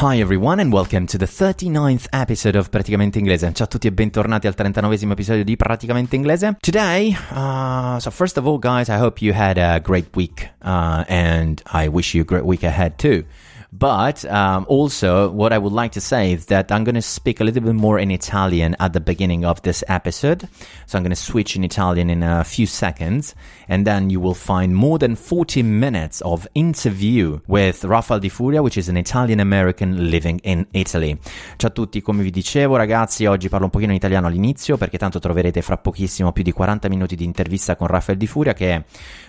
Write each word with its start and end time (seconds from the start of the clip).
Hi 0.00 0.18
everyone 0.18 0.60
and 0.60 0.72
welcome 0.72 1.06
to 1.08 1.18
the 1.18 1.26
39th 1.26 2.06
episode 2.10 2.56
of 2.56 2.70
Praticamente 2.70 3.18
Inglese. 3.18 3.52
Ciao 3.52 3.66
a 3.66 3.68
tutti 3.68 3.86
e 3.86 3.92
bentornati 3.92 4.46
al 4.46 4.54
39esimo 4.56 5.12
episodio 5.12 5.44
di 5.44 5.56
Praticamente 5.56 6.16
Inglese. 6.16 6.56
Today, 6.58 7.14
uh, 7.32 7.98
so 7.98 8.10
first 8.10 8.38
of 8.38 8.46
all 8.46 8.58
guys, 8.58 8.88
I 8.88 8.96
hope 8.96 9.22
you 9.22 9.34
had 9.34 9.58
a 9.58 9.78
great 9.78 10.16
week 10.16 10.54
uh, 10.64 11.04
and 11.06 11.60
I 11.70 11.88
wish 11.88 12.14
you 12.14 12.22
a 12.22 12.24
great 12.24 12.46
week 12.46 12.62
ahead 12.62 12.96
too. 12.96 13.26
But 13.72 14.24
um, 14.24 14.66
also, 14.68 15.30
what 15.30 15.52
I 15.52 15.58
would 15.58 15.72
like 15.72 15.92
to 15.92 16.00
say 16.00 16.32
is 16.32 16.46
that 16.46 16.72
I'm 16.72 16.82
going 16.82 16.96
to 16.96 17.02
speak 17.02 17.40
a 17.40 17.44
little 17.44 17.62
bit 17.62 17.74
more 17.74 18.00
in 18.00 18.10
Italian 18.10 18.74
at 18.80 18.92
the 18.92 19.00
beginning 19.00 19.44
of 19.44 19.62
this 19.62 19.84
episode. 19.86 20.48
So 20.86 20.98
I'm 20.98 21.04
going 21.04 21.10
to 21.10 21.16
switch 21.16 21.54
in 21.54 21.62
Italian 21.62 22.10
in 22.10 22.24
a 22.24 22.42
few 22.42 22.66
seconds, 22.66 23.34
and 23.68 23.86
then 23.86 24.10
you 24.10 24.18
will 24.18 24.34
find 24.34 24.74
more 24.74 24.98
than 24.98 25.14
40 25.14 25.62
minutes 25.62 26.20
of 26.22 26.48
interview 26.54 27.38
with 27.46 27.84
Rafael 27.84 28.18
Di 28.18 28.28
Furia, 28.28 28.60
which 28.60 28.76
is 28.76 28.88
an 28.88 28.96
Italian 28.96 29.38
American 29.38 30.10
living 30.10 30.40
in 30.42 30.66
Italy. 30.72 31.16
Ciao 31.56 31.68
a 31.68 31.72
tutti, 31.72 32.02
come 32.02 32.24
vi 32.24 32.30
dicevo, 32.30 32.74
ragazzi, 32.74 33.26
oggi 33.26 33.48
parlo 33.48 33.66
un 33.66 33.70
pochino 33.70 33.92
in 33.92 33.98
italiano 33.98 34.26
all'inizio 34.26 34.78
perché 34.78 34.98
tanto 34.98 35.20
troverete 35.20 35.62
fra 35.62 35.76
pochissimo 35.76 36.32
più 36.32 36.42
di 36.42 36.50
40 36.50 36.88
minuti 36.88 37.14
di 37.14 37.24
intervista 37.24 37.76
con 37.76 37.86
Rafael 37.86 38.18
Di 38.18 38.26
Furia, 38.26 38.52
che 38.52 38.72
è 38.72 38.84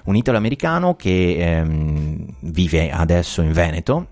un 0.05 0.15
italo-americano 0.15 0.95
che 0.95 1.35
ehm, 1.37 2.25
vive 2.39 2.89
adesso 2.89 3.43
in 3.43 3.51
Veneto 3.51 4.10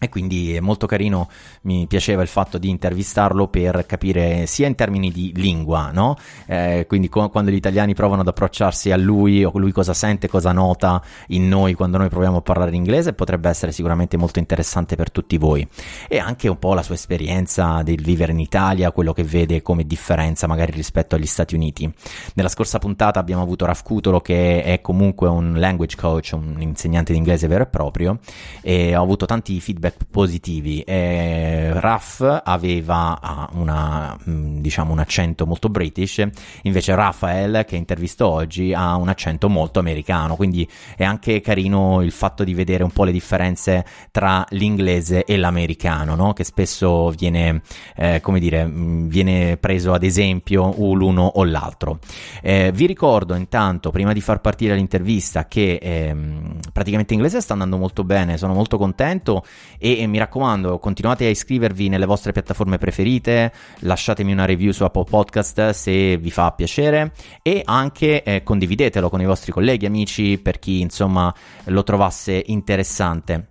e 0.00 0.08
quindi 0.08 0.54
è 0.54 0.60
molto 0.60 0.86
carino, 0.86 1.28
mi 1.62 1.86
piaceva 1.88 2.22
il 2.22 2.28
fatto 2.28 2.56
di 2.58 2.68
intervistarlo 2.68 3.48
per 3.48 3.84
capire 3.86 4.46
sia 4.46 4.68
in 4.68 4.76
termini 4.76 5.10
di 5.10 5.32
lingua, 5.34 5.90
no? 5.92 6.16
Eh, 6.46 6.84
quindi 6.86 7.08
co- 7.08 7.28
quando 7.28 7.50
gli 7.50 7.56
italiani 7.56 7.94
provano 7.94 8.20
ad 8.20 8.28
approcciarsi 8.28 8.92
a 8.92 8.96
lui 8.96 9.42
o 9.42 9.50
lui 9.54 9.72
cosa 9.72 9.94
sente, 9.94 10.28
cosa 10.28 10.52
nota 10.52 11.02
in 11.28 11.48
noi 11.48 11.74
quando 11.74 11.98
noi 11.98 12.08
proviamo 12.08 12.38
a 12.38 12.42
parlare 12.42 12.70
in 12.70 12.76
inglese, 12.76 13.12
potrebbe 13.12 13.48
essere 13.48 13.72
sicuramente 13.72 14.16
molto 14.16 14.38
interessante 14.38 14.94
per 14.94 15.10
tutti 15.10 15.36
voi. 15.36 15.66
E 16.06 16.18
anche 16.18 16.46
un 16.48 16.58
po' 16.58 16.74
la 16.74 16.82
sua 16.82 16.94
esperienza 16.94 17.82
del 17.82 18.00
vivere 18.00 18.30
in 18.30 18.40
Italia, 18.40 18.92
quello 18.92 19.12
che 19.12 19.24
vede 19.24 19.62
come 19.62 19.84
differenza 19.84 20.46
magari 20.46 20.70
rispetto 20.72 21.16
agli 21.16 21.26
Stati 21.26 21.56
Uniti. 21.56 21.92
Nella 22.34 22.48
scorsa 22.48 22.78
puntata 22.78 23.18
abbiamo 23.18 23.42
avuto 23.42 23.66
Raf 23.66 23.82
Cutolo 23.82 24.20
che 24.20 24.62
è 24.62 24.80
comunque 24.80 25.28
un 25.28 25.58
language 25.58 25.96
coach, 25.96 26.30
un 26.34 26.56
insegnante 26.60 27.10
di 27.12 27.18
inglese 27.18 27.48
vero 27.48 27.64
e 27.64 27.66
proprio 27.66 28.18
e 28.60 28.94
ho 28.94 29.02
avuto 29.02 29.26
tanti 29.26 29.60
feedback 29.60 29.87
positivi. 30.10 30.80
Eh, 30.80 31.70
Raf 31.72 32.42
aveva 32.44 33.20
ah, 33.20 33.48
una, 33.52 34.16
mm, 34.28 34.58
diciamo, 34.58 34.92
un 34.92 34.98
accento 34.98 35.46
molto 35.46 35.68
british, 35.68 36.26
invece 36.62 36.94
Rafael, 36.94 37.64
che 37.66 37.76
intervisto 37.76 38.26
oggi, 38.26 38.72
ha 38.72 38.96
un 38.96 39.08
accento 39.08 39.48
molto 39.48 39.78
americano, 39.78 40.36
quindi 40.36 40.68
è 40.96 41.04
anche 41.04 41.40
carino 41.40 42.02
il 42.02 42.12
fatto 42.12 42.44
di 42.44 42.54
vedere 42.54 42.82
un 42.82 42.90
po' 42.90 43.04
le 43.04 43.12
differenze 43.12 43.84
tra 44.10 44.44
l'inglese 44.50 45.24
e 45.24 45.36
l'americano, 45.36 46.14
no? 46.14 46.32
che 46.32 46.44
spesso 46.44 47.10
viene, 47.10 47.62
eh, 47.96 48.20
come 48.20 48.40
dire, 48.40 48.64
mm, 48.64 49.08
viene 49.08 49.56
preso 49.56 49.92
ad 49.92 50.02
esempio 50.02 50.74
l'uno 50.94 51.24
o 51.24 51.44
l'altro. 51.44 51.98
Eh, 52.42 52.72
vi 52.74 52.86
ricordo 52.86 53.34
intanto, 53.34 53.90
prima 53.90 54.12
di 54.12 54.20
far 54.20 54.40
partire 54.40 54.74
l'intervista, 54.74 55.46
che 55.46 55.78
ehm, 55.80 56.58
praticamente 56.72 57.14
inglese 57.14 57.40
sta 57.40 57.52
andando 57.52 57.76
molto 57.76 58.04
bene, 58.04 58.36
sono 58.36 58.54
molto 58.54 58.78
contento 58.78 59.44
e, 59.78 60.00
e, 60.00 60.06
mi 60.06 60.18
raccomando 60.18 60.78
continuate 60.78 61.24
a 61.24 61.30
iscrivervi 61.30 61.88
nelle 61.88 62.06
vostre 62.06 62.32
piattaforme 62.32 62.78
preferite, 62.78 63.52
lasciatemi 63.80 64.32
una 64.32 64.44
review 64.44 64.72
su 64.72 64.84
Apple 64.84 65.04
Podcast 65.04 65.70
se 65.70 66.16
vi 66.16 66.30
fa 66.30 66.52
piacere 66.52 67.12
e 67.42 67.62
anche 67.64 68.22
eh, 68.22 68.42
condividetelo 68.42 69.08
con 69.08 69.20
i 69.20 69.26
vostri 69.26 69.52
colleghi, 69.52 69.86
amici, 69.86 70.38
per 70.38 70.58
chi 70.58 70.80
insomma 70.80 71.32
lo 71.64 71.82
trovasse 71.82 72.42
interessante. 72.46 73.48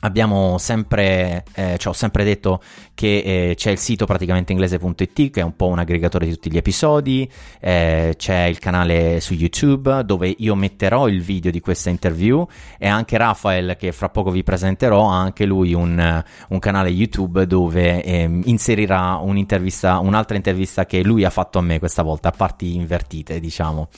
Abbiamo 0.00 0.58
sempre, 0.58 1.44
eh, 1.54 1.78
ho 1.82 1.92
sempre 1.94 2.24
detto 2.24 2.60
che 2.94 3.50
eh, 3.50 3.54
c'è 3.56 3.70
il 3.70 3.78
sito 3.78 4.06
praticamente 4.06 4.52
inglese.it 4.52 5.30
che 5.30 5.40
è 5.40 5.42
un 5.42 5.56
po' 5.56 5.66
un 5.66 5.80
aggregatore 5.80 6.26
di 6.26 6.32
tutti 6.32 6.50
gli 6.50 6.56
episodi, 6.56 7.28
eh, 7.60 8.14
c'è 8.16 8.44
il 8.44 8.58
canale 8.58 9.20
su 9.20 9.34
YouTube 9.34 10.04
dove 10.04 10.32
io 10.38 10.54
metterò 10.54 11.08
il 11.08 11.20
video 11.20 11.50
di 11.50 11.60
questa 11.60 11.90
interview 11.90 12.46
e 12.78 12.86
anche 12.86 13.16
Rafael 13.16 13.76
che 13.76 13.92
fra 13.92 14.08
poco 14.08 14.30
vi 14.30 14.42
presenterò 14.42 15.10
ha 15.10 15.18
anche 15.18 15.44
lui 15.44 15.74
un, 15.74 16.22
un 16.48 16.58
canale 16.58 16.88
YouTube 16.90 17.46
dove 17.46 18.02
ehm, 18.02 18.42
inserirà 18.44 19.16
un'intervista, 19.16 19.98
un'altra 19.98 20.36
intervista 20.36 20.86
che 20.86 21.02
lui 21.02 21.24
ha 21.24 21.30
fatto 21.30 21.58
a 21.58 21.62
me 21.62 21.78
questa 21.78 22.02
volta 22.02 22.28
a 22.28 22.32
parti 22.32 22.76
invertite 22.76 23.40
diciamo. 23.40 23.88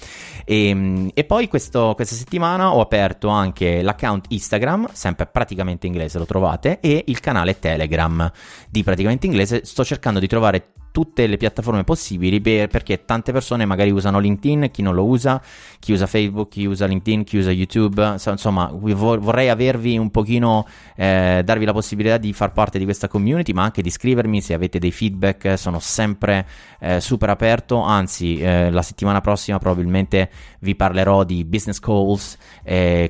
E, 0.44 0.68
ehm, 0.68 1.10
e 1.12 1.24
poi 1.24 1.48
questo, 1.48 1.92
questa 1.94 2.14
settimana 2.14 2.74
ho 2.74 2.80
aperto 2.80 3.28
anche 3.28 3.82
l'account 3.82 4.26
Instagram, 4.28 4.88
sempre 4.92 5.26
praticamente 5.26 5.86
inglese 5.86 6.18
lo 6.18 6.24
trovate 6.24 6.80
e 6.80 7.04
il 7.06 7.20
canale 7.20 7.58
Telegram 7.58 8.30
di 8.68 8.82
praticamente 8.86 9.26
inglese. 9.26 9.64
Sto 9.64 9.84
cercando 9.84 10.20
di 10.20 10.28
trovare 10.28 10.74
tutte 10.96 11.26
le 11.26 11.36
piattaforme 11.36 11.84
possibili 11.84 12.40
per, 12.40 12.68
perché 12.68 13.04
tante 13.04 13.30
persone 13.30 13.66
magari 13.66 13.90
usano 13.90 14.18
LinkedIn, 14.18 14.70
chi 14.72 14.80
non 14.80 14.94
lo 14.94 15.04
usa, 15.04 15.42
chi 15.78 15.92
usa 15.92 16.06
Facebook, 16.06 16.48
chi 16.48 16.64
usa 16.64 16.86
LinkedIn, 16.86 17.22
chi 17.22 17.36
usa 17.36 17.50
YouTube, 17.50 18.16
insomma 18.30 18.70
vorrei 18.72 19.50
avervi 19.50 19.98
un 19.98 20.10
pochino, 20.10 20.66
eh, 20.94 21.42
darvi 21.44 21.66
la 21.66 21.74
possibilità 21.74 22.16
di 22.16 22.32
far 22.32 22.52
parte 22.52 22.78
di 22.78 22.84
questa 22.84 23.08
community, 23.08 23.52
ma 23.52 23.62
anche 23.62 23.82
di 23.82 23.90
scrivermi 23.90 24.40
se 24.40 24.54
avete 24.54 24.78
dei 24.78 24.90
feedback, 24.90 25.58
sono 25.58 25.80
sempre 25.80 26.46
eh, 26.80 26.98
super 26.98 27.28
aperto, 27.28 27.78
anzi 27.82 28.38
eh, 28.38 28.70
la 28.70 28.80
settimana 28.80 29.20
prossima 29.20 29.58
probabilmente 29.58 30.30
vi 30.60 30.74
parlerò 30.76 31.24
di 31.24 31.44
business 31.44 31.78
calls, 31.78 32.38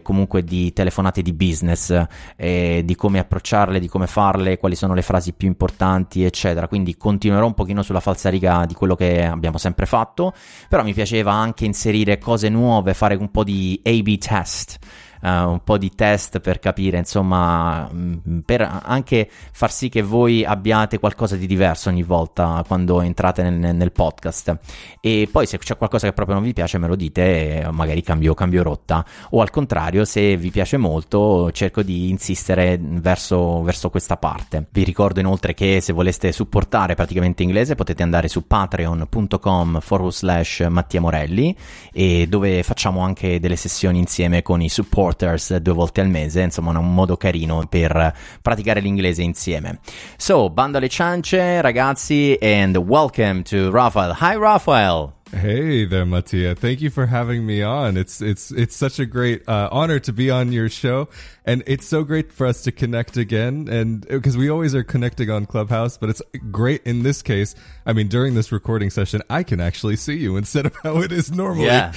comunque 0.02 0.42
di 0.42 0.72
telefonate 0.72 1.22
di 1.22 1.32
business, 1.32 2.04
di 2.36 2.94
come 2.96 3.18
approcciarle, 3.20 3.78
di 3.78 3.86
come 3.86 4.08
farle, 4.08 4.58
quali 4.58 4.74
sono 4.74 4.92
le 4.92 5.02
frasi 5.02 5.32
più 5.32 5.46
importanti, 5.46 6.24
eccetera, 6.24 6.66
quindi 6.66 6.96
continuerò 6.96 7.46
un 7.46 7.54
pochino 7.54 7.74
pochino 7.76 7.82
sulla 7.82 8.00
falsariga 8.00 8.64
di 8.66 8.74
quello 8.74 8.94
che 8.94 9.24
abbiamo 9.24 9.58
sempre 9.58 9.86
fatto, 9.86 10.32
però 10.68 10.82
mi 10.82 10.94
piaceva 10.94 11.32
anche 11.32 11.64
inserire 11.64 12.18
cose 12.18 12.48
nuove, 12.48 12.94
fare 12.94 13.14
un 13.14 13.30
po' 13.30 13.44
di 13.44 13.80
A-B 13.84 14.18
test 14.18 14.78
uh, 15.26 15.48
un 15.48 15.60
po' 15.64 15.76
di 15.76 15.90
test 15.94 16.38
per 16.40 16.60
capire, 16.60 16.98
insomma, 16.98 17.88
mm, 17.92 18.38
per 18.44 18.80
anche 18.84 19.28
far 19.52 19.72
sì 19.72 19.88
che 19.88 20.02
voi 20.02 20.44
abbiate 20.44 20.98
qualcosa 20.98 21.36
di 21.36 21.46
diverso 21.46 21.88
ogni 21.88 22.04
volta 22.04 22.62
quando 22.66 23.00
entrate 23.00 23.42
nel, 23.42 23.74
nel 23.74 23.92
podcast. 23.92 24.58
E 25.00 25.28
poi 25.30 25.46
se 25.46 25.58
c'è 25.58 25.76
qualcosa 25.76 26.06
che 26.06 26.12
proprio 26.12 26.36
non 26.36 26.44
vi 26.44 26.52
piace 26.52 26.78
me 26.78 26.86
lo 26.86 26.96
dite 26.96 27.66
magari 27.72 28.02
cambio, 28.02 28.34
cambio 28.34 28.62
rotta. 28.62 29.04
O 29.30 29.40
al 29.40 29.50
contrario, 29.50 30.04
se 30.04 30.36
vi 30.36 30.50
piace 30.50 30.76
molto, 30.76 31.50
cerco 31.52 31.82
di 31.82 32.08
insistere 32.08 32.78
verso, 32.80 33.62
verso 33.62 33.90
questa 33.90 34.16
parte. 34.16 34.66
Vi 34.70 34.84
ricordo 34.84 35.20
inoltre 35.20 35.54
che 35.54 35.80
se 35.80 35.92
voleste 35.92 36.30
supportare 36.32 36.94
praticamente 36.94 37.42
inglese 37.42 37.74
potete 37.74 38.02
andare 38.02 38.28
su 38.28 38.46
patreon.com 38.46 39.80
forward 39.80 40.12
slash 40.12 40.66
Mattia 40.68 41.00
Morelli 41.00 41.56
e 41.92 42.26
dove 42.28 42.62
facciamo 42.62 43.00
anche 43.00 43.40
delle 43.40 43.56
sessioni 43.56 43.98
insieme 43.98 44.42
con 44.42 44.60
i 44.60 44.68
support 44.68 45.15
supporters 45.16 45.56
due 45.56 45.72
volte 45.72 46.00
al 46.02 46.08
mese, 46.08 46.42
insomma 46.42 46.78
un 46.78 46.94
modo 46.94 47.16
carino 47.16 47.64
per 47.68 48.14
praticare 48.42 48.80
l'inglese 48.80 49.22
insieme. 49.22 49.80
So, 50.16 50.50
bando 50.50 50.76
alle 50.76 50.88
ciance 50.88 51.60
ragazzi 51.60 52.36
and 52.40 52.76
welcome 52.76 53.42
to 53.42 53.70
Rafael. 53.70 54.14
Hi 54.20 54.36
Rafael! 54.36 55.15
Hey 55.32 55.84
there, 55.84 56.06
Mattia. 56.06 56.54
Thank 56.54 56.80
you 56.80 56.88
for 56.88 57.06
having 57.06 57.44
me 57.44 57.60
on. 57.60 57.96
It's 57.96 58.22
it's 58.22 58.52
it's 58.52 58.76
such 58.76 59.00
a 59.00 59.06
great 59.06 59.46
uh, 59.48 59.68
honor 59.72 59.98
to 59.98 60.12
be 60.12 60.30
on 60.30 60.52
your 60.52 60.68
show, 60.68 61.08
and 61.44 61.64
it's 61.66 61.84
so 61.84 62.04
great 62.04 62.32
for 62.32 62.46
us 62.46 62.62
to 62.62 62.70
connect 62.70 63.16
again. 63.16 63.66
And 63.68 64.06
because 64.06 64.36
we 64.36 64.48
always 64.48 64.72
are 64.76 64.84
connecting 64.84 65.28
on 65.28 65.46
Clubhouse, 65.46 65.98
but 65.98 66.10
it's 66.10 66.22
great 66.52 66.82
in 66.84 67.02
this 67.02 67.22
case. 67.22 67.56
I 67.84 67.92
mean, 67.92 68.06
during 68.06 68.34
this 68.34 68.52
recording 68.52 68.88
session, 68.88 69.20
I 69.28 69.42
can 69.42 69.60
actually 69.60 69.96
see 69.96 70.16
you 70.16 70.36
instead 70.36 70.64
of 70.64 70.76
how 70.84 70.98
it 70.98 71.10
is 71.10 71.32
normally. 71.32 71.66
Yeah, 71.66 71.92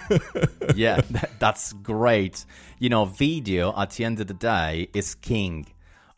yeah, 0.74 1.00
that, 1.12 1.30
that's 1.38 1.72
great. 1.72 2.44
You 2.78 2.90
know, 2.90 3.06
video 3.06 3.74
at 3.74 3.92
the 3.92 4.04
end 4.04 4.20
of 4.20 4.26
the 4.26 4.34
day 4.34 4.90
is 4.92 5.14
king, 5.14 5.66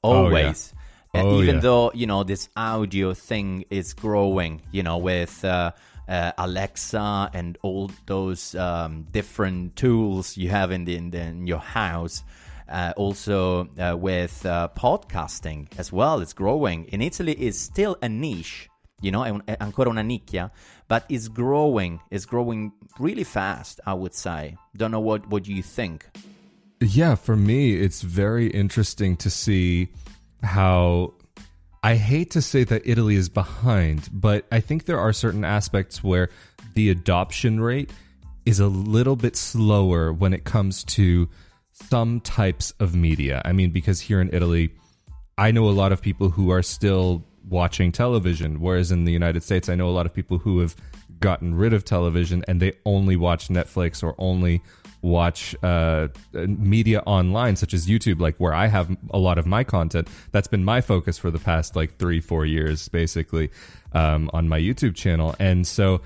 always. 0.03 0.75
Oh, 0.75 0.79
yeah. 1.15 1.23
Oh, 1.23 1.41
even 1.41 1.55
yeah. 1.57 1.61
though 1.61 1.93
you 1.95 2.07
know 2.07 2.25
this 2.25 2.49
audio 2.57 3.15
thing 3.15 3.65
is 3.71 3.95
growing, 3.95 4.61
you 4.73 4.83
know, 4.83 4.99
with 4.99 5.45
uh, 5.45 5.73
uh, 6.09 6.33
Alexa 6.39 7.31
and 7.35 7.59
all 7.63 7.91
those 8.07 8.55
um, 8.55 9.07
different 9.13 9.77
tools 9.77 10.37
you 10.37 10.49
have 10.49 10.71
in, 10.71 10.85
the, 10.85 10.97
in, 10.97 11.11
the, 11.11 11.21
in 11.21 11.47
your 11.47 11.61
house. 11.61 12.23
Uh, 12.69 12.93
also 12.97 13.67
uh, 13.79 13.97
with 13.97 14.45
uh, 14.45 14.69
podcasting 14.77 15.67
as 15.79 15.91
well, 15.91 16.21
it's 16.21 16.35
growing. 16.35 16.85
In 16.87 17.01
Italy, 17.01 17.33
it's 17.33 17.59
still 17.59 17.97
a 18.03 18.09
niche, 18.09 18.69
you 19.01 19.11
know, 19.11 19.23
ancora 19.61 19.89
una 19.89 20.03
nicchia, 20.03 20.51
but 20.87 21.05
it's 21.09 21.29
growing. 21.29 22.01
It's 22.11 22.27
growing 22.27 22.73
really 22.99 23.25
fast, 23.25 23.81
I 23.87 23.95
would 23.95 24.15
say. 24.15 24.57
Don't 24.77 24.91
know 24.91 25.01
what, 25.01 25.27
what 25.29 25.49
you 25.49 25.63
think. 25.63 26.11
Yeah, 26.81 27.15
for 27.15 27.37
me, 27.37 27.75
it's 27.75 28.03
very 28.03 28.49
interesting 28.49 29.17
to 29.17 29.31
see 29.31 29.89
how 30.43 31.15
I 31.83 31.95
hate 31.95 32.33
to 32.33 32.43
say 32.43 32.65
that 32.65 32.83
Italy 32.85 33.15
is 33.15 33.29
behind, 33.29 34.09
but 34.13 34.47
I 34.51 34.61
think 34.61 34.85
there 34.85 34.99
are 34.99 35.13
certain 35.13 35.45
aspects 35.45 36.03
where 36.03 36.29
the 36.75 36.91
adoption 36.91 37.61
rate 37.61 37.93
is 38.45 38.59
a 38.59 38.67
little 38.67 39.15
bit 39.15 39.37
slower 39.37 40.13
when 40.13 40.33
it 40.33 40.45
comes 40.45 40.83
to 40.85 41.29
some 41.73 42.21
types 42.21 42.73
of 42.81 42.95
media. 42.95 43.43
I 43.45 43.53
mean, 43.53 43.71
because 43.71 44.01
here 44.01 44.21
in 44.21 44.31
Italy, 44.33 44.71
I 45.37 45.53
know 45.53 45.69
a 45.69 45.71
lot 45.71 45.93
of 45.93 46.03
people 46.03 46.31
who 46.31 46.51
are 46.51 46.63
still 46.63 47.25
watching 47.49 47.93
television, 47.93 48.61
whereas 48.61 48.91
in 48.91 49.05
the 49.05 49.13
United 49.13 49.43
States, 49.43 49.69
I 49.69 49.77
know 49.77 49.89
a 49.89 49.91
lot 49.91 50.07
of 50.07 50.13
people 50.13 50.39
who 50.39 50.59
have 50.59 50.75
gotten 51.21 51.55
rid 51.55 51.73
of 51.73 51.85
television 51.85 52.45
and 52.49 52.61
they 52.61 52.73
only 52.85 53.17
watch 53.17 53.49
Netflix 53.49 54.03
or 54.03 54.15
only 54.19 54.63
watch 55.03 55.55
uh, 55.63 56.09
media 56.33 57.03
online, 57.07 57.57
such 57.57 57.75
as 57.75 57.87
YouTube, 57.87 58.21
like 58.21 58.37
where 58.39 58.55
I 58.55 58.67
have 58.67 58.97
a 59.11 59.19
lot 59.19 59.39
of 59.39 59.47
my 59.47 59.65
content. 59.65 60.09
That's 60.33 60.49
been 60.49 60.65
my 60.65 60.81
focus 60.81 61.19
for 61.19 61.31
the 61.31 61.39
past 61.39 61.77
like 61.77 61.99
three, 61.99 62.21
four 62.21 62.45
years, 62.47 62.89
basically, 62.89 63.51
um, 63.93 64.31
on 64.33 64.49
my 64.49 64.59
YouTube 64.59 64.95
channel. 64.95 65.35
And 65.39 65.67
so 65.67 66.01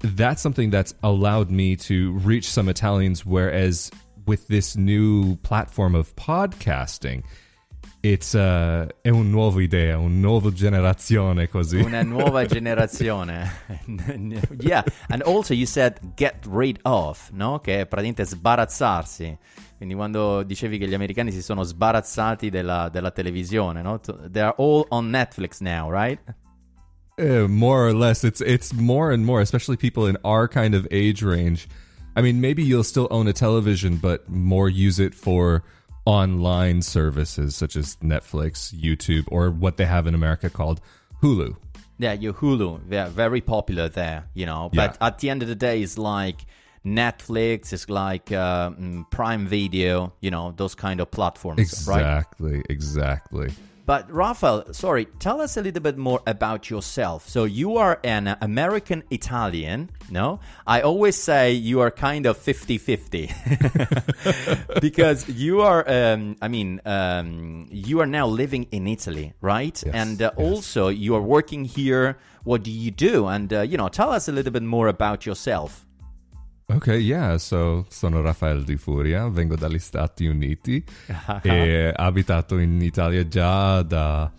that's 0.00 0.40
something 0.40 0.70
that's 0.70 0.94
allowed 1.02 1.50
me 1.50 1.76
to 1.76 2.12
reach 2.12 2.48
some 2.48 2.68
Italians, 2.68 3.26
whereas 3.26 3.90
with 4.26 4.48
this 4.48 4.76
new 4.76 5.36
platform 5.36 5.94
of 5.94 6.14
podcasting, 6.16 7.22
it's 8.02 8.32
uh, 8.32 8.86
è 9.00 9.08
un 9.08 9.30
nuovo 9.30 9.60
idea, 9.60 9.98
una 9.98 10.14
nuova 10.14 10.52
generazione 10.52 11.48
così. 11.48 11.78
Una 11.78 12.02
nuova 12.02 12.46
generazione. 12.46 13.50
yeah, 14.60 14.82
and 15.08 15.22
also 15.22 15.52
you 15.52 15.66
said 15.66 15.98
get 16.14 16.46
rid 16.50 16.78
of, 16.82 17.30
no? 17.32 17.60
Che 17.60 17.80
è 17.80 17.86
praticamente 17.86 18.24
sbarazzarsi. 18.24 19.38
Quindi 19.76 19.94
quando 19.94 20.42
dicevi 20.42 20.78
che 20.78 20.86
gli 20.86 20.94
americani 20.94 21.32
si 21.32 21.42
sono 21.42 21.62
sbarazzati 21.62 22.50
della, 22.50 22.88
della 22.90 23.10
televisione, 23.10 23.82
no? 23.82 24.00
They 24.00 24.42
are 24.42 24.54
all 24.58 24.84
on 24.88 25.08
Netflix 25.10 25.60
now, 25.60 25.90
right? 25.90 26.20
Uh, 27.18 27.46
more 27.48 27.86
or 27.86 27.94
less, 27.94 28.24
it's 28.24 28.40
it's 28.40 28.72
more 28.72 29.12
and 29.12 29.24
more, 29.24 29.42
especially 29.42 29.76
people 29.76 30.08
in 30.08 30.16
our 30.24 30.48
kind 30.48 30.74
of 30.74 30.86
age 30.90 31.22
range. 31.22 31.66
I 32.16 32.22
mean, 32.22 32.40
maybe 32.40 32.62
you'll 32.62 32.84
still 32.84 33.08
own 33.10 33.28
a 33.28 33.32
television, 33.32 33.96
but 33.96 34.28
more 34.28 34.68
use 34.68 34.98
it 34.98 35.14
for 35.14 35.62
online 36.04 36.82
services 36.82 37.54
such 37.54 37.76
as 37.76 37.96
Netflix, 37.96 38.74
YouTube, 38.74 39.24
or 39.28 39.50
what 39.50 39.76
they 39.76 39.84
have 39.86 40.06
in 40.06 40.14
America 40.14 40.50
called 40.50 40.80
Hulu. 41.22 41.56
Yeah, 41.98 42.14
your 42.14 42.32
Hulu, 42.32 42.88
they're 42.88 43.08
very 43.08 43.40
popular 43.42 43.88
there, 43.88 44.24
you 44.32 44.46
know. 44.46 44.70
But 44.72 44.96
yeah. 45.00 45.06
at 45.06 45.18
the 45.18 45.28
end 45.28 45.42
of 45.42 45.48
the 45.48 45.54
day, 45.54 45.82
it's 45.82 45.98
like 45.98 46.46
Netflix, 46.84 47.74
it's 47.74 47.90
like 47.90 48.32
uh, 48.32 48.70
mm, 48.70 49.10
Prime 49.10 49.46
Video, 49.46 50.14
you 50.20 50.30
know, 50.30 50.54
those 50.56 50.74
kind 50.74 51.00
of 51.00 51.10
platforms, 51.10 51.60
exactly, 51.60 52.52
right? 52.52 52.66
Exactly, 52.70 53.50
exactly. 53.50 53.50
But 53.90 54.06
Rafael, 54.08 54.72
sorry, 54.72 55.06
tell 55.18 55.40
us 55.40 55.56
a 55.56 55.62
little 55.62 55.82
bit 55.82 55.98
more 55.98 56.20
about 56.24 56.70
yourself. 56.70 57.28
So 57.28 57.42
you 57.42 57.76
are 57.76 57.98
an 58.04 58.36
American 58.40 59.02
Italian, 59.10 59.90
no? 60.08 60.38
I 60.64 60.82
always 60.82 61.16
say 61.16 61.54
you 61.54 61.80
are 61.80 61.90
kind 61.90 62.24
of 62.24 62.38
50-50 62.38 64.70
because 64.80 65.28
you 65.28 65.62
are 65.62 65.82
um, 65.90 66.36
I 66.40 66.46
mean, 66.46 66.80
um, 66.86 67.66
you 67.72 67.98
are 67.98 68.06
now 68.06 68.28
living 68.28 68.68
in 68.70 68.86
Italy, 68.86 69.32
right? 69.40 69.82
Yes, 69.84 69.92
and 69.92 70.22
uh, 70.22 70.30
yes. 70.38 70.46
also 70.46 70.86
you 70.86 71.16
are 71.16 71.22
working 71.22 71.64
here. 71.64 72.16
What 72.44 72.62
do 72.62 72.70
you 72.70 72.92
do? 72.92 73.26
And 73.26 73.52
uh, 73.52 73.62
you 73.62 73.76
know, 73.76 73.88
tell 73.88 74.12
us 74.12 74.28
a 74.28 74.32
little 74.32 74.52
bit 74.52 74.62
more 74.62 74.86
about 74.86 75.26
yourself. 75.26 75.84
Ok, 76.72 76.86
yeah, 76.86 77.36
so 77.36 77.84
sono 77.88 78.20
Rafael 78.20 78.62
Di 78.62 78.76
Furia, 78.76 79.28
vengo 79.28 79.56
dagli 79.56 79.80
Stati 79.80 80.26
Uniti 80.26 80.82
e 81.42 81.92
abitato 81.92 82.58
in 82.58 82.80
Italia 82.80 83.26
già 83.26 83.82
da 83.82 84.30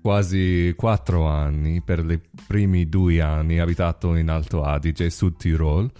quasi 0.00 0.72
quattro 0.74 1.26
anni. 1.26 1.82
Per 1.82 2.10
i 2.10 2.20
primi 2.46 2.88
due 2.88 3.20
anni 3.20 3.60
ho 3.60 3.62
abitato 3.64 4.14
in 4.14 4.30
Alto 4.30 4.62
Adige, 4.62 5.10
Sud 5.10 5.36
Tirol, 5.36 5.90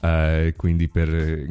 eh, 0.00 0.54
quindi 0.56 0.88
per 0.88 1.46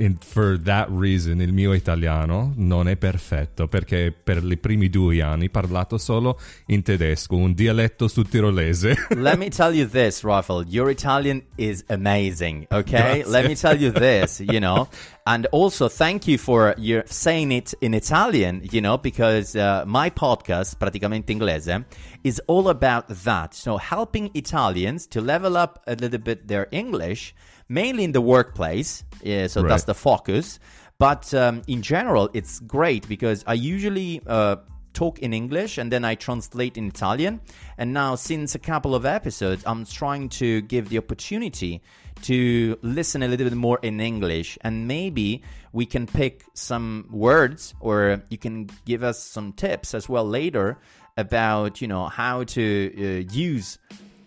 And 0.00 0.24
for 0.24 0.58
that 0.62 0.88
reason 0.88 1.42
il 1.42 1.52
mio 1.52 1.74
italiano 1.74 2.54
non 2.56 2.88
è 2.88 2.96
perfetto 2.96 3.68
perché 3.68 4.10
per 4.10 4.42
i 4.42 4.56
primi 4.56 4.88
due 4.88 5.20
anni 5.20 5.46
ho 5.46 5.50
parlato 5.50 5.98
solo 5.98 6.40
in 6.68 6.82
tedesco, 6.82 7.36
un 7.36 7.52
dialetto 7.52 8.08
sudtirolese. 8.08 8.94
Let 9.14 9.36
me 9.36 9.50
tell 9.54 9.74
you 9.74 9.86
this, 9.86 10.22
Rafael, 10.22 10.64
your 10.66 10.88
Italian 10.88 11.42
is 11.56 11.84
amazing, 11.88 12.66
okay? 12.70 13.22
Grazie. 13.22 13.30
Let 13.30 13.46
me 13.46 13.54
tell 13.54 13.78
you 13.78 13.92
this, 13.92 14.40
you 14.40 14.58
know. 14.58 14.88
And 15.26 15.46
also 15.52 15.90
thank 15.90 16.26
you 16.26 16.38
for 16.38 16.74
your 16.78 17.04
saying 17.06 17.52
it 17.52 17.74
in 17.82 17.92
Italian, 17.92 18.62
you 18.72 18.80
know, 18.80 18.96
because 18.96 19.54
uh, 19.54 19.84
my 19.86 20.08
podcast, 20.08 20.76
Praticamente 20.78 21.30
Inglese, 21.30 21.84
is 22.24 22.40
all 22.46 22.70
about 22.70 23.06
that. 23.24 23.52
So 23.52 23.76
helping 23.76 24.30
Italians 24.32 25.06
to 25.08 25.20
level 25.20 25.58
up 25.58 25.82
a 25.86 25.94
little 25.94 26.18
bit 26.18 26.48
their 26.48 26.68
English 26.70 27.34
mainly 27.70 28.04
in 28.04 28.12
the 28.12 28.20
workplace. 28.20 29.04
Yeah, 29.22 29.46
so 29.46 29.62
right. 29.62 29.68
that's 29.70 29.84
the 29.84 29.94
focus. 29.94 30.58
But 30.98 31.32
um, 31.32 31.62
in 31.66 31.80
general, 31.80 32.28
it's 32.34 32.60
great 32.60 33.08
because 33.08 33.42
I 33.46 33.54
usually 33.54 34.20
uh, 34.26 34.56
talk 34.92 35.20
in 35.20 35.32
English 35.32 35.78
and 35.78 35.90
then 35.90 36.04
I 36.04 36.14
translate 36.14 36.76
in 36.76 36.88
Italian. 36.88 37.40
And 37.78 37.94
now, 37.94 38.16
since 38.16 38.54
a 38.54 38.58
couple 38.58 38.94
of 38.94 39.06
episodes, 39.06 39.62
I'm 39.64 39.86
trying 39.86 40.28
to 40.40 40.60
give 40.62 40.90
the 40.90 40.98
opportunity 40.98 41.80
to 42.22 42.76
listen 42.82 43.22
a 43.22 43.28
little 43.28 43.48
bit 43.48 43.56
more 43.56 43.78
in 43.82 44.00
English. 44.00 44.58
And 44.60 44.86
maybe 44.86 45.42
we 45.72 45.86
can 45.86 46.06
pick 46.06 46.44
some 46.52 47.06
words 47.10 47.72
or 47.80 48.22
you 48.28 48.36
can 48.36 48.68
give 48.84 49.02
us 49.02 49.22
some 49.22 49.52
tips 49.54 49.94
as 49.94 50.08
well 50.08 50.26
later 50.26 50.78
about, 51.16 51.80
you 51.80 51.88
know, 51.88 52.08
how 52.08 52.44
to 52.44 52.92
uh, 52.98 53.32
use 53.32 53.78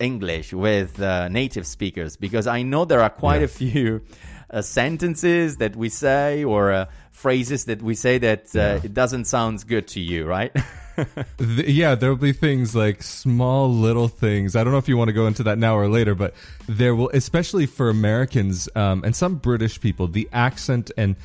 English 0.04 0.52
with 0.52 1.00
uh, 1.00 1.28
native 1.28 1.66
speakers 1.66 2.16
because 2.16 2.46
I 2.46 2.62
know 2.62 2.84
there 2.84 3.00
are 3.00 3.10
quite 3.10 3.40
yeah. 3.40 3.44
a 3.44 3.48
few 3.48 4.02
uh, 4.50 4.62
sentences 4.62 5.56
that 5.56 5.74
we 5.74 5.88
say 5.88 6.44
or 6.44 6.72
uh, 6.72 6.86
phrases 7.10 7.64
that 7.64 7.82
we 7.82 7.94
say 7.94 8.18
that 8.18 8.54
uh, 8.54 8.58
yeah. 8.58 8.80
it 8.84 8.94
doesn't 8.94 9.24
sound 9.24 9.66
good 9.66 9.88
to 9.88 10.00
you, 10.00 10.26
right? 10.26 10.52
the, 11.38 11.64
yeah, 11.66 11.94
there'll 11.94 12.16
be 12.16 12.32
things 12.32 12.76
like 12.76 13.02
small 13.02 13.72
little 13.72 14.08
things. 14.08 14.54
I 14.54 14.62
don't 14.62 14.72
know 14.72 14.78
if 14.78 14.88
you 14.88 14.96
want 14.96 15.08
to 15.08 15.12
go 15.12 15.26
into 15.26 15.42
that 15.44 15.58
now 15.58 15.76
or 15.76 15.88
later, 15.88 16.14
but 16.14 16.34
there 16.68 16.94
will, 16.94 17.10
especially 17.12 17.66
for 17.66 17.88
Americans 17.88 18.68
um, 18.76 19.02
and 19.04 19.16
some 19.16 19.36
British 19.36 19.80
people, 19.80 20.06
the 20.06 20.28
accent 20.32 20.92
and 20.96 21.16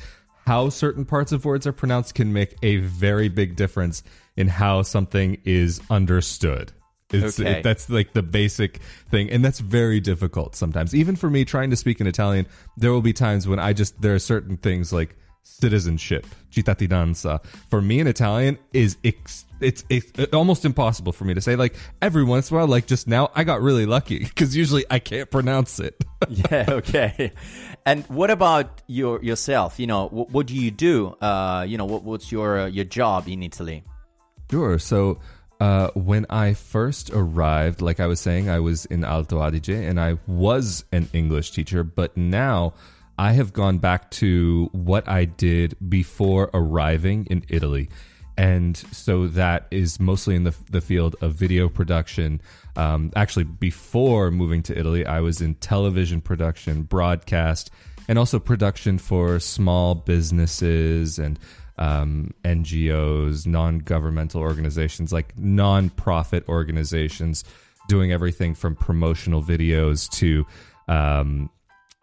how 0.46 0.68
certain 0.68 1.04
parts 1.04 1.32
of 1.32 1.44
words 1.44 1.66
are 1.66 1.72
pronounced 1.72 2.14
can 2.14 2.32
make 2.32 2.56
a 2.62 2.78
very 2.78 3.28
big 3.28 3.54
difference 3.56 4.02
in 4.36 4.48
how 4.48 4.82
something 4.82 5.38
is 5.44 5.80
understood. 5.90 6.72
It's, 7.12 7.40
okay. 7.40 7.58
It, 7.58 7.62
that's 7.62 7.90
like 7.90 8.12
the 8.12 8.22
basic 8.22 8.80
thing, 9.10 9.30
and 9.30 9.44
that's 9.44 9.60
very 9.60 10.00
difficult 10.00 10.54
sometimes. 10.54 10.94
Even 10.94 11.16
for 11.16 11.28
me, 11.28 11.44
trying 11.44 11.70
to 11.70 11.76
speak 11.76 12.00
in 12.00 12.06
Italian, 12.06 12.46
there 12.76 12.92
will 12.92 13.02
be 13.02 13.12
times 13.12 13.48
when 13.48 13.58
I 13.58 13.72
just 13.72 14.00
there 14.00 14.14
are 14.14 14.20
certain 14.20 14.56
things 14.56 14.92
like 14.92 15.16
citizenship, 15.42 16.26
cittadinanza. 16.50 17.44
For 17.68 17.80
me 17.80 18.00
in 18.00 18.06
Italian, 18.06 18.58
is 18.72 18.96
it's, 19.02 19.44
it's 19.60 19.84
it's 19.88 20.32
almost 20.32 20.64
impossible 20.64 21.12
for 21.12 21.24
me 21.24 21.34
to 21.34 21.40
say. 21.40 21.56
Like 21.56 21.74
every 22.00 22.24
once 22.24 22.50
in 22.50 22.56
a 22.56 22.60
while, 22.60 22.68
like 22.68 22.86
just 22.86 23.08
now, 23.08 23.30
I 23.34 23.44
got 23.44 23.60
really 23.60 23.86
lucky 23.86 24.20
because 24.20 24.56
usually 24.56 24.84
I 24.90 24.98
can't 24.98 25.30
pronounce 25.30 25.80
it. 25.80 26.02
yeah. 26.28 26.64
Okay. 26.68 27.32
And 27.84 28.04
what 28.06 28.30
about 28.30 28.82
your 28.86 29.22
yourself? 29.22 29.78
You 29.78 29.86
know, 29.86 30.08
what, 30.08 30.30
what 30.30 30.46
do 30.46 30.54
you 30.54 30.70
do? 30.70 31.08
Uh, 31.20 31.64
you 31.66 31.78
know, 31.78 31.86
what, 31.86 32.04
what's 32.04 32.30
your 32.30 32.60
uh, 32.60 32.66
your 32.66 32.84
job 32.84 33.28
in 33.28 33.42
Italy? 33.42 33.84
Sure. 34.50 34.78
So 34.78 35.20
uh, 35.60 35.90
when 35.94 36.24
I 36.30 36.54
first 36.54 37.10
arrived, 37.10 37.82
like 37.82 38.00
I 38.00 38.06
was 38.06 38.18
saying, 38.18 38.48
I 38.48 38.60
was 38.60 38.86
in 38.86 39.04
Alto 39.04 39.38
Adige 39.38 39.68
and 39.68 40.00
I 40.00 40.16
was 40.26 40.84
an 40.90 41.08
English 41.12 41.50
teacher, 41.50 41.84
but 41.84 42.16
now 42.16 42.72
I 43.18 43.32
have 43.32 43.52
gone 43.52 43.78
back 43.78 44.10
to 44.12 44.70
what 44.72 45.06
I 45.06 45.26
did 45.26 45.76
before 45.86 46.48
arriving 46.54 47.26
in 47.26 47.44
Italy. 47.50 47.90
And 48.38 48.74
so 48.74 49.26
that 49.28 49.66
is 49.70 50.00
mostly 50.00 50.34
in 50.34 50.44
the, 50.44 50.54
the 50.70 50.80
field 50.80 51.14
of 51.20 51.34
video 51.34 51.68
production. 51.68 52.40
Um, 52.76 53.12
actually, 53.14 53.44
before 53.44 54.30
moving 54.30 54.62
to 54.62 54.78
Italy, 54.78 55.04
I 55.04 55.20
was 55.20 55.42
in 55.42 55.56
television 55.56 56.22
production, 56.22 56.84
broadcast, 56.84 57.70
and 58.08 58.18
also 58.18 58.38
production 58.38 58.96
for 58.96 59.38
small 59.38 59.94
businesses 59.94 61.18
and 61.18 61.38
um, 61.80 62.32
NGOs, 62.44 63.46
non 63.46 63.78
governmental 63.78 64.40
organizations, 64.40 65.12
like 65.12 65.36
non 65.36 65.90
profit 65.90 66.48
organizations 66.48 67.44
doing 67.88 68.12
everything 68.12 68.54
from 68.54 68.76
promotional 68.76 69.42
videos 69.42 70.08
to 70.10 70.46
um, 70.86 71.50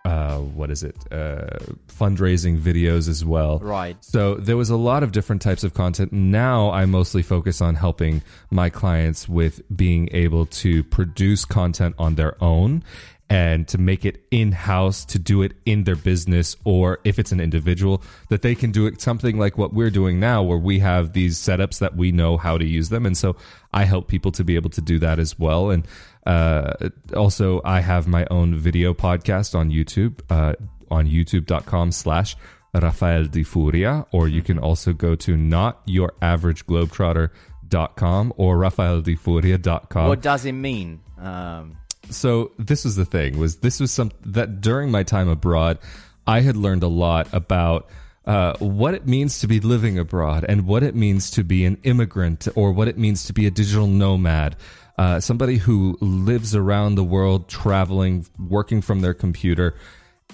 uh, 0.07 0.38
what 0.38 0.72
is 0.72 0.84
it? 0.84 0.96
Uh, 1.12 1.48
fundraising 1.88 2.57
videos 2.57 3.10
as 3.10 3.25
well. 3.25 3.60
Right. 3.60 3.98
So 4.00 4.36
there 4.36 4.55
was 4.55 4.69
a 4.69 4.77
lot 4.77 5.03
of 5.03 5.12
different 5.12 5.41
types 5.41 5.65
of 5.65 5.74
content. 5.74 6.13
Now 6.13 6.72
I 6.72 6.86
mostly 6.86 7.22
focus 7.22 7.60
on 7.60 7.75
helping 7.75 8.22
my 8.50 8.69
clients 8.69 9.27
with 9.27 9.62
being 9.75 10.07
able 10.13 10.46
to 10.46 10.84
produce 10.84 11.43
content 11.43 11.96
on 12.00 12.15
their 12.15 12.41
own 12.41 12.84
and 13.29 13.67
to 13.67 13.77
make 13.77 14.05
it 14.05 14.25
in 14.31 14.53
house, 14.53 15.03
to 15.05 15.19
do 15.19 15.41
it 15.41 15.53
in 15.65 15.84
their 15.84 15.96
business, 15.96 16.55
or 16.63 17.00
if 17.03 17.19
it's 17.19 17.31
an 17.31 17.39
individual, 17.39 18.01
that 18.29 18.41
they 18.41 18.55
can 18.55 18.72
do 18.72 18.88
it 18.88 19.01
something 19.01 19.38
like 19.38 19.57
what 19.57 19.74
we're 19.74 19.89
doing 19.89 20.19
now, 20.19 20.41
where 20.41 20.57
we 20.57 20.79
have 20.79 21.13
these 21.13 21.38
setups 21.38 21.79
that 21.79 21.96
we 21.96 22.12
know 22.12 22.38
how 22.38 22.57
to 22.57 22.65
use 22.65 22.89
them. 22.89 23.05
And 23.05 23.17
so 23.17 23.36
I 23.74 23.84
help 23.84 24.07
people 24.07 24.31
to 24.34 24.43
be 24.43 24.55
able 24.55 24.69
to 24.72 24.81
do 24.81 25.00
that 25.00 25.19
as 25.19 25.38
well. 25.38 25.69
And 25.72 25.86
uh, 26.25 26.74
also, 27.15 27.62
I 27.65 27.81
have 27.81 28.07
my 28.07 28.25
own 28.31 28.55
video 28.55 28.93
podcast 28.93 29.53
on 29.55 29.72
YouTube, 29.72 30.22
uh, 30.29 30.53
on 30.89 31.07
youtube.com 31.07 31.91
slash 31.91 32.38
Rafael 32.74 33.25
Di 33.25 33.43
Furia, 33.43 34.05
or 34.12 34.27
you 34.27 34.41
can 34.41 34.60
also 34.60 34.91
go 34.93 35.15
to 35.15 35.36
notyouraverageGlobetrotter.com 35.36 38.34
or 38.38 38.57
rafaeldifuria.com. 38.57 40.07
What 40.07 40.22
does 40.22 40.46
it 40.46 40.53
mean? 40.53 41.01
Um, 41.17 41.77
so 42.10 42.52
this 42.58 42.84
was 42.84 42.96
the 42.96 43.06
thing 43.06 43.38
was 43.38 43.58
this 43.58 43.80
was 43.80 43.92
some 43.92 44.12
that 44.26 44.62
during 44.62 44.92
my 44.92 45.04
time 45.04 45.28
abroad 45.28 45.78
i 46.26 46.42
had 46.42 46.56
learned 46.56 46.84
a 46.84 46.88
lot 46.88 47.28
about 47.34 47.88
uh, 48.26 48.54
what 48.60 48.94
it 48.94 49.08
means 49.08 49.40
to 49.40 49.48
be 49.48 49.62
living 49.62 49.98
abroad 49.98 50.46
and 50.50 50.68
what 50.68 50.84
it 50.84 50.94
means 50.94 51.32
to 51.32 51.44
be 51.44 51.64
an 51.64 51.78
immigrant 51.84 52.48
or 52.56 52.74
what 52.74 52.88
it 52.90 52.98
means 52.98 53.24
to 53.24 53.34
be 53.34 53.46
a 53.46 53.52
digital 53.52 53.88
nomad 53.88 54.56
uh, 54.98 55.20
somebody 55.20 55.58
who 55.58 55.98
lives 56.02 56.56
around 56.56 56.96
the 56.96 57.04
world 57.04 57.48
traveling 57.48 58.26
working 58.38 58.82
from 58.82 59.02
their 59.02 59.14
computer 59.14 59.76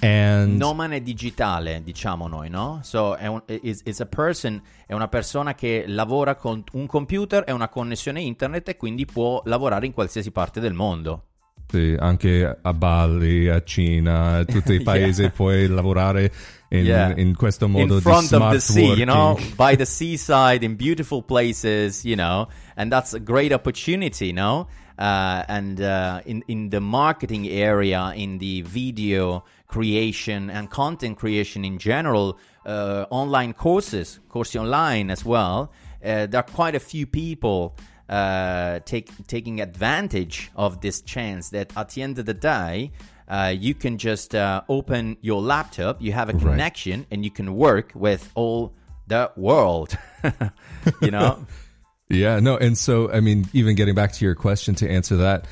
and 0.01 0.57
nomade 0.57 1.03
digitale 1.03 1.81
diciamo 1.83 2.27
noi 2.27 2.49
no? 2.49 2.79
So 2.83 3.15
è 3.15 3.27
un, 3.27 3.41
is 3.47 3.99
a 3.99 4.05
person 4.05 4.61
è 4.85 4.93
una 4.93 5.07
persona 5.07 5.53
che 5.53 5.85
lavora 5.87 6.35
con 6.35 6.63
un 6.73 6.87
computer 6.87 7.43
e 7.45 7.51
una 7.51 7.69
connessione 7.69 8.21
internet 8.21 8.69
e 8.69 8.77
quindi 8.77 9.05
può 9.05 9.41
lavorare 9.45 9.85
in 9.85 9.93
qualsiasi 9.93 10.31
parte 10.31 10.59
del 10.59 10.73
mondo 10.73 11.27
sì, 11.73 11.95
anche 11.97 12.59
a 12.61 12.73
Bali, 12.73 13.49
a 13.49 13.63
Cina, 13.63 14.45
tutti 14.45 14.73
i 14.73 14.81
paesi 14.83 15.21
yeah. 15.21 15.31
puoi 15.31 15.67
lavorare 15.67 16.31
in, 16.69 16.85
yeah. 16.85 17.17
in 17.17 17.35
questo 17.35 17.67
modo 17.67 17.95
in 17.95 18.01
front 18.01 18.29
di 18.29 18.35
of 18.35 18.51
the 18.51 18.59
sea, 18.59 18.81
working. 18.89 18.97
you 18.99 19.05
know, 19.05 19.39
by 19.55 19.75
the 19.75 19.85
seaside 19.85 20.63
in 20.63 20.75
beautiful 20.75 21.23
places, 21.23 22.03
you 22.03 22.15
know, 22.15 22.47
and 22.75 22.91
that's 22.91 23.15
a 23.15 23.19
great 23.19 23.51
opportunity, 23.51 24.27
you 24.27 24.33
know. 24.33 24.67
Uh, 24.99 25.43
and 25.47 25.81
uh, 25.81 26.21
in 26.25 26.43
in 26.47 26.69
the 26.69 26.79
marketing 26.79 27.47
area, 27.47 28.13
in 28.15 28.37
the 28.37 28.61
video 28.61 29.43
creation 29.65 30.51
and 30.51 30.69
content 30.69 31.17
creation 31.17 31.65
in 31.65 31.79
general, 31.79 32.37
uh, 32.67 33.07
online 33.09 33.53
courses, 33.53 34.19
course 34.29 34.55
online 34.55 35.09
as 35.09 35.25
well. 35.25 35.71
Uh, 36.05 36.27
there 36.27 36.39
are 36.39 36.51
quite 36.53 36.75
a 36.75 36.79
few 36.79 37.07
people 37.07 37.73
uh, 38.09 38.79
take, 38.85 39.11
taking 39.27 39.61
advantage 39.61 40.51
of 40.55 40.81
this 40.81 41.01
chance 41.01 41.49
that 41.49 41.75
at 41.77 41.89
the 41.89 42.01
end 42.01 42.19
of 42.19 42.25
the 42.25 42.33
day, 42.33 42.91
uh, 43.27 43.53
you 43.57 43.73
can 43.73 43.97
just 43.97 44.35
uh, 44.35 44.61
open 44.67 45.17
your 45.21 45.41
laptop, 45.41 46.01
you 46.01 46.11
have 46.11 46.29
a 46.29 46.33
connection, 46.33 47.01
right. 47.01 47.07
and 47.11 47.23
you 47.23 47.31
can 47.31 47.55
work 47.55 47.91
with 47.95 48.29
all 48.35 48.73
the 49.07 49.31
world. 49.35 49.97
you 51.01 51.11
know? 51.11 51.45
yeah, 52.09 52.39
no. 52.39 52.57
And 52.57 52.77
so, 52.77 53.11
I 53.11 53.21
mean, 53.21 53.47
even 53.53 53.75
getting 53.75 53.95
back 53.95 54.11
to 54.13 54.25
your 54.25 54.35
question 54.35 54.75
to 54.75 54.89
answer 54.89 55.17
that, 55.17 55.45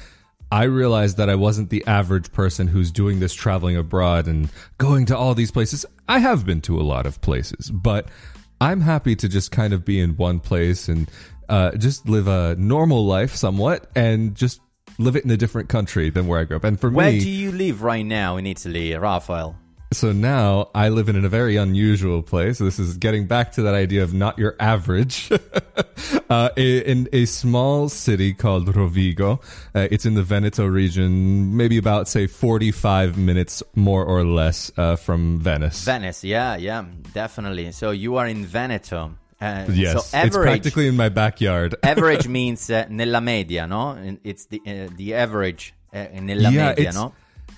I 0.52 0.64
realized 0.64 1.16
that 1.18 1.30
I 1.30 1.36
wasn't 1.36 1.70
the 1.70 1.86
average 1.88 2.32
person 2.34 2.68
who's 2.68 2.92
doing 2.92 3.22
this 3.22 3.34
traveling 3.34 3.78
abroad 3.78 4.28
and 4.28 4.50
going 4.78 5.06
to 5.06 5.18
all 5.18 5.34
these 5.34 5.52
places. 5.52 5.86
I 6.10 6.20
have 6.20 6.46
been 6.46 6.60
to 6.62 6.80
a 6.80 6.84
lot 6.84 7.06
of 7.06 7.22
places, 7.22 7.72
but 7.72 8.10
I'm 8.60 8.82
happy 8.82 9.16
to 9.16 9.30
just 9.30 9.52
kind 9.52 9.72
of 9.72 9.86
be 9.86 10.00
in 10.00 10.18
one 10.18 10.42
place 10.42 10.90
and 10.90 11.10
uh, 11.52 11.76
just 11.76 12.08
live 12.08 12.28
a 12.28 12.56
normal 12.56 13.06
life 13.06 13.36
somewhat 13.36 13.92
and 13.96 14.34
just 14.36 14.62
live 14.98 15.16
it 15.16 15.26
in 15.26 15.32
a 15.32 15.38
different 15.38 15.70
country 15.70 16.10
than 16.10 16.28
where 16.28 16.40
I 16.40 16.46
grew 16.46 16.56
up. 16.56 16.64
And 16.64 16.80
for 16.80 16.90
where 16.90 17.12
me, 17.12 17.18
where 17.18 17.22
do 17.22 17.30
you 17.30 17.52
live 17.52 17.84
right 17.84 18.06
now 18.06 18.38
in 18.38 18.48
Italy, 18.48 18.96
Rafael? 18.96 19.58
So 19.94 20.14
now 20.14 20.70
I 20.74 20.88
live 20.88 21.10
in 21.10 21.26
a 21.26 21.28
very 21.28 21.58
unusual 21.58 22.24
place. 22.24 22.60
This 22.60 22.80
is 22.80 22.96
getting 22.96 23.28
back 23.28 23.52
to 23.54 23.64
that 23.64 23.74
idea 23.74 24.04
of 24.04 24.14
not 24.14 24.40
your 24.40 24.56
average. 24.58 25.30
uh, 26.30 26.50
in 26.56 27.10
a 27.12 27.26
small 27.26 27.90
city 27.90 28.34
called 28.34 28.68
Rovigo. 28.68 29.44
Uh, 29.76 29.90
it's 29.92 30.06
in 30.06 30.14
the 30.14 30.24
Veneto 30.24 30.66
region, 30.66 31.58
maybe 31.58 31.78
about, 31.78 32.08
say, 32.08 32.26
45 32.26 33.18
minutes 33.18 33.62
more 33.76 34.06
or 34.06 34.24
less 34.24 34.72
uh, 34.78 34.96
from 34.96 35.40
Venice. 35.40 35.84
Venice, 35.84 36.24
yeah, 36.24 36.56
yeah, 36.56 36.86
definitely. 37.14 37.74
So 37.74 37.92
you 37.92 38.16
are 38.16 38.28
in 38.28 38.46
Veneto. 38.46 39.18
Uh, 39.42 39.66
yes, 39.72 39.94
so 39.94 40.18
average, 40.18 40.28
it's 40.28 40.38
practically 40.38 40.88
in 40.88 40.96
my 40.96 41.10
backyard. 41.10 41.76
average 41.84 42.28
means 42.28 42.70
uh, 42.70 42.86
nella 42.90 43.22
media, 43.22 43.66
no? 43.66 44.18
It's 44.24 44.46
the 44.46 44.62
uh, 44.68 44.94
the 44.96 45.16
average 45.16 45.74
uh, 45.92 46.06
nella 46.14 46.52
yeah, 46.52 46.70
media, 46.70 46.92
no? 46.94 47.14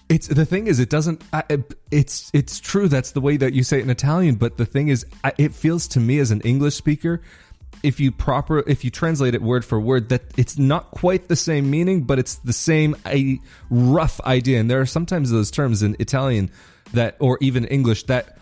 It's 0.07 0.27
the 0.27 0.45
thing 0.45 0.67
is, 0.67 0.79
it 0.79 0.89
doesn't. 0.89 1.21
I, 1.33 1.43
it's 1.91 2.31
it's 2.33 2.59
true. 2.59 2.87
That's 2.87 3.11
the 3.11 3.21
way 3.21 3.35
that 3.37 3.53
you 3.53 3.63
say 3.63 3.79
it 3.79 3.83
in 3.83 3.89
Italian. 3.89 4.35
But 4.35 4.57
the 4.57 4.65
thing 4.65 4.87
is, 4.87 5.05
I, 5.23 5.33
it 5.37 5.53
feels 5.53 5.87
to 5.89 5.99
me 5.99 6.19
as 6.19 6.31
an 6.31 6.39
English 6.41 6.75
speaker, 6.75 7.21
if 7.83 7.99
you 7.99 8.11
proper 8.11 8.59
if 8.67 8.83
you 8.83 8.89
translate 8.89 9.35
it 9.35 9.41
word 9.41 9.65
for 9.65 9.79
word, 9.79 10.09
that 10.09 10.21
it's 10.37 10.57
not 10.57 10.91
quite 10.91 11.27
the 11.27 11.35
same 11.35 11.69
meaning, 11.69 12.03
but 12.03 12.17
it's 12.17 12.35
the 12.35 12.53
same 12.53 12.95
a 13.05 13.39
rough 13.69 14.21
idea. 14.21 14.59
And 14.59 14.71
there 14.71 14.79
are 14.79 14.85
sometimes 14.85 15.31
those 15.31 15.51
terms 15.51 15.83
in 15.83 15.97
Italian 15.99 16.49
that, 16.93 17.17
or 17.19 17.37
even 17.41 17.65
English, 17.65 18.03
that 18.03 18.37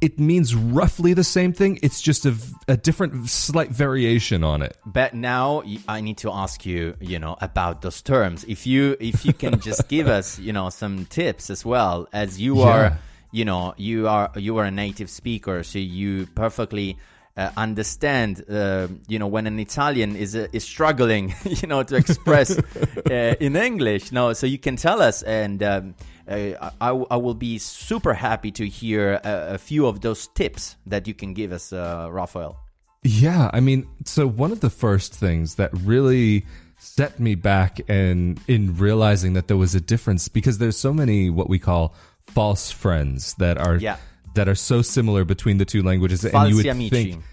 it 0.00 0.18
means 0.18 0.54
roughly 0.54 1.12
the 1.12 1.24
same 1.24 1.52
thing. 1.52 1.78
It's 1.82 2.00
just 2.00 2.24
a, 2.24 2.34
a 2.68 2.76
different, 2.76 3.28
slight 3.28 3.70
variation 3.70 4.42
on 4.42 4.62
it. 4.62 4.76
But 4.86 5.14
now 5.14 5.62
I 5.86 6.00
need 6.00 6.18
to 6.18 6.30
ask 6.32 6.64
you, 6.64 6.96
you 7.00 7.18
know, 7.18 7.36
about 7.40 7.82
those 7.82 8.00
terms. 8.00 8.44
If 8.44 8.66
you 8.66 8.96
if 8.98 9.24
you 9.26 9.34
can 9.34 9.60
just 9.60 9.88
give 9.88 10.08
us, 10.18 10.38
you 10.38 10.52
know, 10.52 10.70
some 10.70 11.04
tips 11.06 11.50
as 11.50 11.64
well, 11.64 12.08
as 12.12 12.40
you 12.40 12.58
yeah. 12.58 12.66
are, 12.66 12.98
you 13.30 13.44
know, 13.44 13.74
you 13.76 14.08
are 14.08 14.30
you 14.36 14.56
are 14.56 14.64
a 14.64 14.70
native 14.70 15.10
speaker, 15.10 15.62
so 15.62 15.78
you 15.78 16.26
perfectly. 16.34 16.96
Uh, 17.36 17.48
understand, 17.56 18.44
uh, 18.50 18.88
you 19.06 19.18
know, 19.18 19.28
when 19.28 19.46
an 19.46 19.58
Italian 19.60 20.16
is 20.16 20.34
uh, 20.34 20.48
is 20.52 20.64
struggling, 20.64 21.32
you 21.44 21.68
know, 21.68 21.82
to 21.82 21.94
express 21.94 22.58
uh, 23.10 23.34
in 23.40 23.54
English. 23.54 24.10
No, 24.10 24.32
so 24.32 24.46
you 24.46 24.58
can 24.58 24.74
tell 24.74 25.00
us, 25.00 25.22
and 25.22 25.62
um, 25.62 25.94
I, 26.30 26.90
I 27.10 27.16
will 27.16 27.34
be 27.34 27.58
super 27.58 28.14
happy 28.14 28.52
to 28.52 28.66
hear 28.68 29.20
a, 29.24 29.54
a, 29.54 29.58
few 29.58 29.86
of 29.86 30.00
those 30.00 30.28
tips 30.28 30.76
that 30.86 31.08
you 31.08 31.14
can 31.14 31.34
give 31.34 31.50
us, 31.50 31.72
uh, 31.72 32.08
Rafael. 32.10 32.56
Yeah, 33.02 33.50
I 33.52 33.60
mean, 33.60 33.88
so 34.04 34.28
one 34.28 34.52
of 34.52 34.60
the 34.60 34.70
first 34.70 35.14
things 35.14 35.56
that 35.56 35.70
really 35.72 36.44
set 36.80 37.20
me 37.20 37.34
back 37.34 37.80
and 37.88 38.40
in 38.48 38.76
realizing 38.76 39.34
that 39.34 39.48
there 39.48 39.56
was 39.56 39.74
a 39.74 39.80
difference 39.80 40.28
because 40.28 40.58
there's 40.58 40.78
so 40.78 40.92
many 40.92 41.28
what 41.28 41.48
we 41.48 41.58
call 41.58 41.94
false 42.20 42.70
friends 42.70 43.34
that 43.34 43.58
are 43.58 43.76
yeah. 43.76 43.96
that 44.34 44.48
are 44.48 44.54
so 44.54 44.80
similar 44.80 45.24
between 45.24 45.58
the 45.58 45.66
two 45.66 45.82
languages 45.82 46.22
Falsi 46.22 46.34
and 46.34 46.50
you 46.50 46.56
would 46.56 46.66
amici. 46.66 46.88
think 46.88 47.24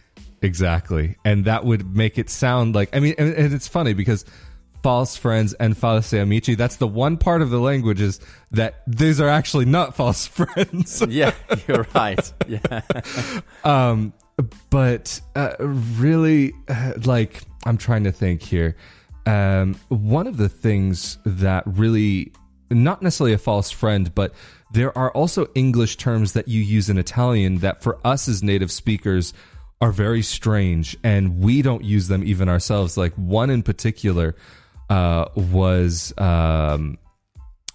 exactly 0.41 1.15
and 1.23 1.45
that 1.45 1.63
would 1.63 1.95
make 1.95 2.17
it 2.17 2.29
sound 2.29 2.75
like 2.75 2.93
I 2.93 2.99
mean 2.99 3.15
and, 3.17 3.33
and 3.33 3.53
it's 3.53 3.69
funny 3.69 3.93
because 3.93 4.25
false 4.87 5.17
friends 5.17 5.53
and 5.55 5.75
falsi 5.75 6.17
amici. 6.17 6.55
That's 6.55 6.77
the 6.77 6.87
one 6.87 7.17
part 7.17 7.41
of 7.41 7.49
the 7.49 7.59
language 7.59 7.99
is 7.99 8.21
that 8.51 8.83
these 8.87 9.19
are 9.19 9.27
actually 9.27 9.65
not 9.65 9.97
false 9.97 10.25
friends. 10.39 11.03
yeah, 11.09 11.33
you're 11.67 11.85
right. 11.93 12.33
Yeah. 12.47 12.81
um, 13.65 14.13
but 14.69 15.19
uh, 15.35 15.55
really, 15.59 16.53
uh, 16.69 16.93
like, 17.03 17.41
I'm 17.65 17.77
trying 17.77 18.05
to 18.05 18.13
think 18.13 18.41
here. 18.41 18.77
Um, 19.25 19.75
one 19.89 20.25
of 20.25 20.37
the 20.37 20.47
things 20.47 21.17
that 21.25 21.65
really, 21.67 22.31
not 22.71 23.01
necessarily 23.01 23.33
a 23.33 23.37
false 23.37 23.69
friend, 23.69 24.15
but 24.15 24.33
there 24.71 24.97
are 24.97 25.11
also 25.11 25.47
English 25.53 25.97
terms 25.97 26.31
that 26.31 26.47
you 26.47 26.61
use 26.61 26.89
in 26.89 26.97
Italian 26.97 27.57
that 27.57 27.83
for 27.83 27.99
us 28.05 28.29
as 28.29 28.41
native 28.41 28.71
speakers 28.71 29.33
are 29.81 29.91
very 29.91 30.21
strange 30.21 30.95
and 31.03 31.41
we 31.41 31.61
don't 31.61 31.83
use 31.83 32.07
them 32.07 32.23
even 32.23 32.47
ourselves. 32.47 32.95
Like 32.95 33.13
one 33.15 33.49
in 33.49 33.63
particular 33.63 34.33
uh, 34.89 35.25
was 35.35 36.13
um, 36.17 36.97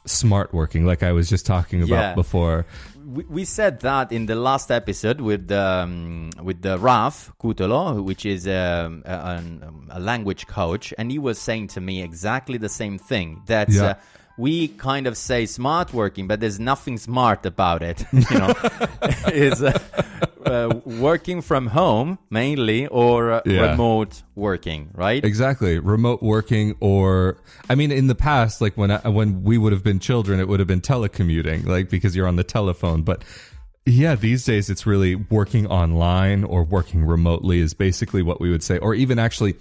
smart 0.07 0.53
working, 0.53 0.87
like 0.87 1.03
I 1.03 1.13
was 1.13 1.29
just 1.29 1.47
talking 1.47 1.83
about 1.83 1.91
yeah. 1.91 2.15
before. 2.15 2.67
We, 3.05 3.25
we 3.25 3.45
said 3.45 3.81
that 3.81 4.13
in 4.13 4.27
the 4.27 4.37
last 4.37 4.71
episode 4.71 5.21
with 5.21 5.51
um, 5.51 6.31
with 6.43 6.63
the 6.63 6.79
Raf 6.79 7.33
Cutolo, 7.41 8.03
which 8.03 8.25
is 8.25 8.47
um, 8.47 9.03
a, 9.05 9.43
a, 9.91 10.01
language 10.01 10.47
coach, 10.47 10.95
and 10.97 11.11
he 11.11 11.19
was 11.19 11.39
saying 11.39 11.69
to 11.69 11.81
me 11.81 12.03
exactly 12.03 12.59
the 12.59 12.69
same 12.69 12.99
thing. 12.99 13.43
That 13.47 13.69
yeah. 13.69 13.83
uh, 13.83 13.95
we 14.39 14.69
kind 14.69 15.07
of 15.07 15.17
say 15.17 15.47
smart 15.47 15.93
working, 15.93 16.27
but 16.27 16.41
there's 16.41 16.59
nothing 16.61 16.99
smart 16.99 17.47
about 17.47 17.83
it. 17.83 18.05
You 18.13 18.39
know, 18.39 18.55
is 19.27 19.63
uh, 19.63 19.79
uh, 20.47 20.81
working 20.85 21.43
from 21.43 21.67
home 21.67 22.19
mainly 22.31 22.87
or 22.87 23.33
uh, 23.33 23.41
Yeah. 23.45 23.71
remote 23.71 24.23
working, 24.35 24.91
right? 24.95 25.25
Exactly, 25.25 25.79
remote 25.79 26.23
working, 26.23 26.75
or 26.81 27.37
I 27.69 27.75
mean, 27.75 27.91
in 27.93 28.07
the 28.07 28.15
past, 28.15 28.61
like 28.61 28.77
when 28.77 28.91
I, 28.91 29.09
when 29.09 29.43
we 29.45 29.59
would 29.59 29.73
have 29.73 29.85
been 29.85 29.99
children, 30.01 30.41
it 30.41 30.49
would 30.49 30.61
have 30.61 30.69
been 30.69 30.81
telecommuting, 30.81 31.67
like 31.67 31.91
because 31.91 32.17
you're 32.17 32.29
on 32.29 32.37
the 32.37 32.45
telephone. 32.45 33.03
But 33.03 33.23
yeah, 33.85 34.15
these 34.15 34.45
days 34.45 34.71
it's 34.71 34.87
really 34.87 35.15
working 35.17 35.67
online 35.67 36.45
or 36.45 36.63
working 36.65 37.05
remotely 37.05 37.59
is 37.61 37.75
basically 37.75 38.23
what 38.23 38.41
we 38.41 38.51
would 38.51 38.63
say, 38.63 38.79
or 38.79 38.95
even 38.95 39.19
actually 39.19 39.57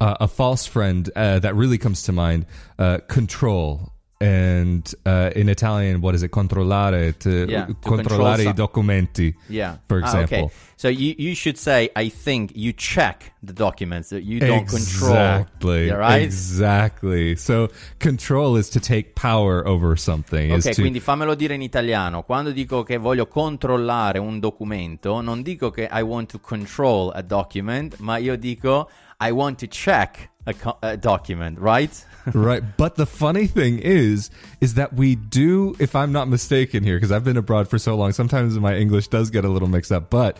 uh, 0.00 0.16
a 0.20 0.28
false 0.28 0.66
friend 0.66 1.10
uh, 1.16 1.38
that 1.40 1.54
really 1.54 1.78
comes 1.78 2.02
to 2.04 2.12
mind: 2.12 2.46
uh, 2.78 2.98
control. 3.08 3.92
And 4.18 4.94
uh, 5.04 5.30
in 5.36 5.50
Italian, 5.50 6.00
what 6.00 6.14
is 6.14 6.22
it? 6.22 6.30
Controllare, 6.30 7.12
to, 7.18 7.46
Yeah, 7.46 7.66
to 7.66 7.74
controllare 7.74 8.36
control 8.36 8.48
i 8.48 8.52
documenti. 8.54 9.34
Yeah. 9.48 9.76
for 9.88 10.00
Ah, 10.02 10.06
example. 10.06 10.44
okay. 10.44 10.54
So 10.76 10.88
you, 10.88 11.14
you 11.18 11.34
should 11.34 11.58
say, 11.58 11.90
I 11.94 12.08
think 12.08 12.52
you 12.54 12.72
check 12.72 13.34
the 13.42 13.52
documents 13.52 14.08
that 14.10 14.22
you 14.22 14.40
don't 14.40 14.66
control. 14.66 15.10
Exactly. 15.12 15.90
Right? 15.90 16.22
Exactly. 16.22 17.36
So 17.36 17.68
control 17.98 18.56
is 18.56 18.70
to 18.70 18.80
take 18.80 19.14
power 19.14 19.66
over 19.66 19.96
something. 19.96 20.50
Ok, 20.50 20.70
to, 20.74 20.80
quindi 20.80 21.00
fammelo 21.00 21.34
dire 21.34 21.54
in 21.54 21.60
italiano. 21.62 22.22
Quando 22.22 22.52
dico 22.52 22.82
che 22.84 22.96
voglio 22.96 23.26
controllare 23.26 24.18
un 24.18 24.40
documento, 24.40 25.20
non 25.20 25.42
dico 25.42 25.70
che 25.70 25.88
I 25.92 26.00
want 26.00 26.30
to 26.30 26.38
control 26.40 27.12
a 27.14 27.20
document, 27.22 27.96
ma 27.98 28.16
io 28.16 28.36
dico 28.36 28.88
I 29.20 29.30
want 29.30 29.58
to 29.60 29.66
check 29.66 30.30
a, 30.46 30.54
co- 30.54 30.78
a 30.82 30.96
document, 30.96 31.58
right? 31.58 32.04
right. 32.34 32.62
But 32.76 32.96
the 32.96 33.06
funny 33.06 33.46
thing 33.46 33.78
is, 33.78 34.30
is 34.60 34.74
that 34.74 34.92
we 34.94 35.14
do, 35.16 35.74
if 35.78 35.94
I'm 35.96 36.12
not 36.12 36.28
mistaken 36.28 36.82
here, 36.84 36.96
because 36.96 37.12
I've 37.12 37.24
been 37.24 37.36
abroad 37.36 37.68
for 37.68 37.78
so 37.78 37.94
long, 37.96 38.12
sometimes 38.12 38.58
my 38.58 38.76
English 38.76 39.08
does 39.08 39.30
get 39.30 39.44
a 39.44 39.48
little 39.48 39.68
mixed 39.68 39.92
up. 39.92 40.10
But 40.10 40.38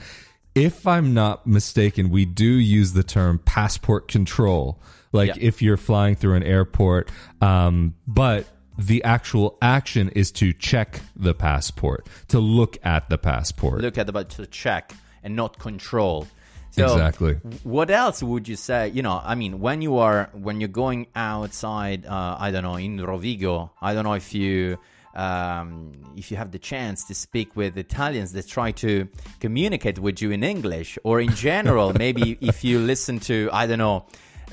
if 0.54 0.86
I'm 0.86 1.12
not 1.14 1.46
mistaken, 1.46 2.08
we 2.10 2.24
do 2.24 2.44
use 2.46 2.92
the 2.92 3.02
term 3.02 3.38
passport 3.40 4.08
control. 4.08 4.80
Like 5.12 5.36
Yeah. 5.36 5.42
if 5.48 5.62
you're 5.62 5.76
flying 5.76 6.14
through 6.16 6.34
an 6.34 6.42
airport, 6.42 7.10
um, 7.40 7.94
but 8.06 8.46
the 8.78 9.02
actual 9.04 9.56
action 9.62 10.10
is 10.10 10.30
to 10.32 10.52
check 10.52 11.00
the 11.14 11.34
passport, 11.34 12.06
to 12.28 12.38
look 12.38 12.76
at 12.84 13.08
the 13.08 13.16
passport. 13.18 13.80
Look 13.80 13.96
at 13.98 14.06
the 14.06 14.24
to 14.24 14.46
check 14.46 14.92
and 15.22 15.34
not 15.36 15.58
control. 15.58 16.26
So, 16.76 16.92
Exactly. 16.92 17.34
What 17.64 17.90
else 17.90 18.22
would 18.22 18.46
you 18.46 18.56
say? 18.56 18.88
You 18.88 19.00
know, 19.00 19.18
I 19.24 19.34
mean, 19.34 19.60
when 19.60 19.80
you 19.80 19.96
are 19.96 20.28
when 20.34 20.60
you're 20.60 20.68
going 20.68 21.06
outside, 21.14 22.04
uh, 22.04 22.36
I 22.38 22.50
don't 22.50 22.64
know, 22.64 22.76
in 22.76 22.98
Rovigo, 22.98 23.70
I 23.80 23.94
don't 23.94 24.04
know 24.04 24.12
if 24.12 24.34
you 24.34 24.78
um, 25.14 25.92
if 26.16 26.30
you 26.30 26.36
have 26.36 26.50
the 26.50 26.58
chance 26.58 27.04
to 27.04 27.14
speak 27.14 27.56
with 27.56 27.78
Italians 27.78 28.32
that 28.32 28.46
try 28.46 28.72
to 28.72 29.08
communicate 29.40 29.98
with 29.98 30.20
you 30.20 30.30
in 30.32 30.44
English, 30.44 30.98
or 31.02 31.18
in 31.20 31.34
general, 31.34 31.94
maybe 31.98 32.36
if 32.42 32.62
you 32.62 32.78
listen 32.78 33.20
to, 33.20 33.48
I 33.54 33.66
don't 33.66 33.78
know, 33.78 34.04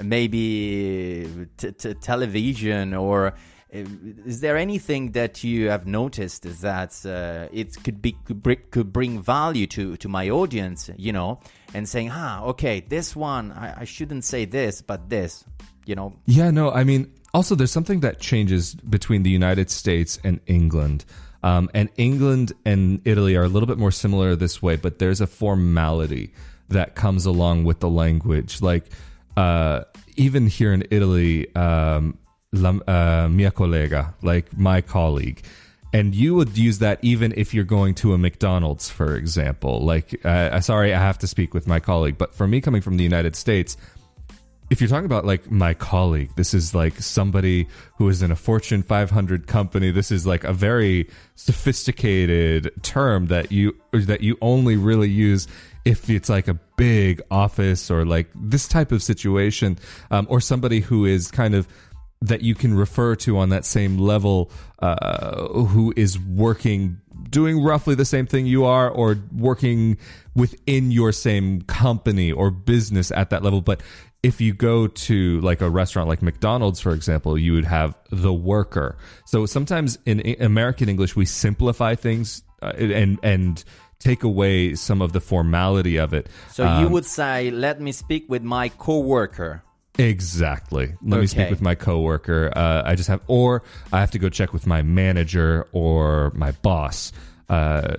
maybe 0.01 1.27
t- 1.57 1.71
t- 1.73 1.93
television 1.95 2.93
or. 2.93 3.33
Is 3.73 4.41
there 4.41 4.55
anything 4.55 5.13
that 5.13 5.43
you 5.43 5.69
have 5.69 5.87
noticed 5.87 6.43
that 6.61 7.03
uh, 7.05 7.49
it 7.51 7.83
could 7.83 8.03
be 8.03 8.15
could 8.69 8.93
bring 8.93 9.19
value 9.19 9.65
to 9.67 9.97
to 9.97 10.07
my 10.07 10.29
audience, 10.29 10.91
you 10.95 11.11
know, 11.11 11.39
and 11.73 11.89
saying, 11.89 12.11
ah, 12.11 12.43
okay, 12.43 12.81
this 12.87 13.15
one 13.15 13.51
I, 13.51 13.81
I 13.81 13.85
shouldn't 13.85 14.25
say 14.25 14.45
this, 14.45 14.83
but 14.83 15.09
this, 15.09 15.43
you 15.85 15.95
know, 15.95 16.13
Yeah, 16.27 16.51
no, 16.51 16.71
I 16.71 16.83
mean, 16.83 17.11
also 17.33 17.55
there's 17.55 17.71
something 17.71 18.01
that 18.01 18.19
changes 18.19 18.75
between 18.75 19.23
the 19.23 19.31
United 19.31 19.71
States 19.71 20.19
and 20.23 20.39
England. 20.45 21.03
Um, 21.41 21.69
and 21.73 21.89
England 21.97 22.53
and 22.65 23.01
Italy 23.05 23.35
are 23.35 23.43
a 23.43 23.49
little 23.49 23.67
bit 23.67 23.79
more 23.79 23.91
similar 23.91 24.35
this 24.35 24.61
way, 24.61 24.75
but 24.75 24.99
there's 24.99 25.19
a 25.19 25.27
formality 25.27 26.31
that 26.69 26.95
comes 26.95 27.25
along 27.25 27.63
with 27.65 27.79
the 27.79 27.89
language. 27.89 28.61
Like, 28.61 28.85
uh, 29.35 29.81
even 30.15 30.47
here 30.47 30.71
in 30.71 30.85
Italy, 30.89 31.53
um, 31.55 32.17
la, 32.53 32.69
uh, 32.87 33.27
mia 33.29 33.51
like 34.21 34.57
my 34.57 34.79
colleague. 34.79 35.41
And 35.91 36.15
you 36.15 36.33
would 36.35 36.57
use 36.57 36.79
that 36.79 36.97
even 37.03 37.33
if 37.37 37.53
you're 37.53 37.63
going 37.63 37.93
to 37.95 38.13
a 38.13 38.17
McDonald's, 38.17 38.89
for 38.89 39.15
example. 39.15 39.85
Like, 39.85 40.25
uh, 40.25 40.59
sorry, 40.61 40.91
I 40.93 40.99
have 40.99 41.19
to 41.19 41.27
speak 41.27 41.53
with 41.53 41.67
my 41.67 41.79
colleague. 41.79 42.17
But 42.17 42.33
for 42.33 42.47
me, 42.47 42.61
coming 42.61 42.81
from 42.81 42.97
the 42.97 43.03
United 43.03 43.35
States, 43.35 43.77
if 44.71 44.81
you're 44.81 44.87
talking 44.87 45.05
about 45.05 45.23
like 45.23 45.51
my 45.51 45.75
colleague, 45.75 46.31
this 46.35 46.55
is 46.55 46.73
like 46.73 46.97
somebody 46.99 47.67
who 47.97 48.09
is 48.09 48.23
in 48.23 48.31
a 48.31 48.35
Fortune 48.35 48.81
500 48.81 49.45
company. 49.45 49.91
This 49.91 50.09
is 50.09 50.25
like 50.25 50.43
a 50.43 50.51
very 50.51 51.09
sophisticated 51.35 52.71
term 52.81 53.27
that 53.27 53.51
you 53.51 53.75
that 53.91 54.21
you 54.21 54.35
only 54.41 54.75
really 54.75 55.09
use 55.09 55.47
if 55.85 56.09
it's 56.09 56.29
like 56.29 56.47
a 56.47 56.55
big 56.75 57.21
office 57.29 57.91
or 57.91 58.03
like 58.03 58.29
this 58.33 58.67
type 58.67 58.91
of 58.91 59.03
situation, 59.03 59.77
um, 60.09 60.25
or 60.27 60.41
somebody 60.41 60.79
who 60.79 61.05
is 61.05 61.29
kind 61.29 61.53
of 61.53 61.67
that 62.27 62.41
you 62.41 62.55
can 62.55 62.73
refer 62.73 63.15
to 63.15 63.37
on 63.37 63.49
that 63.49 63.65
same 63.65 63.97
level, 63.97 64.49
uh, 64.79 65.47
who 65.47 65.93
is 65.95 66.17
working 66.19 66.97
doing 67.29 67.63
roughly 67.63 67.95
the 67.95 68.05
same 68.05 68.25
thing 68.25 68.45
you 68.45 68.63
are 68.65 68.89
or 68.89 69.17
working 69.35 69.97
within 70.35 70.91
your 70.91 71.11
same 71.11 71.61
company 71.63 72.31
or 72.31 72.51
business 72.51 73.11
at 73.11 73.29
that 73.29 73.43
level. 73.43 73.61
But 73.61 73.81
if 74.21 74.39
you 74.39 74.53
go 74.53 74.87
to 74.87 75.41
like 75.41 75.61
a 75.61 75.69
restaurant 75.69 76.07
like 76.07 76.21
McDonald's 76.21 76.79
for 76.79 76.93
example 76.93 77.37
you 77.37 77.53
would 77.53 77.65
have 77.65 77.95
the 78.09 78.33
worker. 78.33 78.97
So 79.25 79.45
sometimes 79.45 79.97
in 80.05 80.35
American 80.41 80.89
English 80.89 81.15
we 81.15 81.25
simplify 81.25 81.95
things 81.95 82.43
uh, 82.61 82.71
and 82.77 83.19
and 83.23 83.63
take 83.99 84.23
away 84.23 84.75
some 84.75 85.01
of 85.01 85.13
the 85.13 85.19
formality 85.21 85.97
of 85.97 86.13
it. 86.13 86.27
So 86.51 86.63
you 86.63 86.87
Um, 86.87 86.91
would 86.91 87.05
say, 87.05 87.51
let 87.51 87.79
me 87.79 87.91
speak 87.91 88.25
with 88.29 88.43
my 88.43 88.69
coworker. 88.69 89.63
Exactly. 89.97 90.95
Let 91.03 91.19
me 91.19 91.27
speak 91.27 91.49
with 91.49 91.61
my 91.61 91.75
coworker. 91.75 92.51
Uh, 92.55 92.81
I 92.85 92.95
just 92.95 93.09
have, 93.09 93.21
or 93.27 93.61
I 93.91 93.99
have 93.99 94.11
to 94.11 94.19
go 94.19 94.29
check 94.29 94.51
with 94.51 94.65
my 94.65 94.81
manager 94.81 95.67
or 95.71 96.31
my 96.35 96.51
boss. 96.51 97.11
Uh, 97.47 97.95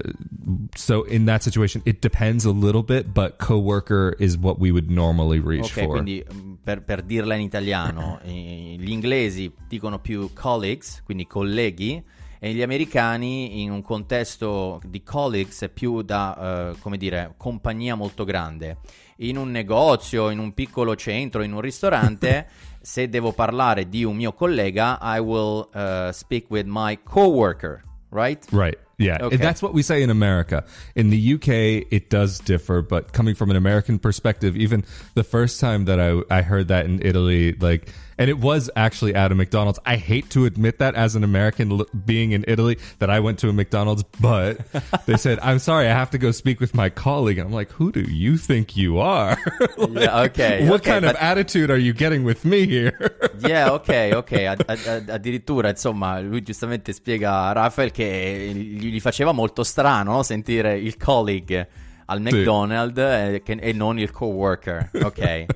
so 0.75 1.05
in 1.05 1.27
that 1.27 1.43
situation, 1.43 1.83
it 1.85 2.01
depends 2.01 2.45
a 2.45 2.51
little 2.51 2.83
bit, 2.83 3.15
but 3.15 3.39
coworker 3.39 4.17
is 4.19 4.37
what 4.37 4.59
we 4.59 4.73
would 4.73 4.91
normally 4.91 5.39
reach 5.39 5.67
Ok, 5.67 5.85
for. 5.85 5.93
quindi 5.99 6.25
mm, 6.25 6.55
per, 6.65 6.83
per 6.83 7.03
dirla 7.03 7.35
in 7.35 7.43
italiano, 7.43 8.19
eh, 8.25 8.77
gli 8.79 8.91
inglesi 8.91 9.53
dicono 9.69 10.01
più 10.01 10.31
colleagues, 10.33 11.03
quindi 11.05 11.27
colleghi, 11.27 12.03
e 12.45 12.53
gli 12.53 12.61
americani 12.61 13.63
in 13.63 13.71
un 13.71 13.81
contesto 13.81 14.79
di 14.85 15.03
colleagues 15.03 15.63
è 15.63 15.71
più 15.71 16.03
da, 16.03 16.73
eh, 16.73 16.79
come 16.79 16.99
dire, 16.99 17.33
compagnia 17.39 17.95
molto 17.95 18.25
grande. 18.25 18.77
In 19.21 19.39
un 19.39 19.51
negozio, 19.51 20.29
in 20.29 20.39
un 20.39 20.53
piccolo 20.53 20.95
centro, 20.95 21.43
in 21.43 21.55
un 21.55 21.63
ristorante, 21.63 22.47
se 22.83 23.09
devo 23.09 23.33
parlare 23.33 23.89
di 23.89 24.05
un 24.05 24.17
mio 24.17 24.35
collega, 24.35 24.99
I 25.01 25.21
will 25.21 25.71
eh, 25.73 26.11
speak 26.13 26.51
with 26.51 26.67
my 26.67 26.99
coworker, 27.03 27.83
right? 28.11 28.45
Right. 28.51 28.77
Yeah. 28.99 29.25
Okay. 29.25 29.39
That's 29.39 29.63
what 29.63 29.73
we 29.73 29.83
say 29.83 30.03
in 30.03 30.11
America. 30.11 30.67
In 30.95 31.09
the 31.09 31.35
UK, 31.37 31.91
it 31.91 32.11
does 32.11 32.41
differ, 32.41 32.83
but 32.83 33.15
coming 33.15 33.35
from 33.35 33.49
an 33.49 33.57
American 33.57 33.99
perspective, 33.99 34.55
even 34.55 34.85
the 35.15 35.25
first 35.25 35.61
time 35.61 35.87
that 35.87 35.99
I, 35.99 36.21
I 36.29 36.43
heard 36.43 36.69
that 36.69 36.85
in 36.85 37.01
Italy, 37.01 37.55
like, 37.59 37.89
and 38.19 38.29
it 38.31 38.39
was 38.39 38.71
actually 38.77 39.15
at 39.15 39.31
a 39.33 39.35
McDonald's. 39.35 39.79
I 39.85 39.97
hate 39.97 40.31
to 40.31 40.45
admit 40.45 40.79
that 40.79 40.95
as 40.95 41.15
an 41.17 41.25
American 41.25 41.73
l- 41.73 41.87
being 42.05 42.33
in 42.33 42.45
Italy 42.47 42.79
that 42.99 43.11
I 43.11 43.21
went 43.21 43.39
to 43.41 43.49
a 43.49 43.53
McDonald's, 43.53 44.05
but 44.21 44.59
they 45.07 45.17
said, 45.17 45.39
I'm 45.43 45.59
sorry, 45.59 45.87
I 45.87 45.93
have 45.93 46.11
to 46.11 46.19
go 46.19 46.31
speak 46.33 46.61
with 46.61 46.75
my 46.75 46.89
colleague. 46.91 47.39
And 47.39 47.47
I'm 47.49 47.53
like, 47.55 47.71
who 47.73 47.91
do 47.93 48.01
you 48.01 48.37
think 48.37 48.77
you 48.77 48.99
are? 48.99 49.37
Like, 49.77 50.05
Yeah, 50.05 50.21
okay, 50.23 50.69
What 50.69 50.81
okay, 50.81 50.91
kind 50.91 51.05
of 51.05 51.17
attitude 51.17 51.71
are 51.71 51.77
you 51.79 51.93
getting 51.93 52.25
with 52.25 52.45
me 52.45 52.67
here? 52.67 52.93
Yeah, 53.41 53.73
ok, 53.75 54.13
ok. 54.15 54.33
Ad- 54.47 54.65
ad- 54.69 54.87
ad- 54.87 55.09
addirittura, 55.11 55.69
insomma, 55.69 56.21
lui 56.21 56.43
giustamente 56.43 56.93
spiega 56.93 57.49
a 57.49 57.53
Rafael 57.53 57.91
che 57.91 58.53
gli, 58.55 59.01
faceva 59.01 59.33
molto 59.33 59.65
strano 59.65 60.13
no? 60.13 60.23
sentire 60.23 60.79
il 60.79 60.97
colleague 60.97 61.69
al 62.07 62.21
McDonald's 62.21 62.99
eh, 62.99 63.43
che- 63.45 63.59
e 63.61 63.73
non 63.73 63.99
il 63.99 64.11
coworker. 64.13 64.91
Ok. 65.03 65.47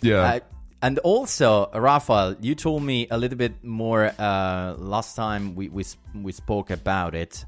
yeah. 0.00 0.34
Uh, 0.36 0.40
and 0.82 0.98
also, 1.00 1.70
Rafael, 1.74 2.36
you 2.40 2.54
told 2.54 2.82
me 2.82 3.06
a 3.10 3.18
little 3.18 3.36
bit 3.36 3.62
more 3.62 4.12
uh, 4.18 4.74
last 4.78 5.14
time 5.14 5.54
we, 5.54 5.68
we, 5.68 5.84
we 6.14 6.32
spoke 6.32 6.70
about 6.70 7.14
it. 7.14 7.44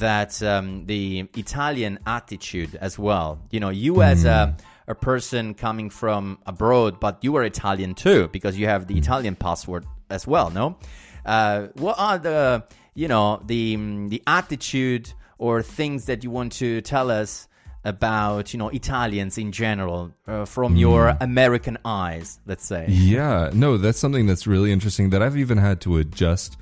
That 0.00 0.42
um, 0.42 0.86
the 0.86 1.28
Italian 1.36 2.00
attitude 2.04 2.74
as 2.80 2.98
well. 2.98 3.38
You 3.52 3.60
know, 3.60 3.68
you 3.68 4.02
as 4.02 4.24
a, 4.24 4.56
a 4.88 4.94
person 4.94 5.54
coming 5.54 5.88
from 5.88 6.38
abroad, 6.46 6.98
but 6.98 7.22
you 7.22 7.36
are 7.36 7.44
Italian 7.44 7.94
too, 7.94 8.28
because 8.28 8.58
you 8.58 8.66
have 8.66 8.88
the 8.88 8.98
Italian 8.98 9.36
passport 9.36 9.84
as 10.10 10.26
well, 10.26 10.50
no? 10.50 10.76
Uh, 11.24 11.68
what 11.74 11.94
are 11.98 12.18
the, 12.18 12.64
you 12.94 13.06
know, 13.06 13.40
the, 13.46 13.76
mm, 13.76 14.10
the 14.10 14.20
attitude 14.26 15.12
or 15.38 15.62
things 15.62 16.06
that 16.06 16.24
you 16.24 16.30
want 16.30 16.52
to 16.54 16.80
tell 16.80 17.10
us 17.10 17.46
about 17.84 18.52
you 18.52 18.58
know 18.58 18.68
Italians 18.68 19.38
in 19.38 19.52
general 19.52 20.12
uh, 20.26 20.44
from 20.44 20.76
your 20.76 21.16
American 21.20 21.78
eyes, 21.84 22.40
let's 22.46 22.64
say. 22.64 22.86
Yeah, 22.88 23.50
no, 23.52 23.76
that's 23.76 23.98
something 23.98 24.26
that's 24.26 24.46
really 24.46 24.72
interesting 24.72 25.10
that 25.10 25.22
I've 25.22 25.36
even 25.36 25.58
had 25.58 25.80
to 25.82 25.98
adjust 25.98 26.56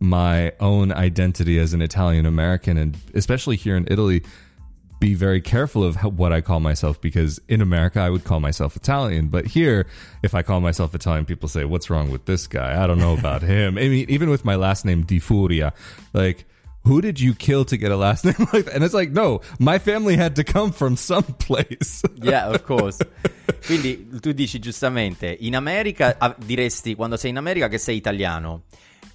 my 0.00 0.52
own 0.60 0.92
identity 0.92 1.58
as 1.58 1.72
an 1.72 1.80
Italian 1.80 2.26
American 2.26 2.76
and 2.76 2.96
especially 3.14 3.56
here 3.56 3.76
in 3.76 3.86
Italy 3.90 4.22
be 5.00 5.14
very 5.14 5.40
careful 5.40 5.84
of 5.84 5.96
how, 5.96 6.08
what 6.08 6.32
I 6.32 6.40
call 6.40 6.60
myself 6.60 7.00
because 7.00 7.40
in 7.48 7.60
America 7.60 8.00
I 8.00 8.10
would 8.10 8.24
call 8.24 8.40
myself 8.40 8.74
Italian, 8.76 9.28
but 9.28 9.46
here 9.46 9.86
if 10.22 10.34
I 10.34 10.42
call 10.42 10.60
myself 10.60 10.94
Italian, 10.94 11.26
people 11.26 11.48
say, 11.48 11.64
"What's 11.64 11.90
wrong 11.90 12.10
with 12.10 12.24
this 12.24 12.46
guy? 12.46 12.82
I 12.82 12.86
don't 12.86 12.98
know 12.98 13.12
about 13.12 13.42
him." 13.42 13.76
I 13.76 13.88
mean, 13.88 14.06
even 14.08 14.30
with 14.30 14.44
my 14.44 14.56
last 14.56 14.84
name 14.84 15.02
Di 15.02 15.18
Furia, 15.18 15.72
like 16.12 16.46
who 16.84 17.00
did 17.00 17.18
you 17.18 17.34
kill 17.34 17.64
to 17.64 17.76
get 17.76 17.90
a 17.90 17.96
last 17.96 18.24
name 18.24 18.46
like 18.52 18.64
that? 18.64 18.74
And 18.74 18.84
it's 18.84 18.94
like, 18.94 19.10
no, 19.10 19.40
my 19.58 19.78
family 19.78 20.16
had 20.16 20.36
to 20.36 20.44
come 20.44 20.72
from 20.72 20.96
someplace. 20.96 22.02
yeah, 22.22 22.48
of 22.48 22.64
course. 22.64 22.98
Quindi 23.66 24.08
tu 24.20 24.32
dici 24.32 24.58
giustamente, 24.58 25.36
in 25.40 25.56
America 25.56 26.16
ah, 26.18 26.34
diresti 26.38 26.94
quando 26.94 27.16
sei 27.16 27.30
in 27.30 27.38
America 27.38 27.68
che 27.68 27.78
sei 27.78 27.96
italiano. 27.96 28.62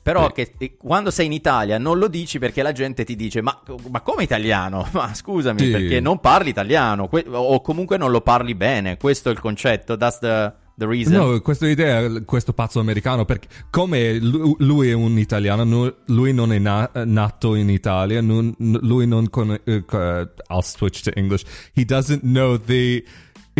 Però 0.01 0.31
che, 0.31 0.53
quando 0.77 1.11
sei 1.11 1.27
in 1.27 1.33
Italia 1.33 1.77
non 1.77 1.99
lo 1.99 2.07
dici 2.07 2.39
perché 2.39 2.63
la 2.63 2.71
gente 2.71 3.03
ti 3.03 3.15
dice 3.15 3.41
ma, 3.41 3.61
ma 3.89 4.01
come 4.01 4.23
italiano? 4.23 4.87
Ma 4.93 5.13
scusami 5.13 5.59
sì. 5.59 5.69
perché 5.69 5.99
non 5.99 6.19
parli 6.19 6.49
italiano 6.49 7.07
que- 7.07 7.25
o 7.27 7.61
comunque 7.61 7.97
non 7.97 8.09
lo 8.09 8.21
parli 8.21 8.55
bene. 8.55 8.97
Questo 8.97 9.29
è 9.29 9.31
il 9.31 9.39
concetto. 9.39 9.97
That's 9.97 10.19
the, 10.19 10.51
the 10.79 10.87
reason. 10.87 11.13
No, 11.13 11.41
questa 11.41 11.67
idea, 11.67 12.21
questo 12.23 12.53
pazzo 12.53 12.79
americano, 12.79 13.25
perché 13.25 13.47
come 13.69 14.17
lui 14.19 14.89
è 14.89 14.93
un 14.93 15.17
italiano, 15.19 15.93
lui 16.05 16.33
non 16.33 16.51
è 16.51 16.57
na- 16.57 16.89
nato 17.05 17.55
in 17.55 17.69
Italia, 17.69 18.21
non, 18.21 18.53
lui 18.57 19.05
non 19.05 19.29
con... 19.29 19.49
Uh, 19.49 20.27
I'll 20.49 20.63
switch 20.63 21.01
to 21.03 21.11
English. 21.15 21.43
He 21.73 21.85
doesn't 21.85 22.21
know 22.21 22.57
the 22.57 23.03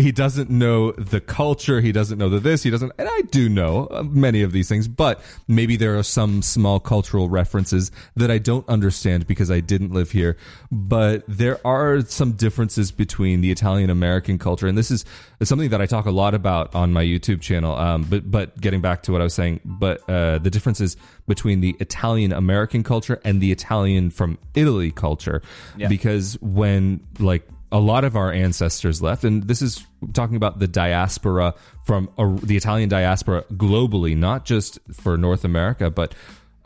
he 0.00 0.12
doesn't 0.12 0.50
know 0.50 0.92
the 0.92 1.20
culture. 1.20 1.80
He 1.80 1.92
doesn't 1.92 2.18
know 2.18 2.28
the 2.28 2.40
this. 2.40 2.62
He 2.62 2.70
doesn't, 2.70 2.92
and 2.98 3.08
I 3.08 3.22
do 3.30 3.48
know 3.48 3.88
uh, 3.90 4.02
many 4.02 4.42
of 4.42 4.52
these 4.52 4.68
things, 4.68 4.88
but 4.88 5.20
maybe 5.46 5.76
there 5.76 5.98
are 5.98 6.02
some 6.02 6.42
small 6.42 6.80
cultural 6.80 7.28
references 7.28 7.90
that 8.16 8.30
I 8.30 8.38
don't 8.38 8.68
understand 8.68 9.26
because 9.26 9.50
I 9.50 9.60
didn't 9.60 9.92
live 9.92 10.10
here. 10.10 10.36
But 10.70 11.24
there 11.28 11.64
are 11.66 12.00
some 12.02 12.32
differences 12.32 12.90
between 12.92 13.40
the 13.40 13.50
Italian 13.50 13.90
American 13.90 14.38
culture, 14.38 14.66
and 14.66 14.76
this 14.76 14.90
is 14.90 15.04
something 15.42 15.70
that 15.70 15.80
I 15.80 15.86
talk 15.86 16.06
a 16.06 16.10
lot 16.10 16.34
about 16.34 16.74
on 16.74 16.92
my 16.92 17.04
YouTube 17.04 17.40
channel. 17.40 17.76
Um, 17.76 18.02
but 18.04 18.30
but 18.30 18.60
getting 18.60 18.80
back 18.80 19.02
to 19.04 19.12
what 19.12 19.20
I 19.20 19.24
was 19.24 19.34
saying, 19.34 19.60
but 19.64 20.08
uh, 20.08 20.38
the 20.38 20.50
differences 20.50 20.96
between 21.26 21.60
the 21.60 21.76
Italian 21.80 22.32
American 22.32 22.82
culture 22.82 23.20
and 23.24 23.40
the 23.40 23.52
Italian 23.52 24.10
from 24.10 24.38
Italy 24.54 24.90
culture, 24.90 25.42
yeah. 25.76 25.88
because 25.88 26.38
when 26.40 27.00
like 27.18 27.46
a 27.72 27.78
lot 27.78 28.04
of 28.04 28.16
our 28.16 28.32
ancestors 28.32 29.00
left, 29.00 29.24
and 29.24 29.44
this 29.44 29.62
is 29.62 29.86
talking 30.12 30.36
about 30.36 30.58
the 30.58 30.68
diaspora 30.68 31.54
from 31.84 32.10
uh, 32.18 32.36
the 32.42 32.56
Italian 32.56 32.88
diaspora 32.88 33.44
globally, 33.52 34.16
not 34.16 34.44
just 34.44 34.78
for 34.92 35.16
North 35.16 35.44
America, 35.44 35.90
but 35.90 36.14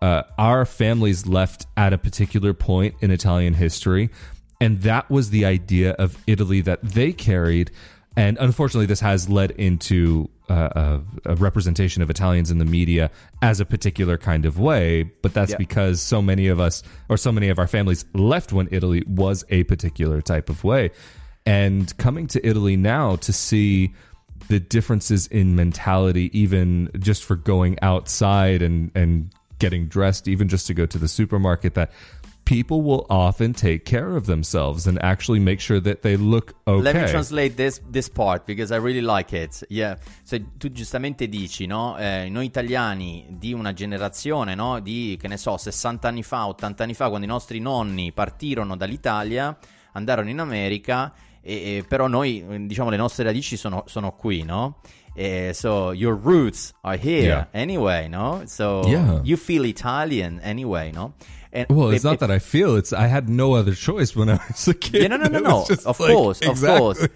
uh, 0.01 0.23
our 0.39 0.65
families 0.65 1.27
left 1.27 1.67
at 1.77 1.93
a 1.93 1.99
particular 1.99 2.53
point 2.55 2.95
in 3.01 3.11
Italian 3.11 3.55
history. 3.55 4.11
And 4.61 4.83
that 4.83 5.11
was 5.11 5.31
the 5.31 5.45
idea 5.45 5.93
of 5.93 6.17
Italy 6.27 6.61
that 6.63 6.83
they 6.83 7.13
carried. 7.13 7.71
And 8.17 8.39
unfortunately, 8.39 8.87
this 8.87 9.01
has 9.01 9.29
led 9.29 9.51
into 9.53 10.31
uh, 10.49 11.01
a, 11.25 11.33
a, 11.33 11.37
representation 11.37 12.03
of 12.03 12.11
Italians 12.11 12.51
in 12.51 12.59
the 12.59 12.65
media 12.65 13.11
as 13.41 13.61
a 13.61 13.65
particular 13.65 14.19
kind 14.19 14.45
of 14.45 14.59
way, 14.59 15.05
but 15.23 15.33
that's 15.33 15.53
yeah. 15.53 15.57
because 15.57 16.03
so 16.03 16.21
many 16.21 16.49
of 16.49 16.61
us 16.61 16.83
or 17.09 17.17
so 17.17 17.33
many 17.33 17.49
of 17.49 17.59
our 17.59 17.67
families 17.67 18.05
left 18.13 18.53
when 18.53 18.69
Italy 18.71 19.03
was 19.07 19.45
a 19.49 19.65
particular 19.65 20.21
type 20.21 20.51
of 20.51 20.63
way. 20.63 20.91
And 21.47 21.97
coming 21.97 22.27
to 22.29 22.47
Italy 22.47 22.77
now 22.77 23.17
to 23.17 23.33
see 23.33 23.95
the 24.49 24.61
differences 24.61 25.27
in 25.29 25.57
mentality, 25.57 26.31
even 26.39 26.91
just 26.99 27.25
for 27.25 27.37
going 27.37 27.79
outside 27.81 28.63
and, 28.63 28.91
and 28.95 29.31
getting 29.59 29.87
dressed, 29.87 30.29
even 30.29 30.49
just 30.49 30.67
to 30.67 30.75
go 30.75 30.85
to 30.87 30.99
the 30.99 31.09
supermarket, 31.09 31.75
that 31.75 31.91
people 32.45 32.83
will 32.83 33.07
often 33.09 33.53
take 33.53 33.85
care 33.85 34.17
of 34.17 34.27
themselves 34.27 34.87
and 34.87 35.03
actually 35.03 35.41
make 35.41 35.61
sure 35.61 35.81
that 35.81 36.03
they 36.03 36.17
look 36.17 36.55
okay. 36.67 36.83
Let 36.83 36.95
me 36.95 37.09
translate 37.09 37.57
this, 37.57 37.81
this 37.91 38.09
part 38.09 38.47
because 38.47 38.71
I 38.71 38.77
really 38.77 39.01
like 39.01 39.33
it. 39.33 39.63
Yeah. 39.69 39.97
So, 40.23 40.39
tu 40.59 40.71
giustamente 40.71 41.29
dici, 41.29 41.67
no? 41.67 41.97
Eh, 41.97 42.29
noi 42.29 42.47
italiani 42.47 43.27
di 43.31 43.53
una 43.53 43.73
generazione, 43.73 44.55
no? 44.55 44.81
Di, 44.81 45.19
che 45.21 45.29
ne 45.29 45.37
so, 45.37 45.57
60 45.57 46.09
anni 46.09 46.23
fa, 46.23 46.47
80 46.49 46.83
anni 46.83 46.95
fa, 46.95 47.09
quando 47.09 47.27
i 47.27 47.29
nostri 47.29 47.59
nonni 47.61 48.13
partirono 48.13 48.77
dall'Italia, 48.77 49.57
andarono 49.93 50.29
in 50.29 50.41
America, 50.41 51.13
e, 51.41 51.77
e, 51.77 51.85
però 51.87 52.07
noi, 52.07 52.67
diciamo, 52.67 52.91
le 52.91 52.97
nostre 52.97 53.25
radici 53.25 53.57
sono, 53.57 53.85
sono 53.87 54.13
qui, 54.13 54.43
no? 54.43 54.81
Uh, 55.17 55.53
so 55.53 55.93
your 55.93 56.17
roots 56.17 56.75
are 56.81 56.97
here 56.97 57.27
yeah. 57.27 57.47
anyway, 57.53 58.09
no? 58.09 58.43
So 58.47 58.83
yeah. 58.89 59.21
you 59.23 59.37
feel 59.37 59.65
Italian 59.65 60.41
anyway, 60.43 60.91
no? 60.91 61.15
And 61.55 61.67
well, 61.69 61.91
it's 61.91 62.03
not 62.03 62.19
that 62.19 62.33
I 62.33 62.41
feel 62.41 62.75
it's. 62.75 62.93
I 62.93 63.07
had 63.07 63.29
no 63.29 63.55
other 63.55 63.75
choice 63.75 64.17
when 64.17 64.29
I 64.29 64.41
was 64.49 64.67
a 64.67 64.75
kid. 64.75 65.03
Yeah, 65.03 65.09
no, 65.09 65.17
no, 65.19 65.29
no, 65.29 65.39
no. 65.49 65.67
Of 65.87 66.01
like, 66.01 66.13
course, 66.13 66.41
exactly. 66.41 66.69
of 66.69 66.79
course. 66.79 67.09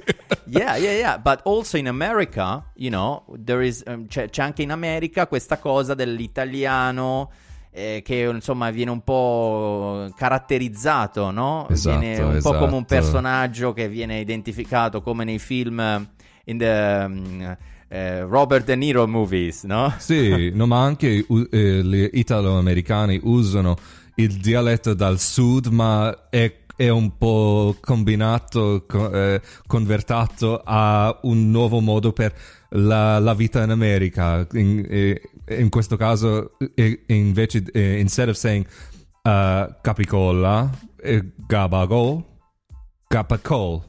yeah, 0.46 0.77
yeah, 0.77 0.92
yeah. 0.92 1.18
But 1.18 1.42
also 1.44 1.77
in 1.77 1.88
America, 1.88 2.64
you 2.77 2.90
know, 2.90 3.24
there 3.35 3.62
is 3.62 3.83
um, 3.88 4.07
c'è, 4.07 4.31
c'è, 4.31 4.42
anche 4.42 4.62
in 4.62 4.70
America 4.70 5.27
questa 5.27 5.59
cosa 5.59 5.94
dell'italiano 5.94 7.31
eh, 7.72 8.01
che 8.05 8.31
insomma 8.33 8.70
viene 8.70 8.92
un 8.92 9.03
po' 9.03 10.09
caratterizzato, 10.16 11.33
no? 11.33 11.66
Esatto, 11.68 11.98
viene 11.98 12.22
un 12.22 12.37
esatto. 12.37 12.55
po' 12.55 12.64
come 12.64 12.77
un 12.77 12.85
personaggio 12.85 13.72
che 13.72 13.88
viene 13.88 14.20
identificato 14.20 15.03
come 15.03 15.24
nei 15.24 15.40
film 15.40 16.09
in 16.44 16.59
the 16.59 17.05
um, 17.07 17.57
eh, 17.88 18.22
Robert 18.22 18.64
De 18.64 18.77
Niro 18.77 19.07
movies, 19.09 19.64
no? 19.64 19.92
Sì, 19.98 20.51
no, 20.51 20.66
ma 20.66 20.83
anche 20.83 21.27
eh, 21.27 21.83
gli 21.83 22.09
italo-americani 22.12 23.20
usano 23.24 23.77
il 24.18 24.37
dialetto 24.38 24.94
dal 24.94 25.18
sud, 25.18 25.66
ma 25.66 26.28
è, 26.28 26.52
è 26.76 26.88
un 26.88 27.16
po' 27.16 27.76
combinato, 27.81 28.87
eh, 29.12 29.40
convertato 29.66 30.61
a 30.64 31.18
un 31.22 31.50
nuovo 31.50 31.81
modo 31.81 32.12
per 32.12 32.35
la, 32.70 33.18
la 33.18 33.35
vita 33.35 33.62
in 33.62 33.70
America. 33.70 34.46
In, 34.52 34.85
eh, 34.88 35.20
in 35.48 35.68
questo 35.68 35.96
caso, 35.96 36.57
eh, 36.74 37.04
invece, 37.07 37.64
eh, 37.72 37.98
instead 38.00 38.28
of 38.28 38.37
saying 38.37 38.66
uh, 39.22 39.72
capicola, 39.81 40.70
gabagol, 41.46 42.24
gabacol, 43.09 43.83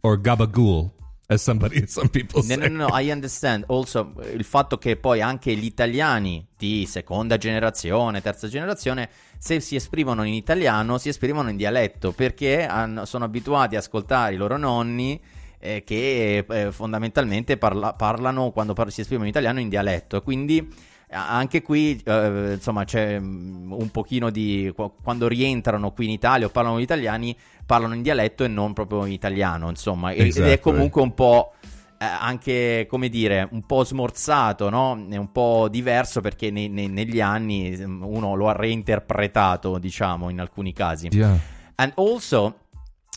or 0.00 0.20
gabagool 0.20 0.94
as 1.26 1.42
somebody 1.42 1.84
some 1.88 2.08
people 2.08 2.42
say. 2.42 2.56
No, 2.56 2.66
no, 2.68 2.86
no, 2.86 2.98
I 2.98 3.10
understand. 3.10 3.64
Also, 3.68 4.14
il 4.32 4.44
fatto 4.44 4.78
che 4.78 4.96
poi 4.96 5.20
anche 5.20 5.54
gli 5.54 5.64
italiani 5.64 6.46
di 6.56 6.86
seconda 6.86 7.36
generazione, 7.36 8.20
terza 8.20 8.48
generazione, 8.48 9.08
se 9.38 9.60
si 9.60 9.76
esprimono 9.76 10.24
in 10.24 10.34
italiano, 10.34 10.98
si 10.98 11.08
esprimono 11.08 11.50
in 11.50 11.56
dialetto 11.56 12.12
perché 12.12 12.66
hanno, 12.66 13.04
sono 13.04 13.24
abituati 13.24 13.76
ad 13.76 13.82
ascoltare 13.82 14.34
i 14.34 14.36
loro 14.36 14.56
nonni 14.56 15.20
eh, 15.58 15.82
che 15.84 16.44
eh, 16.48 16.72
fondamentalmente 16.72 17.56
parla, 17.56 17.94
parlano 17.94 18.50
quando 18.50 18.72
par- 18.72 18.90
si 18.90 19.00
esprimono 19.00 19.26
in 19.26 19.32
italiano 19.32 19.60
in 19.60 19.68
dialetto. 19.68 20.22
Quindi 20.22 20.94
anche 21.08 21.62
qui 21.62 22.00
eh, 22.04 22.54
insomma 22.54 22.84
c'è 22.84 23.18
mm, 23.18 23.72
un 23.72 23.90
pochino 23.90 24.30
di 24.30 24.72
quando 25.02 25.28
rientrano 25.28 25.92
qui 25.92 26.06
in 26.06 26.10
Italia 26.10 26.46
o 26.46 26.50
parlano 26.50 26.80
gli 26.80 26.82
italiani 26.82 27.36
parlano 27.66 27.94
in 27.94 28.02
dialetto 28.02 28.44
e 28.44 28.48
non 28.48 28.72
proprio 28.72 29.04
in 29.04 29.12
italiano 29.12 29.68
insomma 29.68 30.12
exactly. 30.12 30.52
ed 30.52 30.58
è 30.58 30.60
comunque 30.60 31.02
un 31.02 31.12
po' 31.12 31.52
eh, 31.98 32.04
anche 32.04 32.86
come 32.88 33.08
dire 33.08 33.48
un 33.50 33.66
po' 33.66 33.84
smorzato 33.84 34.70
no? 34.70 35.06
è 35.10 35.16
un 35.16 35.32
po' 35.32 35.68
diverso 35.68 36.20
perché 36.20 36.50
nei, 36.50 36.68
nei, 36.68 36.88
negli 36.88 37.20
anni 37.20 37.76
mm, 37.76 38.02
uno 38.02 38.34
lo 38.34 38.48
ha 38.48 38.52
reinterpretato 38.52 39.78
diciamo 39.78 40.30
in 40.30 40.40
alcuni 40.40 40.72
casi 40.72 41.08
yeah. 41.12 41.36
and 41.74 41.92
also 41.96 42.60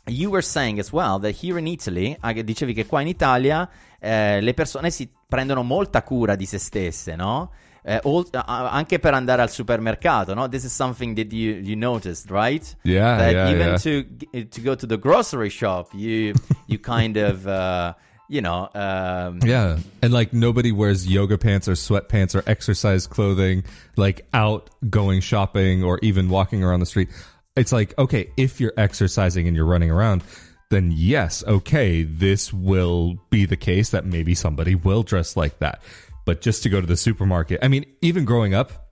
you 0.05 0.31
were 0.31 0.41
saying 0.41 0.79
as 0.79 0.91
well 0.91 1.19
that 1.19 1.35
here 1.41 1.59
in 1.59 1.67
Italy 1.67 2.17
dicevi 2.43 2.73
che 2.73 2.85
qua 2.85 3.01
in 3.01 3.07
Italia 3.07 3.69
eh, 3.99 4.41
le 4.41 4.53
persone 4.53 4.89
si 4.89 5.09
prendono 5.27 5.62
molta 5.62 6.01
cura 6.01 6.35
di 6.35 6.45
se 6.45 6.57
stesse 6.57 7.15
no? 7.15 7.51
Eh, 7.83 7.99
all, 8.03 8.25
uh, 8.33 8.43
anche 8.45 8.99
per 8.99 9.13
andare 9.13 9.41
al 9.41 9.49
supermercato, 9.49 10.33
no? 10.33 10.47
This 10.47 10.63
is 10.63 10.73
something 10.73 11.15
that 11.15 11.31
you, 11.31 11.55
you 11.55 11.75
noticed, 11.75 12.29
right? 12.29 12.75
Yeah, 12.83 13.17
that 13.17 13.33
yeah, 13.33 13.51
even 13.51 13.67
yeah. 13.67 13.77
to 13.77 14.45
to 14.45 14.61
go 14.61 14.75
to 14.75 14.85
the 14.85 14.97
grocery 14.97 15.49
shop, 15.49 15.89
you 15.93 16.33
you 16.67 16.79
kind 16.79 17.17
of 17.17 17.47
uh, 17.47 17.93
you 18.29 18.41
know 18.41 18.69
um, 18.75 19.39
yeah 19.43 19.79
and 20.01 20.13
like 20.13 20.31
nobody 20.31 20.71
wears 20.71 21.07
yoga 21.07 21.37
pants 21.37 21.67
or 21.67 21.73
sweatpants 21.73 22.35
or 22.35 22.43
exercise 22.47 23.07
clothing 23.07 23.63
like 23.97 24.25
out 24.33 24.69
going 24.89 25.19
shopping 25.19 25.83
or 25.83 25.99
even 26.01 26.29
walking 26.29 26.63
around 26.63 26.79
the 26.79 26.85
street 26.85 27.09
it's 27.57 27.71
like 27.71 27.97
okay 27.97 28.31
if 28.37 28.61
you're 28.61 28.73
exercising 28.77 29.47
and 29.47 29.55
you're 29.55 29.65
running 29.65 29.89
around 29.89 30.23
then 30.69 30.93
yes 30.95 31.43
okay 31.47 32.03
this 32.03 32.53
will 32.53 33.15
be 33.31 33.45
the 33.45 33.57
case 33.57 33.89
that 33.89 34.05
maybe 34.05 34.35
somebody 34.35 34.75
will 34.75 35.01
dress 35.01 35.35
like 35.35 35.57
that 35.57 35.81
but 36.29 36.41
just 36.41 36.61
to 36.61 36.69
go 36.69 36.79
to 36.79 36.85
the 36.85 36.95
supermarket. 36.95 37.57
I 37.63 37.69
mean, 37.69 37.87
even 38.03 38.23
growing 38.23 38.53
up, 38.53 38.91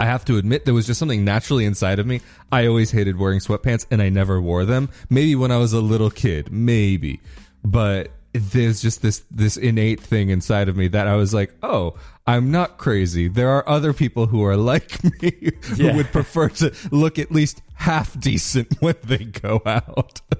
I 0.00 0.06
have 0.06 0.24
to 0.24 0.36
admit 0.36 0.64
there 0.64 0.74
was 0.74 0.84
just 0.84 0.98
something 0.98 1.24
naturally 1.24 1.64
inside 1.64 2.00
of 2.00 2.08
me. 2.08 2.22
I 2.50 2.66
always 2.66 2.90
hated 2.90 3.16
wearing 3.16 3.38
sweatpants 3.38 3.86
and 3.92 4.02
I 4.02 4.08
never 4.08 4.40
wore 4.40 4.64
them. 4.64 4.88
Maybe 5.08 5.36
when 5.36 5.52
I 5.52 5.58
was 5.58 5.72
a 5.72 5.80
little 5.80 6.10
kid, 6.10 6.50
maybe. 6.50 7.20
But 7.62 8.10
there's 8.32 8.80
just 8.80 9.02
this 9.02 9.24
this 9.30 9.56
innate 9.56 10.00
thing 10.00 10.30
inside 10.30 10.68
of 10.68 10.76
me 10.76 10.88
that 10.88 11.06
I 11.08 11.16
was 11.16 11.34
like, 11.34 11.52
oh, 11.62 11.94
I'm 12.26 12.50
not 12.50 12.78
crazy. 12.78 13.26
There 13.28 13.50
are 13.50 13.68
other 13.68 13.92
people 13.92 14.26
who 14.26 14.44
are 14.44 14.56
like 14.56 15.02
me 15.22 15.50
who 15.62 15.84
Yeah. 15.84 15.96
would 15.96 16.12
prefer 16.12 16.48
to 16.50 16.72
look 16.92 17.18
at 17.18 17.32
least 17.32 17.60
half 17.74 18.18
decent 18.20 18.74
when 18.80 18.96
they 19.04 19.24
go 19.24 19.62
out. 19.66 20.20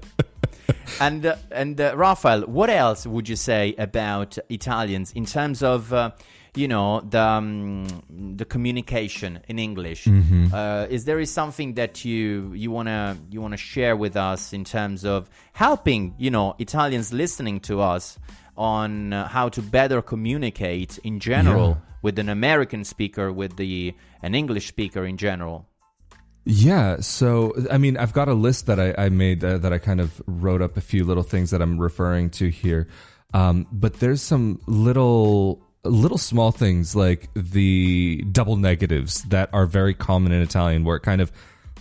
And 0.99 1.25
uh, 1.25 1.35
and 1.51 1.79
uh, 1.81 1.93
Rafael, 1.97 2.41
what 2.43 2.69
else 2.69 3.05
would 3.05 3.27
you 3.27 3.35
say 3.35 3.75
about 3.77 4.37
Italians 4.49 5.11
in 5.13 5.25
terms 5.25 5.61
of 5.63 5.91
uh, 5.91 6.11
you 6.55 6.67
know 6.67 7.01
the 7.01 7.21
um, 7.21 7.87
the 8.37 8.45
communication 8.45 9.39
in 9.47 9.57
English? 9.59 10.07
Uh, 10.07 10.87
is 10.89 11.05
there 11.05 11.19
is 11.19 11.31
something 11.31 11.75
that 11.75 12.03
you 12.03 12.53
you 12.53 12.71
wanna 12.71 13.17
you 13.29 13.41
wanna 13.41 13.57
share 13.57 13.95
with 13.95 14.15
us 14.15 14.53
in 14.53 14.63
terms 14.63 15.05
of 15.05 15.29
helping 15.53 16.13
you 16.17 16.29
know 16.31 16.55
Italians 16.59 17.13
listening 17.13 17.59
to 17.61 17.79
us 17.81 18.17
on 18.57 19.13
uh, 19.13 19.27
how 19.27 19.49
to 19.49 19.61
better 19.61 20.01
communicate 20.01 20.97
in 21.03 21.19
general 21.19 21.69
Yeah. 21.69 21.75
with 22.01 22.19
an 22.19 22.29
American 22.29 22.83
speaker, 22.83 23.31
with 23.31 23.55
the 23.55 23.93
an 24.21 24.35
English 24.35 24.67
speaker 24.67 25.05
in 25.05 25.17
general? 25.17 25.67
Yeah, 26.43 26.97
so 27.01 27.53
I 27.71 27.77
mean, 27.77 27.97
I've 27.97 28.13
got 28.13 28.27
a 28.27 28.33
list 28.33 28.65
that 28.65 28.79
I, 28.79 28.93
I 29.05 29.09
made 29.09 29.43
uh, 29.43 29.57
that 29.59 29.71
I 29.71 29.77
kind 29.77 30.01
of 30.01 30.21
wrote 30.25 30.61
up 30.61 30.75
a 30.75 30.81
few 30.81 31.05
little 31.05 31.23
things 31.23 31.51
that 31.51 31.61
I'm 31.61 31.77
referring 31.79 32.29
to 32.31 32.49
here, 32.49 32.87
um, 33.33 33.67
but 33.71 33.99
there's 33.99 34.21
some 34.21 34.59
little 34.67 35.61
little 35.83 36.17
small 36.17 36.51
things 36.51 36.95
like 36.95 37.29
the 37.35 38.23
double 38.31 38.55
negatives 38.55 39.23
that 39.23 39.49
are 39.53 39.65
very 39.65 39.93
common 39.93 40.31
in 40.31 40.41
Italian, 40.41 40.83
where 40.83 40.97
it 40.97 41.01
kind 41.01 41.21
of 41.21 41.31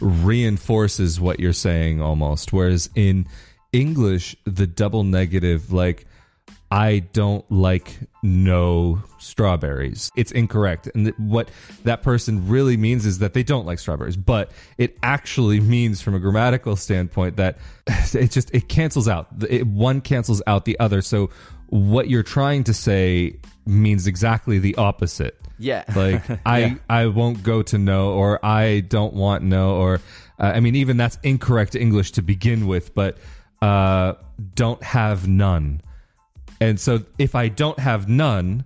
reinforces 0.00 1.20
what 1.20 1.40
you're 1.40 1.52
saying 1.52 2.00
almost. 2.00 2.52
Whereas 2.52 2.88
in 2.94 3.26
English, 3.72 4.36
the 4.44 4.66
double 4.66 5.04
negative, 5.04 5.72
like 5.72 6.06
I 6.72 7.00
don't 7.12 7.50
like 7.50 7.98
no 8.22 9.02
strawberries. 9.18 10.10
It's 10.14 10.30
incorrect. 10.30 10.88
And 10.94 11.06
th- 11.06 11.18
what 11.18 11.50
that 11.82 12.02
person 12.02 12.46
really 12.48 12.76
means 12.76 13.06
is 13.06 13.18
that 13.18 13.34
they 13.34 13.42
don't 13.42 13.66
like 13.66 13.80
strawberries, 13.80 14.16
but 14.16 14.52
it 14.78 14.96
actually 15.02 15.58
means 15.58 16.00
from 16.00 16.14
a 16.14 16.20
grammatical 16.20 16.76
standpoint 16.76 17.36
that 17.36 17.58
it 18.14 18.30
just 18.30 18.54
it 18.54 18.68
cancels 18.68 19.08
out. 19.08 19.28
It, 19.48 19.66
one 19.66 20.00
cancels 20.00 20.42
out 20.46 20.64
the 20.64 20.78
other. 20.78 21.02
So 21.02 21.30
what 21.70 22.10
you're 22.10 22.22
trying 22.22 22.64
to 22.64 22.74
say 22.74 23.38
means 23.66 24.06
exactly 24.06 24.58
the 24.58 24.74
opposite. 24.76 25.36
Yeah. 25.58 25.84
Like 25.94 26.22
I 26.46 26.78
I 26.88 27.06
won't 27.06 27.42
go 27.42 27.62
to 27.62 27.78
no 27.78 28.12
or 28.12 28.44
I 28.44 28.80
don't 28.80 29.14
want 29.14 29.44
no 29.44 29.76
or 29.76 30.00
uh, 30.38 30.52
I 30.54 30.60
mean 30.60 30.74
even 30.74 30.96
that's 30.96 31.18
incorrect 31.22 31.74
English 31.74 32.12
to 32.12 32.22
begin 32.22 32.66
with, 32.66 32.94
but 32.94 33.18
uh 33.62 34.14
don't 34.54 34.82
have 34.82 35.28
none. 35.28 35.82
And 36.60 36.78
so 36.78 37.04
if 37.18 37.34
I 37.34 37.48
don't 37.48 37.78
have 37.78 38.08
none, 38.08 38.64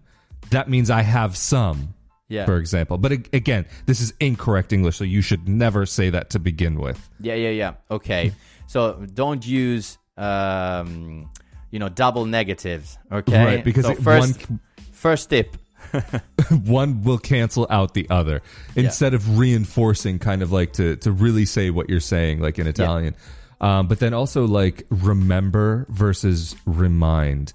that 0.50 0.68
means 0.68 0.90
I 0.90 1.02
have 1.02 1.36
some. 1.36 1.94
Yeah. 2.28 2.46
For 2.46 2.56
example. 2.56 2.96
But 2.96 3.12
again, 3.34 3.66
this 3.86 4.00
is 4.00 4.14
incorrect 4.18 4.72
English, 4.72 4.96
so 4.96 5.04
you 5.04 5.20
should 5.20 5.46
never 5.46 5.84
say 5.84 6.10
that 6.10 6.30
to 6.30 6.38
begin 6.38 6.80
with. 6.80 6.98
Yeah, 7.20 7.34
yeah, 7.34 7.50
yeah. 7.50 7.74
Okay. 7.90 8.32
so 8.66 9.04
don't 9.12 9.46
use 9.46 9.98
um, 10.16 11.30
you 11.74 11.80
know, 11.80 11.88
double 11.88 12.24
negatives, 12.24 12.96
okay? 13.10 13.44
Right, 13.44 13.64
because 13.64 13.84
so 13.84 13.96
first 13.96 14.48
one- 14.48 14.60
first 14.92 15.28
tip. 15.28 15.56
one 16.64 17.02
will 17.02 17.18
cancel 17.18 17.66
out 17.68 17.94
the 17.94 18.08
other 18.10 18.42
instead 18.76 19.12
of 19.12 19.38
reinforcing 19.38 20.20
kind 20.20 20.40
of 20.42 20.52
like 20.52 20.72
to 20.74 20.96
to 20.96 21.10
really 21.10 21.44
say 21.44 21.70
what 21.70 21.90
you're 21.90 21.98
saying 21.98 22.38
like 22.38 22.60
in 22.60 22.68
Italian. 22.68 23.16
Um, 23.60 23.88
but 23.88 23.98
then 23.98 24.14
also 24.14 24.46
like 24.46 24.86
remember 24.88 25.86
versus 25.88 26.54
remind. 26.64 27.52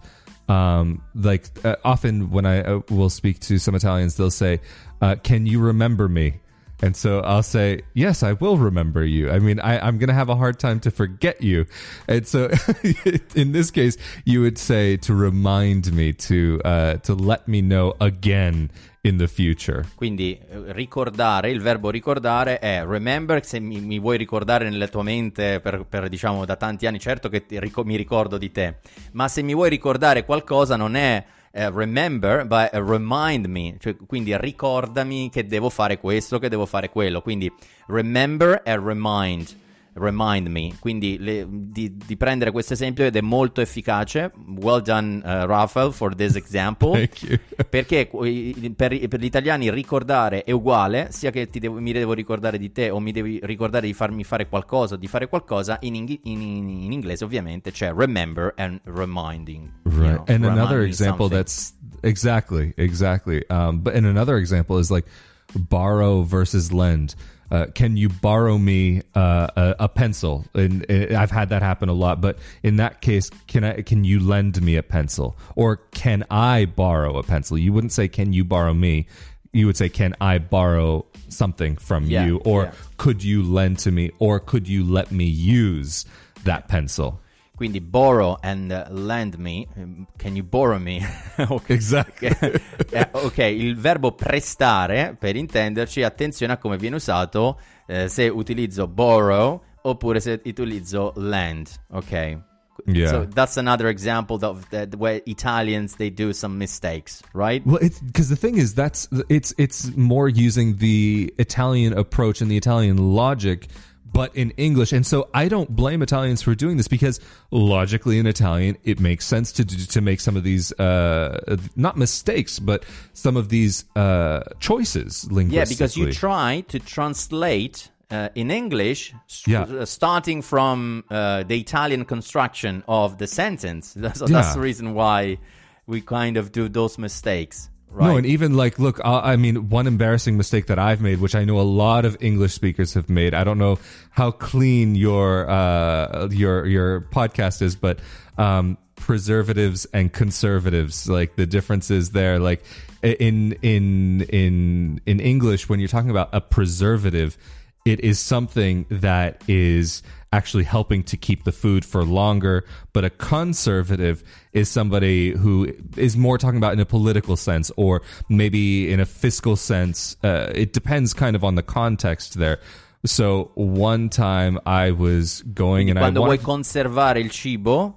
Um, 0.49 1.01
like 1.15 1.45
uh, 1.63 1.77
often 1.85 2.29
when 2.29 2.45
I 2.45 2.61
uh, 2.61 2.81
will 2.89 3.09
speak 3.09 3.39
to 3.41 3.57
some 3.57 3.73
Italians, 3.73 4.15
they'll 4.15 4.31
say, 4.31 4.59
uh, 5.01 5.15
"Can 5.23 5.45
you 5.45 5.61
remember 5.61 6.09
me?" 6.09 6.41
And 6.81 6.95
so 6.95 7.19
I'll 7.21 7.43
say, 7.43 7.81
yes, 7.93 8.23
I 8.23 8.33
will 8.33 8.57
remember 8.57 9.03
you. 9.03 9.29
I 9.29 9.39
mean, 9.39 9.59
I, 9.59 9.79
I'm 9.79 9.97
going 9.97 10.07
to 10.07 10.13
have 10.13 10.29
a 10.29 10.35
hard 10.35 10.59
time 10.59 10.79
to 10.81 10.91
forget 10.91 11.41
you. 11.41 11.65
And 12.07 12.25
so 12.25 12.49
in 13.35 13.51
this 13.51 13.69
case, 13.71 13.97
you 14.25 14.41
would 14.41 14.57
say 14.57 14.97
to 14.97 15.13
remind 15.13 15.91
me, 15.91 16.13
to, 16.13 16.61
uh, 16.63 16.93
to 16.97 17.13
let 17.13 17.47
me 17.47 17.61
know 17.61 17.95
again 17.99 18.71
in 19.03 19.17
the 19.17 19.27
future. 19.27 19.85
Quindi 19.95 20.37
eh, 20.37 20.73
ricordare, 20.73 21.51
il 21.51 21.61
verbo 21.61 21.89
ricordare 21.89 22.59
è 22.59 22.83
remember, 22.85 23.45
se 23.45 23.59
mi, 23.59 23.79
mi 23.79 23.99
vuoi 23.99 24.17
ricordare 24.17 24.69
nella 24.69 24.87
tua 24.87 25.03
mente 25.03 25.59
per, 25.59 25.85
per, 25.87 26.09
diciamo 26.09 26.45
da 26.45 26.55
tanti 26.55 26.85
anni, 26.85 26.99
certo 26.99 27.29
che 27.29 27.45
ti 27.45 27.59
mi 27.83 27.95
ricordo 27.95 28.37
di 28.37 28.51
te, 28.51 28.79
ma 29.13 29.27
se 29.27 29.41
mi 29.41 29.53
vuoi 29.53 29.69
ricordare 29.69 30.25
qualcosa 30.25 30.75
non 30.75 30.95
è 30.95 31.23
eh, 31.51 31.69
remember, 31.69 32.45
ma 32.47 32.69
è 32.69 32.79
remind 32.79 33.45
me, 33.45 33.75
cioè, 33.79 33.95
quindi 34.05 34.35
ricordami 34.37 35.29
che 35.29 35.45
devo 35.47 35.69
fare 35.69 35.99
questo, 35.99 36.39
che 36.39 36.49
devo 36.49 36.65
fare 36.65 36.89
quello, 36.89 37.21
quindi 37.21 37.51
remember 37.87 38.61
e 38.63 38.77
remind. 38.77 39.57
Remind 39.99 40.47
me, 40.47 40.75
quindi 40.79 41.17
le- 41.19 41.45
di, 41.49 41.97
di 42.05 42.15
prendere 42.15 42.51
questo 42.51 42.73
esempio 42.73 43.03
ed 43.05 43.15
è 43.15 43.21
molto 43.21 43.59
efficace. 43.61 44.31
Well 44.61 44.81
done, 44.81 45.17
uh, 45.17 45.45
Raphael, 45.45 45.91
for 45.91 46.15
this 46.15 46.35
example. 46.35 46.93
Thank 46.93 47.21
you. 47.23 47.37
Perché 47.69 48.07
qu- 48.07 48.71
per, 48.75 49.07
per 49.07 49.19
gli 49.19 49.25
italiani 49.25 49.69
ricordare 49.69 50.43
è 50.43 50.51
uguale, 50.51 51.09
sia 51.11 51.31
che 51.31 51.49
ti 51.49 51.59
devo- 51.59 51.79
mi 51.79 51.91
devo 51.91 52.13
ricordare 52.13 52.57
di 52.57 52.71
te 52.71 52.89
o 52.89 52.99
mi 52.99 53.11
devi 53.11 53.39
ricordare 53.43 53.87
di 53.87 53.93
farmi 53.93 54.23
fare 54.23 54.47
qualcosa, 54.47 54.95
di 54.95 55.07
fare 55.07 55.27
qualcosa, 55.27 55.77
in, 55.81 55.95
inghi- 55.95 56.21
in- 56.23 56.41
in- 56.41 56.69
in 56.69 56.91
inglese 56.93 57.23
ovviamente 57.25 57.71
c'è 57.71 57.91
remember 57.93 58.53
and 58.57 58.79
reminding. 58.85 59.69
you 59.85 59.91
Right. 60.01 60.13
know, 60.15 60.23
and 60.27 60.45
another 60.45 60.81
example 60.83 61.27
something. 61.27 61.37
that's 61.37 61.73
exactly, 62.01 62.71
exactly. 62.77 63.43
Um, 63.49 63.81
but 63.81 63.93
and 63.95 64.05
another 64.05 64.37
example 64.37 64.79
is 64.79 64.89
like 64.89 65.05
borrow 65.53 66.21
versus 66.23 66.71
lend. 66.71 67.15
Uh, 67.51 67.65
can 67.73 67.97
you 67.97 68.09
borrow 68.09 68.57
me 68.57 69.01
uh, 69.15 69.47
a, 69.55 69.75
a 69.79 69.89
pencil? 69.89 70.45
And 70.53 70.85
uh, 70.89 71.17
I've 71.17 71.31
had 71.31 71.49
that 71.49 71.61
happen 71.61 71.89
a 71.89 71.93
lot. 71.93 72.21
But 72.21 72.37
in 72.63 72.77
that 72.77 73.01
case, 73.01 73.29
can 73.47 73.63
I? 73.63 73.81
Can 73.81 74.03
you 74.03 74.19
lend 74.19 74.61
me 74.61 74.75
a 74.75 74.83
pencil, 74.83 75.37
or 75.55 75.77
can 75.91 76.25
I 76.29 76.65
borrow 76.65 77.17
a 77.17 77.23
pencil? 77.23 77.57
You 77.57 77.73
wouldn't 77.73 77.93
say, 77.93 78.07
"Can 78.07 78.33
you 78.33 78.43
borrow 78.43 78.73
me?" 78.73 79.07
You 79.51 79.65
would 79.65 79.77
say, 79.77 79.89
"Can 79.89 80.15
I 80.21 80.37
borrow 80.37 81.05
something 81.29 81.75
from 81.75 82.05
Yeah, 82.05 82.25
you?" 82.25 82.37
Or 82.45 82.63
yeah. 82.63 82.71
could 82.97 83.23
you 83.23 83.41
lend 83.43 83.79
to 83.79 83.91
me? 83.91 84.11
Or 84.19 84.39
could 84.39 84.67
you 84.67 84.83
let 84.83 85.11
me 85.11 85.25
use 85.25 86.05
that 86.43 86.67
pencil? 86.67 87.19
Quindi 87.59 87.81
borrow 87.81 88.37
and 88.41 88.71
uh, 88.71 88.85
lend 88.89 89.37
me. 89.37 89.67
Um, 89.75 90.07
Can 90.17 90.37
you 90.37 90.43
borrow 90.43 90.79
me? 90.79 91.05
ok. 91.37 91.69
Exactly. 91.69 92.29
Eh, 92.91 93.07
ok, 93.11 93.37
il 93.37 93.75
verbo 93.75 94.13
prestare, 94.13 95.15
per 95.19 95.35
intenderci, 95.35 96.01
attenzione 96.01 96.53
a 96.53 96.57
come 96.57 96.77
viene 96.77 96.95
usato 96.95 97.59
eh, 97.85 98.07
se 98.07 98.27
utilizzo 98.29 98.87
borrow 98.87 99.61
oppure 99.81 100.19
se 100.21 100.41
utilizzo 100.43 101.11
lend, 101.17 101.69
ok? 101.91 102.39
Yeah. 102.87 103.11
So 103.11 103.25
that's 103.25 103.57
another 103.57 103.87
example 103.89 104.39
of 104.41 104.69
that 104.69 104.95
where 104.95 105.21
Italians 105.25 105.95
they 105.97 106.09
do 106.09 106.33
some 106.33 106.57
mistakes, 106.57 107.21
right? 107.33 107.61
Well, 107.65 107.77
it's 107.81 107.99
because 107.99 108.29
the 108.29 108.35
thing 108.35 108.57
is 108.57 108.73
that's 108.73 109.07
it's 109.27 109.53
it's 109.57 109.95
more 109.95 110.29
using 110.29 110.77
the 110.77 111.33
Italian 111.37 111.93
approach 111.93 112.41
and 112.41 112.49
the 112.49 112.57
Italian 112.57 112.97
logic, 113.13 113.67
but 114.11 114.35
in 114.35 114.51
English. 114.51 114.91
And 114.93 115.05
so 115.05 115.29
I 115.33 115.47
don't 115.47 115.75
blame 115.75 116.01
Italians 116.01 116.41
for 116.41 116.55
doing 116.55 116.77
this 116.77 116.87
because 116.87 117.19
logically 117.51 118.19
in 118.19 118.25
Italian 118.27 118.77
it 118.83 118.99
makes 118.99 119.25
sense 119.25 119.51
to 119.53 119.65
to 119.65 120.01
make 120.01 120.19
some 120.19 120.35
of 120.37 120.43
these 120.43 120.71
uh, 120.79 121.57
not 121.75 121.97
mistakes, 121.97 122.59
but 122.59 122.83
some 123.13 123.37
of 123.37 123.49
these 123.49 123.85
uh, 123.95 124.41
choices 124.59 125.29
linguistically. 125.31 125.55
Yeah, 125.57 125.65
because 125.65 125.97
you 125.97 126.11
try 126.11 126.61
to 126.69 126.79
translate 126.79 127.89
uh, 128.11 128.29
in 128.35 128.49
English, 128.51 129.13
Yeah. 129.45 129.63
uh, 129.63 129.85
starting 129.85 130.41
from 130.41 131.03
uh, 131.11 131.43
the 131.43 131.59
Italian 131.59 132.05
construction 132.05 132.83
of 132.87 133.17
the 133.19 133.27
sentence. 133.27 133.93
That's 133.95 134.21
Yeah. 134.27 134.53
the 134.53 134.59
reason 134.59 134.93
why 134.95 135.37
we 135.85 136.01
kind 136.01 136.37
of 136.37 136.51
do 136.51 136.69
those 136.69 136.97
mistakes, 136.97 137.68
right? 137.89 138.07
No, 138.07 138.17
and 138.17 138.25
even 138.25 138.55
like, 138.55 138.79
look, 138.79 138.99
uh, 139.03 139.21
I 139.23 139.35
mean, 139.35 139.69
one 139.69 139.87
embarrassing 139.87 140.37
mistake 140.37 140.67
that 140.67 140.79
I've 140.79 141.01
made, 141.01 141.19
which 141.19 141.35
I 141.35 141.43
know 141.45 141.59
a 141.59 141.63
lot 141.63 142.05
of 142.05 142.17
English 142.21 142.53
speakers 142.53 142.93
have 142.93 143.09
made. 143.09 143.33
I 143.33 143.43
don't 143.43 143.57
know 143.57 143.79
how 144.11 144.31
clean 144.31 144.95
your 144.95 145.49
uh, 145.49 146.27
your 146.31 146.65
your 146.65 147.01
podcast 147.01 147.61
is, 147.61 147.75
but 147.75 147.99
um, 148.37 148.77
preservatives 148.95 149.85
and 149.93 150.11
conservatives, 150.11 151.09
like 151.09 151.35
the 151.35 151.45
differences 151.45 152.11
there, 152.11 152.39
like 152.39 152.63
in 153.01 153.53
in 153.61 154.21
in 154.23 155.01
in 155.05 155.19
English, 155.19 155.69
when 155.69 155.79
you're 155.79 155.89
talking 155.89 156.11
about 156.11 156.29
a 156.33 156.41
preservative, 156.41 157.37
it 157.85 157.99
is 158.01 158.19
something 158.19 158.85
that 158.89 159.41
is 159.47 160.03
actually 160.31 160.63
helping 160.63 161.03
to 161.03 161.17
keep 161.17 161.43
the 161.43 161.51
food 161.51 161.85
for 161.85 162.03
longer. 162.03 162.65
But 162.93 163.05
a 163.05 163.09
conservative 163.09 164.23
is 164.53 164.69
somebody 164.69 165.31
who 165.31 165.73
is 165.97 166.15
more 166.15 166.37
talking 166.37 166.57
about 166.57 166.73
in 166.73 166.79
a 166.79 166.85
political 166.85 167.35
sense 167.35 167.71
or 167.77 168.01
maybe 168.29 168.91
in 168.91 168.99
a 168.99 169.05
fiscal 169.05 169.55
sense. 169.55 170.15
Uh, 170.23 170.51
it 170.53 170.73
depends 170.73 171.13
kind 171.13 171.35
of 171.35 171.43
on 171.43 171.55
the 171.55 171.63
context 171.63 172.37
there. 172.37 172.59
So 173.05 173.51
one 173.55 174.09
time 174.09 174.59
I 174.65 174.91
was 174.91 175.41
going 175.53 175.89
and 175.89 175.97
I 175.97 176.01
Quando 176.01 176.23
vuoi 176.23 176.37
conservare 176.39 177.19
il 177.19 177.29
cibo, 177.31 177.95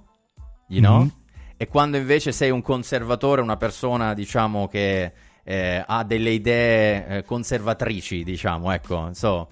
you 0.69 0.81
know, 0.81 1.11
E 1.57 1.67
quando 1.67 1.97
invece 1.97 2.33
sei 2.33 2.49
un 2.49 2.61
conservatore, 2.61 3.41
una 3.41 3.55
persona, 3.55 4.13
diciamo, 4.13 4.67
che 4.67 5.13
eh, 5.43 5.83
ha 5.85 6.03
delle 6.03 6.31
idee 6.31 7.07
eh, 7.07 7.23
conservatrici, 7.23 8.23
diciamo, 8.23 8.71
ecco, 8.71 9.11
so... 9.13 9.47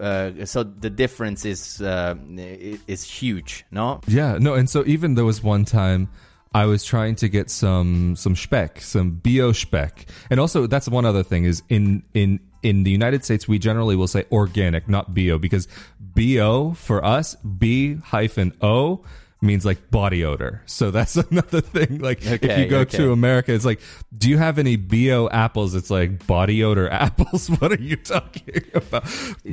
Uh, 0.00 0.46
so 0.46 0.62
the 0.62 0.90
difference 0.90 1.44
is 1.44 1.80
uh, 1.82 2.14
is 2.86 3.04
huge, 3.04 3.64
no? 3.70 4.00
Yeah, 4.06 4.38
no, 4.40 4.54
and 4.54 4.68
so 4.68 4.82
even 4.86 5.14
there 5.14 5.24
was 5.24 5.42
one 5.42 5.64
time 5.64 6.08
I 6.52 6.66
was 6.66 6.84
trying 6.84 7.14
to 7.16 7.28
get 7.28 7.50
some 7.50 8.16
some 8.16 8.34
speck, 8.34 8.80
some 8.80 9.12
bio 9.12 9.52
speck, 9.52 10.06
and 10.30 10.40
also 10.40 10.66
that's 10.66 10.88
one 10.88 11.04
other 11.04 11.22
thing 11.22 11.44
is 11.44 11.62
in 11.68 12.02
in 12.14 12.40
in 12.62 12.82
the 12.82 12.90
United 12.90 13.24
States 13.24 13.46
we 13.46 13.58
generally 13.58 13.94
will 13.94 14.08
say 14.08 14.24
organic, 14.32 14.88
not 14.88 15.14
bio, 15.14 15.38
because 15.38 15.68
bio 16.00 16.72
for 16.72 17.04
us 17.04 17.36
B 17.36 17.94
hyphen 17.96 18.52
O 18.60 19.04
means 19.40 19.64
like 19.64 19.90
body 19.90 20.24
odor. 20.24 20.62
So 20.66 20.90
that's 20.90 21.16
another 21.30 21.60
thing. 21.60 21.98
Like 21.98 22.26
okay, 22.26 22.34
if 22.34 22.58
you 22.58 22.66
go 22.66 22.80
okay. 22.80 22.98
to 22.98 23.12
America, 23.12 23.52
it's 23.52 23.64
like, 23.64 23.80
do 24.16 24.28
you 24.28 24.38
have 24.38 24.58
any 24.58 24.76
bio 24.76 25.28
apples? 25.28 25.74
It's 25.74 25.90
like 25.90 26.26
body 26.26 26.62
odor 26.62 26.88
apples. 26.92 27.48
what 27.48 27.72
are 27.72 27.80
you 27.80 27.96
talking 27.96 28.62
about? 28.74 29.04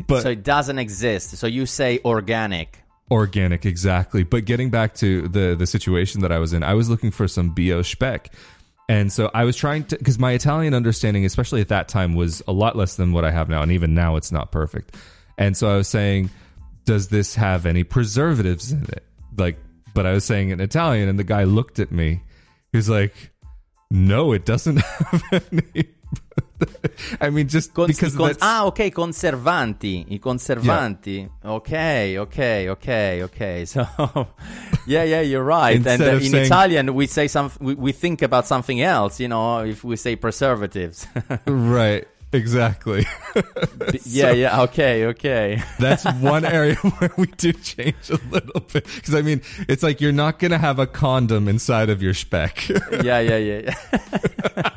But 0.08 0.24
so 0.24 0.30
it 0.30 0.44
doesn't 0.44 0.80
exist. 0.80 1.32
So 1.38 1.48
you 1.48 1.66
say 1.66 2.00
organic. 2.04 2.84
Organic, 3.10 3.66
exactly. 3.66 4.24
But 4.24 4.46
getting 4.46 4.70
back 4.70 4.96
to 4.96 5.28
the 5.30 5.56
the 5.56 5.68
situation 5.68 6.22
that 6.22 6.32
I 6.32 6.40
was 6.40 6.54
in, 6.54 6.64
I 6.64 6.74
was 6.74 6.90
looking 6.90 7.12
for 7.12 7.28
some 7.28 7.52
bio 7.52 7.82
speck. 7.82 8.34
And 8.90 9.12
so 9.12 9.30
I 9.34 9.44
was 9.44 9.58
trying 9.58 9.84
to, 9.86 9.98
because 9.98 10.18
my 10.18 10.32
Italian 10.32 10.74
understanding, 10.74 11.26
especially 11.26 11.60
at 11.60 11.68
that 11.70 11.90
time, 11.90 12.16
was 12.16 12.42
a 12.48 12.54
lot 12.54 12.78
less 12.78 12.96
than 12.96 13.12
what 13.12 13.26
I 13.26 13.32
have 13.32 13.50
now. 13.50 13.62
And 13.62 13.74
even 13.74 13.94
now, 13.94 14.16
it's 14.16 14.32
not 14.32 14.50
perfect. 14.52 14.96
And 15.38 15.58
so 15.58 15.70
I 15.70 15.76
was 15.76 15.90
saying, 15.90 16.30
does 16.86 17.10
this 17.10 17.36
have 17.36 17.66
any 17.66 17.84
preservatives 17.84 18.72
in 18.72 18.84
it? 18.84 19.04
Like 19.38 19.58
but 19.98 20.06
I 20.06 20.14
was 20.14 20.26
saying 20.26 20.50
in 20.52 20.62
Italian, 20.62 21.10
and 21.10 21.18
the 21.18 21.24
guy 21.24 21.44
looked 21.44 21.80
at 21.80 21.92
me. 21.92 22.22
He's 22.72 22.88
like, 22.88 23.16
"No, 23.90 24.32
it 24.32 24.46
doesn't 24.46 24.78
have 25.12 25.24
any." 25.52 25.90
I 27.22 27.32
mean, 27.32 27.48
just 27.48 27.74
Con- 27.74 27.88
because 27.88 28.16
ah, 28.42 28.66
ok, 28.66 28.92
conservanti, 28.92 30.06
i 30.12 30.20
conservanti. 30.20 31.18
Yeah. 31.18 31.52
Okay, 31.52 32.20
okay, 32.20 32.70
okay, 32.70 33.24
okay. 33.24 33.66
So, 33.74 33.88
yeah, 34.86 35.04
yeah, 35.04 35.22
you're 35.22 35.44
right. 35.44 35.78
and 35.78 35.88
uh, 35.88 36.06
in 36.14 36.22
saying, 36.22 36.46
Italian, 36.46 36.94
we 36.94 37.08
say 37.08 37.28
some, 37.28 37.52
we, 37.60 37.74
we 37.74 37.92
think 37.92 38.22
about 38.22 38.46
something 38.46 38.80
else. 38.80 39.20
You 39.20 39.30
know, 39.30 39.66
if 39.66 39.84
we 39.84 39.96
say 39.96 40.16
preservatives. 40.16 41.08
right. 41.48 42.08
Exactly. 42.34 43.06
yeah, 44.06 44.30
so 44.30 44.32
yeah. 44.32 44.62
Okay, 44.64 45.06
okay. 45.06 45.64
that's 45.80 46.04
one 46.20 46.44
area 46.46 46.76
where 46.76 47.12
we 47.18 47.28
do 47.28 47.54
change 47.54 48.10
a 48.10 48.20
little 48.30 48.62
bit. 48.62 48.86
Because, 48.96 49.16
I 49.16 49.22
mean, 49.22 49.42
it's 49.68 49.84
like 49.84 50.02
you're 50.02 50.12
not 50.12 50.40
going 50.40 50.52
to 50.52 50.58
have 50.58 50.80
a 50.80 50.88
condom 50.88 51.48
inside 51.48 51.90
of 51.90 52.02
your 52.02 52.14
yeah, 53.04 53.20
yeah, 53.20 53.38
yeah. 53.38 53.62
yeah. 53.62 54.72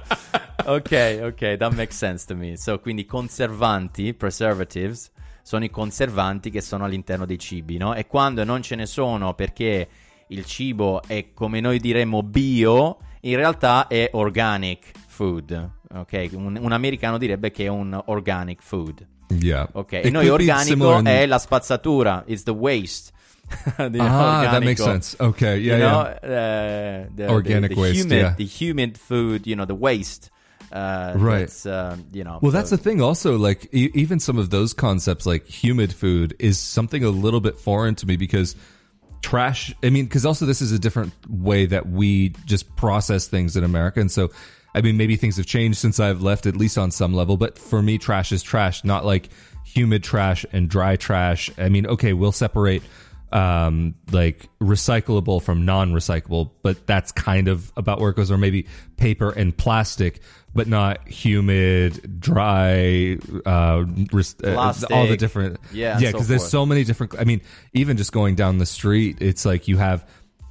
ok, 0.66 1.20
ok, 1.22 1.56
that 1.56 1.72
makes 1.74 1.96
sense 1.96 2.24
to 2.26 2.34
me. 2.34 2.56
So, 2.56 2.78
quindi 2.78 3.04
conservanti, 3.04 4.14
preservatives, 4.14 5.10
sono 5.42 5.64
i 5.64 5.70
conservanti 5.70 6.50
che 6.50 6.60
sono 6.60 6.84
all'interno 6.84 7.26
dei 7.26 7.38
cibi, 7.38 7.78
no? 7.78 7.94
E 7.94 8.06
quando 8.06 8.44
non 8.44 8.62
ce 8.62 8.76
ne 8.76 8.86
sono 8.86 9.34
perché 9.34 9.88
il 10.28 10.44
cibo 10.44 11.02
è, 11.04 11.32
come 11.34 11.60
noi 11.60 11.80
diremmo, 11.80 12.22
bio, 12.22 12.98
in 13.22 13.36
realtà 13.36 13.88
è 13.88 14.10
organic 14.12 14.92
food 15.20 15.70
ok? 15.94 16.28
Un, 16.32 16.58
un, 16.60 16.72
americano 16.72 17.18
direbbe 17.18 17.50
che 17.50 17.64
è 17.64 17.68
un 17.68 18.00
organic 18.06 18.60
food. 18.62 19.06
Yeah. 19.28 19.68
Ok, 19.72 19.92
e 19.92 20.10
noi 20.10 20.28
organico 20.28 21.02
è 21.02 21.26
la 21.26 21.38
spazzatura, 21.38 22.24
it's 22.26 22.42
the 22.42 22.50
waste. 22.50 23.12
the 23.76 23.98
ah, 23.98 24.42
organico. 24.42 24.50
that 24.50 24.62
makes 24.62 24.82
sense. 24.82 25.16
Okay, 25.18 25.58
yeah, 25.58 25.76
you 25.76 25.78
know, 25.78 26.02
yeah. 26.22 27.06
Uh, 27.06 27.14
the, 27.14 27.28
Organic 27.28 27.70
the, 27.70 27.74
the 27.74 27.80
waste, 27.80 28.04
humid, 28.04 28.18
yeah. 28.18 28.34
The 28.36 28.44
humid 28.44 28.98
food, 28.98 29.46
you 29.46 29.56
know, 29.56 29.64
the 29.64 29.74
waste. 29.74 30.30
Uh, 30.72 31.14
right. 31.16 31.66
Uh, 31.66 31.96
you 32.12 32.22
know. 32.22 32.38
Well, 32.40 32.52
that's 32.52 32.70
the 32.70 32.78
thing. 32.78 33.02
Also, 33.02 33.36
like 33.36 33.68
e- 33.72 33.90
even 33.94 34.20
some 34.20 34.38
of 34.38 34.50
those 34.50 34.72
concepts, 34.72 35.26
like 35.26 35.46
humid 35.46 35.92
food, 35.92 36.36
is 36.38 36.60
something 36.60 37.02
a 37.02 37.10
little 37.10 37.40
bit 37.40 37.58
foreign 37.58 37.96
to 37.96 38.06
me 38.06 38.16
because 38.16 38.54
trash. 39.20 39.74
I 39.82 39.90
mean, 39.90 40.04
because 40.04 40.24
also 40.24 40.46
this 40.46 40.60
is 40.60 40.70
a 40.70 40.78
different 40.78 41.12
way 41.28 41.66
that 41.66 41.88
we 41.88 42.30
just 42.46 42.76
process 42.76 43.26
things 43.26 43.56
in 43.56 43.64
America, 43.64 43.98
and 43.98 44.12
so 44.12 44.30
I 44.74 44.80
mean, 44.80 44.96
maybe 44.96 45.16
things 45.16 45.36
have 45.36 45.46
changed 45.46 45.78
since 45.78 45.98
I've 45.98 46.22
left, 46.22 46.46
at 46.46 46.56
least 46.56 46.78
on 46.78 46.90
some 46.90 47.14
level. 47.14 47.36
But 47.36 47.58
for 47.58 47.82
me, 47.82 47.98
trash 47.98 48.32
is 48.32 48.42
trash, 48.42 48.84
not 48.84 49.04
like 49.04 49.30
humid 49.64 50.02
trash 50.02 50.44
and 50.52 50.68
dry 50.68 50.96
trash. 50.96 51.50
I 51.58 51.68
mean, 51.68 51.86
okay, 51.86 52.12
we'll 52.12 52.32
separate 52.32 52.82
um, 53.32 53.94
like 54.10 54.48
recyclable 54.60 55.42
from 55.42 55.64
non-recyclable, 55.64 56.50
but 56.62 56.86
that's 56.86 57.12
kind 57.12 57.48
of 57.48 57.72
about 57.76 58.00
where 58.00 58.10
it 58.10 58.16
goes. 58.16 58.30
Or 58.30 58.38
maybe 58.38 58.66
paper 58.96 59.30
and 59.30 59.56
plastic, 59.56 60.20
but 60.54 60.66
not 60.66 61.06
humid, 61.08 62.20
dry, 62.20 63.18
uh, 63.46 63.84
Plastic, 64.08 64.90
uh, 64.90 64.94
all 64.94 65.06
the 65.06 65.16
different. 65.16 65.58
Yeah, 65.72 65.98
yeah, 65.98 66.10
because 66.10 66.26
so 66.26 66.30
there's 66.30 66.48
so 66.48 66.66
many 66.66 66.84
different. 66.84 67.14
I 67.18 67.24
mean, 67.24 67.40
even 67.72 67.96
just 67.96 68.12
going 68.12 68.34
down 68.34 68.58
the 68.58 68.66
street, 68.66 69.18
it's 69.20 69.44
like 69.44 69.68
you 69.68 69.76
have 69.76 70.08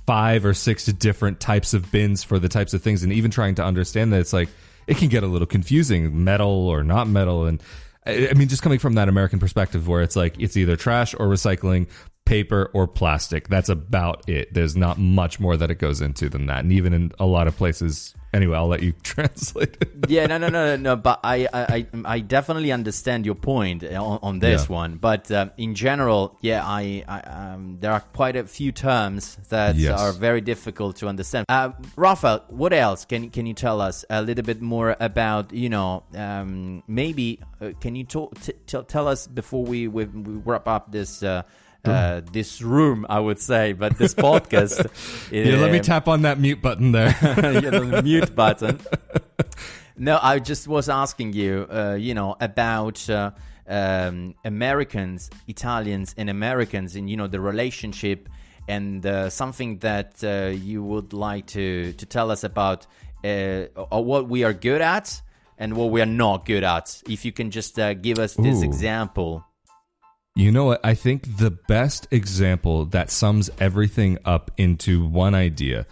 five 0.09 0.43
or 0.43 0.55
six 0.55 0.85
different 0.85 1.39
types 1.39 1.75
of 1.75 1.91
bins 1.91 2.23
for 2.23 2.39
the 2.39 2.49
types 2.49 2.73
of 2.73 2.81
things 2.81 3.03
and 3.03 3.13
even 3.13 3.29
trying 3.29 3.53
to 3.53 3.63
understand 3.63 4.11
that 4.11 4.19
it's 4.19 4.33
like 4.33 4.49
it 4.87 4.97
can 4.97 5.07
get 5.07 5.21
a 5.21 5.27
little 5.27 5.45
confusing 5.45 6.23
metal 6.23 6.67
or 6.67 6.83
not 6.83 7.07
metal 7.07 7.45
and 7.45 7.61
I 8.07 8.33
mean, 8.33 8.47
just 8.47 8.63
coming 8.63 8.79
from 8.79 8.93
that 8.93 9.07
American 9.07 9.37
perspective 9.37 9.87
where 9.87 10.01
it's 10.01 10.15
like 10.15 10.35
it's 10.39 10.57
either 10.57 10.75
trash 10.75 11.13
or 11.13 11.27
recycling, 11.27 11.89
paper 12.29 12.69
or 12.75 12.87
plastic. 12.87 13.47
That's 13.47 13.69
about 13.69 14.29
it. 14.29 14.53
There's 14.53 14.75
not 14.75 14.99
much 14.99 15.39
more 15.39 15.57
that 15.57 15.71
it 15.71 15.79
goes 15.79 15.99
into 15.99 16.29
than 16.29 16.45
that. 16.45 16.59
And 16.59 16.71
even 16.71 16.93
in 16.93 17.11
a 17.19 17.25
lot 17.25 17.47
of 17.47 17.57
places 17.57 18.13
Anyway, 18.31 18.55
I'll 18.55 18.67
let 18.67 18.83
you 18.83 18.91
translate. 19.03 19.77
It. 19.81 19.89
yeah, 20.07 20.27
no, 20.27 20.37
no, 20.37 20.49
no, 20.49 20.75
no. 20.75 20.95
But 20.95 21.21
I, 21.23 21.47
I, 21.51 21.87
I 22.05 22.19
definitely 22.19 22.71
understand 22.71 23.25
your 23.25 23.35
point 23.35 23.83
on, 23.83 24.19
on 24.21 24.39
this 24.39 24.69
yeah. 24.69 24.75
one. 24.75 24.97
But 24.97 25.31
uh, 25.31 25.49
in 25.57 25.73
general, 25.73 26.37
yeah, 26.41 26.63
I, 26.63 27.03
I 27.07 27.21
um, 27.21 27.77
there 27.79 27.91
are 27.91 28.01
quite 28.01 28.35
a 28.35 28.45
few 28.45 28.71
terms 28.71 29.37
that 29.49 29.75
yes. 29.75 29.99
are 29.99 30.11
very 30.11 30.41
difficult 30.41 30.97
to 30.97 31.07
understand. 31.07 31.45
Uh, 31.49 31.71
Rafael, 31.95 32.43
what 32.49 32.71
else 32.73 33.05
can 33.05 33.31
can 33.31 33.47
you 33.47 33.53
tell 33.55 33.81
us 33.81 34.05
a 34.09 34.21
little 34.21 34.43
bit 34.43 34.61
more 34.61 34.95
about? 34.99 35.51
You 35.51 35.69
know, 35.69 36.03
um, 36.13 36.83
maybe 36.87 37.39
uh, 37.61 37.71
can 37.81 37.95
you 37.95 38.03
talk, 38.03 38.39
t- 38.41 38.53
t- 38.67 38.83
tell 38.87 39.07
us 39.07 39.27
before 39.27 39.63
we, 39.63 39.87
we, 39.87 40.05
we 40.05 40.33
wrap 40.45 40.67
up 40.67 40.91
this 40.91 41.23
uh, 41.23 41.43
uh, 41.85 42.21
this 42.31 42.61
room, 42.61 43.05
I 43.09 43.19
would 43.19 43.39
say, 43.39 43.73
but 43.73 43.97
this 43.97 44.13
podcast. 44.13 45.31
yeah, 45.31 45.57
let 45.57 45.71
me 45.71 45.79
tap 45.79 46.07
on 46.07 46.23
that 46.23 46.39
mute 46.39 46.61
button 46.61 46.91
there. 46.91 47.15
yeah, 47.21 47.69
the 47.69 48.01
mute 48.03 48.35
button. 48.35 48.79
No, 49.97 50.19
I 50.21 50.39
just 50.39 50.67
was 50.67 50.89
asking 50.89 51.33
you, 51.33 51.67
uh, 51.71 51.95
you 51.99 52.13
know, 52.13 52.35
about 52.39 53.09
uh, 53.09 53.31
um, 53.67 54.35
Americans, 54.45 55.29
Italians, 55.47 56.15
and 56.17 56.29
Americans, 56.29 56.95
and 56.95 57.09
you 57.09 57.17
know 57.17 57.27
the 57.27 57.39
relationship, 57.39 58.29
and 58.67 59.05
uh, 59.05 59.29
something 59.29 59.79
that 59.79 60.23
uh, 60.23 60.51
you 60.55 60.83
would 60.83 61.13
like 61.13 61.47
to 61.47 61.93
to 61.93 62.05
tell 62.05 62.31
us 62.31 62.43
about 62.43 62.87
uh, 63.23 63.65
what 63.89 64.29
we 64.29 64.43
are 64.43 64.53
good 64.53 64.81
at 64.81 65.21
and 65.57 65.75
what 65.75 65.91
we 65.91 66.01
are 66.01 66.05
not 66.05 66.45
good 66.45 66.63
at. 66.63 67.01
If 67.09 67.25
you 67.25 67.33
can 67.33 67.51
just 67.51 67.75
give 68.01 68.19
us 68.19 68.35
this 68.35 68.61
Ooh. 68.61 68.63
example. 68.63 69.45
You 70.35 70.51
know 70.51 70.65
what? 70.65 70.79
I 70.85 70.93
think 70.93 71.37
the 71.37 71.51
best 71.51 72.07
example 72.11 72.85
that 72.85 73.11
sums 73.11 73.49
everything 73.59 74.19
up 74.23 74.51
into 74.57 75.05
one 75.05 75.35
idea 75.35 75.85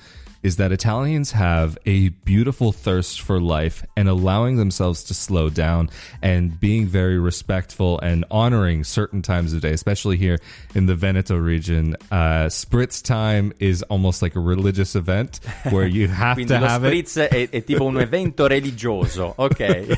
is 0.43 0.56
that 0.56 0.71
Italians 0.71 1.32
have 1.32 1.78
a 1.86 2.10
beautiful 2.10 2.71
thirst 2.71 3.19
for 3.19 3.41
life 3.41 3.84
and 3.97 4.08
allowing 4.08 4.56
themselves 4.56 5.04
to 5.04 5.13
slow 5.13 5.50
down 5.50 5.89
and 6.21 6.58
being 6.60 6.86
very 6.86 7.19
respectful 7.19 8.00
and 8.00 8.23
honoring 8.32 8.84
certain 8.84 9.21
times 9.21 9.52
of 9.52 9.62
day, 9.62 9.71
especially 9.73 10.15
here 10.15 10.38
in 10.76 10.86
the 10.86 10.95
Veneto 10.95 11.36
region. 11.36 11.97
Uh, 12.12 12.45
spritz 12.47 13.04
time 13.04 13.52
is 13.60 13.84
almost 13.84 14.21
like 14.21 14.36
a 14.36 14.39
religious 14.39 14.95
event 14.95 15.41
where 15.69 15.88
you 15.88 16.08
have 16.23 16.38
to 16.38 16.58
have 16.58 16.86
it. 16.86 17.08
Spritz 17.08 17.17
è, 17.17 17.50
è 17.50 17.65
tipo 17.65 17.84
un 17.84 18.00
evento 18.00 18.47
religioso, 18.47 19.34
ok? 19.38 19.97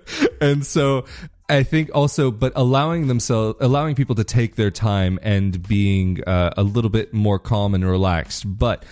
and 0.40 0.64
so 0.64 1.04
I 1.48 1.62
think 1.62 1.90
also, 1.94 2.30
but 2.30 2.52
allowing 2.56 3.06
themselves, 3.06 3.58
allowing 3.60 3.94
people 3.94 4.16
to 4.16 4.24
take 4.24 4.56
their 4.56 4.70
time 4.70 5.18
and 5.22 5.66
being 5.66 6.22
uh, 6.24 6.50
a 6.56 6.62
little 6.62 6.90
bit 6.90 7.14
more 7.14 7.38
calm 7.38 7.74
and 7.74 7.88
relaxed. 7.88 8.44
But 8.46 8.84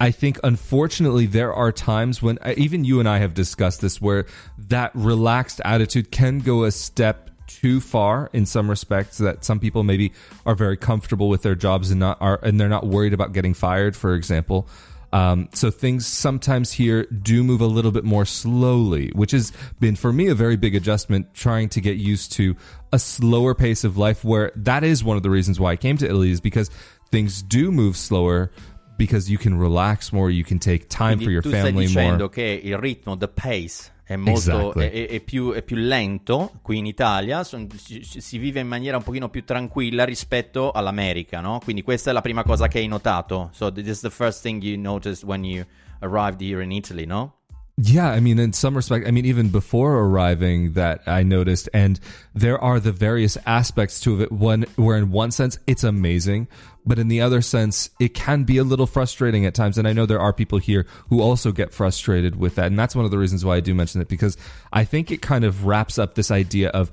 I 0.00 0.10
think, 0.10 0.40
unfortunately, 0.42 1.26
there 1.26 1.52
are 1.54 1.70
times 1.70 2.20
when 2.20 2.38
uh, 2.38 2.54
even 2.56 2.84
you 2.84 2.98
and 2.98 3.08
I 3.08 3.18
have 3.18 3.32
discussed 3.32 3.80
this, 3.80 4.00
where 4.00 4.26
that 4.58 4.90
relaxed 4.94 5.60
attitude 5.64 6.10
can 6.10 6.40
go 6.40 6.64
a 6.64 6.72
step 6.72 7.30
too 7.46 7.80
far 7.80 8.28
in 8.32 8.44
some 8.44 8.68
respects. 8.68 9.18
That 9.18 9.44
some 9.44 9.60
people 9.60 9.84
maybe 9.84 10.12
are 10.44 10.56
very 10.56 10.76
comfortable 10.76 11.28
with 11.28 11.42
their 11.42 11.54
jobs 11.54 11.92
and 11.92 12.00
not 12.00 12.18
are, 12.20 12.40
and 12.42 12.60
they're 12.60 12.68
not 12.68 12.86
worried 12.86 13.12
about 13.12 13.32
getting 13.32 13.54
fired, 13.54 13.96
for 13.96 14.14
example. 14.14 14.68
Um, 15.12 15.48
so 15.54 15.70
things 15.70 16.06
sometimes 16.06 16.72
here 16.72 17.04
do 17.04 17.42
move 17.42 17.60
a 17.60 17.66
little 17.66 17.92
bit 17.92 18.04
more 18.04 18.26
slowly, 18.26 19.10
which 19.14 19.30
has 19.30 19.52
been 19.80 19.96
for 19.96 20.12
me 20.12 20.28
a 20.28 20.34
very 20.34 20.56
big 20.56 20.74
adjustment 20.74 21.32
trying 21.34 21.70
to 21.70 21.80
get 21.80 21.96
used 21.96 22.32
to 22.32 22.56
a 22.92 22.98
slower 22.98 23.54
pace 23.54 23.84
of 23.84 23.96
life 23.96 24.22
where 24.22 24.52
that 24.56 24.84
is 24.84 25.02
one 25.02 25.16
of 25.16 25.22
the 25.22 25.30
reasons 25.30 25.58
why 25.58 25.72
I 25.72 25.76
came 25.76 25.96
to 25.98 26.06
Italy 26.06 26.30
is 26.30 26.40
because 26.40 26.70
things 27.10 27.42
do 27.42 27.72
move 27.72 27.96
slower, 27.96 28.50
because 28.98 29.30
you 29.30 29.38
can 29.38 29.56
relax 29.56 30.12
more, 30.12 30.30
you 30.30 30.44
can 30.44 30.58
take 30.58 30.88
time 30.90 31.18
Quindi 31.18 31.24
for 31.24 31.30
your 31.30 31.42
tu 31.42 31.50
family 31.52 31.86
stai 31.86 32.02
dicendo 32.02 32.18
more. 32.18 32.28
che 32.28 32.60
il 32.62 32.76
ritmo, 32.76 33.18
the 33.18 33.28
pace, 33.28 33.90
è, 34.08 34.16
molto, 34.16 34.38
Exactly. 34.38 34.88
è, 34.88 35.06
è 35.06 35.20
più, 35.20 35.52
è 35.52 35.62
più 35.62 35.76
lento 35.76 36.52
qui 36.62 36.78
in 36.78 36.86
Italia, 36.86 37.44
son- 37.44 37.68
si, 37.76 38.02
si 38.02 38.38
vive 38.38 38.58
in 38.58 38.66
maniera 38.66 38.96
un 38.96 39.02
pochino 39.02 39.28
più 39.28 39.44
tranquilla 39.44 40.06
rispetto 40.06 40.70
all'America, 40.70 41.40
no? 41.40 41.60
Quindi 41.62 41.82
questa 41.82 42.08
è 42.08 42.14
la 42.14 42.22
prima 42.22 42.42
cosa 42.42 42.68
che 42.68 42.78
hai 42.78 42.86
notato. 42.86 43.50
So 43.52 43.70
this 43.70 43.86
is 43.86 44.00
the 44.00 44.08
first 44.08 44.40
thing 44.40 44.62
you 44.62 44.80
noticed 44.80 45.24
when 45.24 45.44
you 45.44 45.62
arrived 46.00 46.40
here 46.40 46.62
in 46.62 46.72
Italy, 46.72 47.04
no? 47.04 47.37
Yeah, 47.80 48.10
I 48.10 48.18
mean, 48.18 48.40
in 48.40 48.52
some 48.52 48.74
respect, 48.74 49.06
I 49.06 49.12
mean, 49.12 49.24
even 49.24 49.50
before 49.50 50.00
arriving, 50.00 50.72
that 50.72 51.02
I 51.06 51.22
noticed, 51.22 51.68
and 51.72 52.00
there 52.34 52.58
are 52.58 52.80
the 52.80 52.90
various 52.90 53.38
aspects 53.46 54.00
to 54.00 54.20
it. 54.20 54.32
One 54.32 54.64
where, 54.74 54.96
in 54.96 55.12
one 55.12 55.30
sense, 55.30 55.60
it's 55.68 55.84
amazing, 55.84 56.48
but 56.84 56.98
in 56.98 57.06
the 57.06 57.20
other 57.20 57.40
sense, 57.40 57.90
it 58.00 58.14
can 58.14 58.42
be 58.42 58.58
a 58.58 58.64
little 58.64 58.88
frustrating 58.88 59.46
at 59.46 59.54
times. 59.54 59.78
And 59.78 59.86
I 59.86 59.92
know 59.92 60.06
there 60.06 60.18
are 60.18 60.32
people 60.32 60.58
here 60.58 60.86
who 61.08 61.20
also 61.20 61.52
get 61.52 61.72
frustrated 61.72 62.34
with 62.34 62.56
that, 62.56 62.66
and 62.66 62.76
that's 62.76 62.96
one 62.96 63.04
of 63.04 63.12
the 63.12 63.18
reasons 63.18 63.44
why 63.44 63.54
I 63.54 63.60
do 63.60 63.76
mention 63.76 64.00
it 64.00 64.08
because 64.08 64.36
I 64.72 64.82
think 64.82 65.12
it 65.12 65.22
kind 65.22 65.44
of 65.44 65.64
wraps 65.64 66.00
up 66.00 66.16
this 66.16 66.32
idea 66.32 66.70
of 66.70 66.90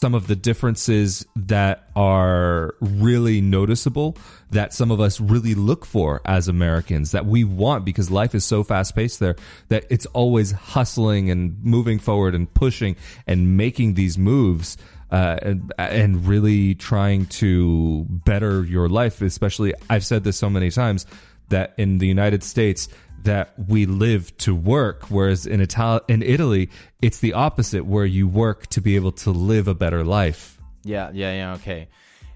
some 0.00 0.14
of 0.14 0.26
the 0.26 0.34
differences 0.34 1.26
that 1.36 1.88
are 1.94 2.74
really 2.80 3.40
noticeable 3.40 4.16
that 4.50 4.72
some 4.72 4.90
of 4.90 5.00
us 5.00 5.20
really 5.20 5.54
look 5.54 5.84
for 5.84 6.20
as 6.24 6.48
Americans 6.48 7.12
that 7.12 7.26
we 7.26 7.44
want 7.44 7.84
because 7.84 8.10
life 8.10 8.34
is 8.34 8.44
so 8.44 8.64
fast 8.64 8.94
paced 8.94 9.20
there 9.20 9.36
that 9.68 9.84
it's 9.90 10.06
always 10.06 10.52
hustling 10.52 11.30
and 11.30 11.62
moving 11.62 11.98
forward 11.98 12.34
and 12.34 12.52
pushing 12.54 12.96
and 13.26 13.56
making 13.56 13.94
these 13.94 14.18
moves 14.18 14.76
uh, 15.10 15.36
and, 15.42 15.72
and 15.78 16.26
really 16.26 16.74
trying 16.74 17.26
to 17.26 18.04
better 18.08 18.64
your 18.64 18.88
life 18.88 19.20
especially 19.22 19.74
I've 19.90 20.04
said 20.04 20.24
this 20.24 20.36
so 20.36 20.50
many 20.50 20.70
times 20.70 21.06
that 21.50 21.74
in 21.76 21.98
the 21.98 22.06
United 22.06 22.42
States 22.42 22.88
that 23.24 23.54
we 23.68 23.86
live 23.86 24.36
to 24.38 24.54
work, 24.54 25.04
whereas 25.10 25.46
in 25.46 25.60
Ital- 25.60 26.00
in 26.08 26.22
Italy, 26.22 26.70
it's 27.00 27.20
the 27.20 27.32
opposite, 27.32 27.84
where 27.86 28.06
you 28.06 28.26
work 28.28 28.66
to 28.68 28.80
be 28.80 28.96
able 28.96 29.12
to 29.12 29.30
live 29.30 29.68
a 29.68 29.74
better 29.74 30.04
life. 30.04 30.58
Yeah, 30.84 31.10
yeah, 31.12 31.32
yeah, 31.32 31.54
ok. 31.54 31.88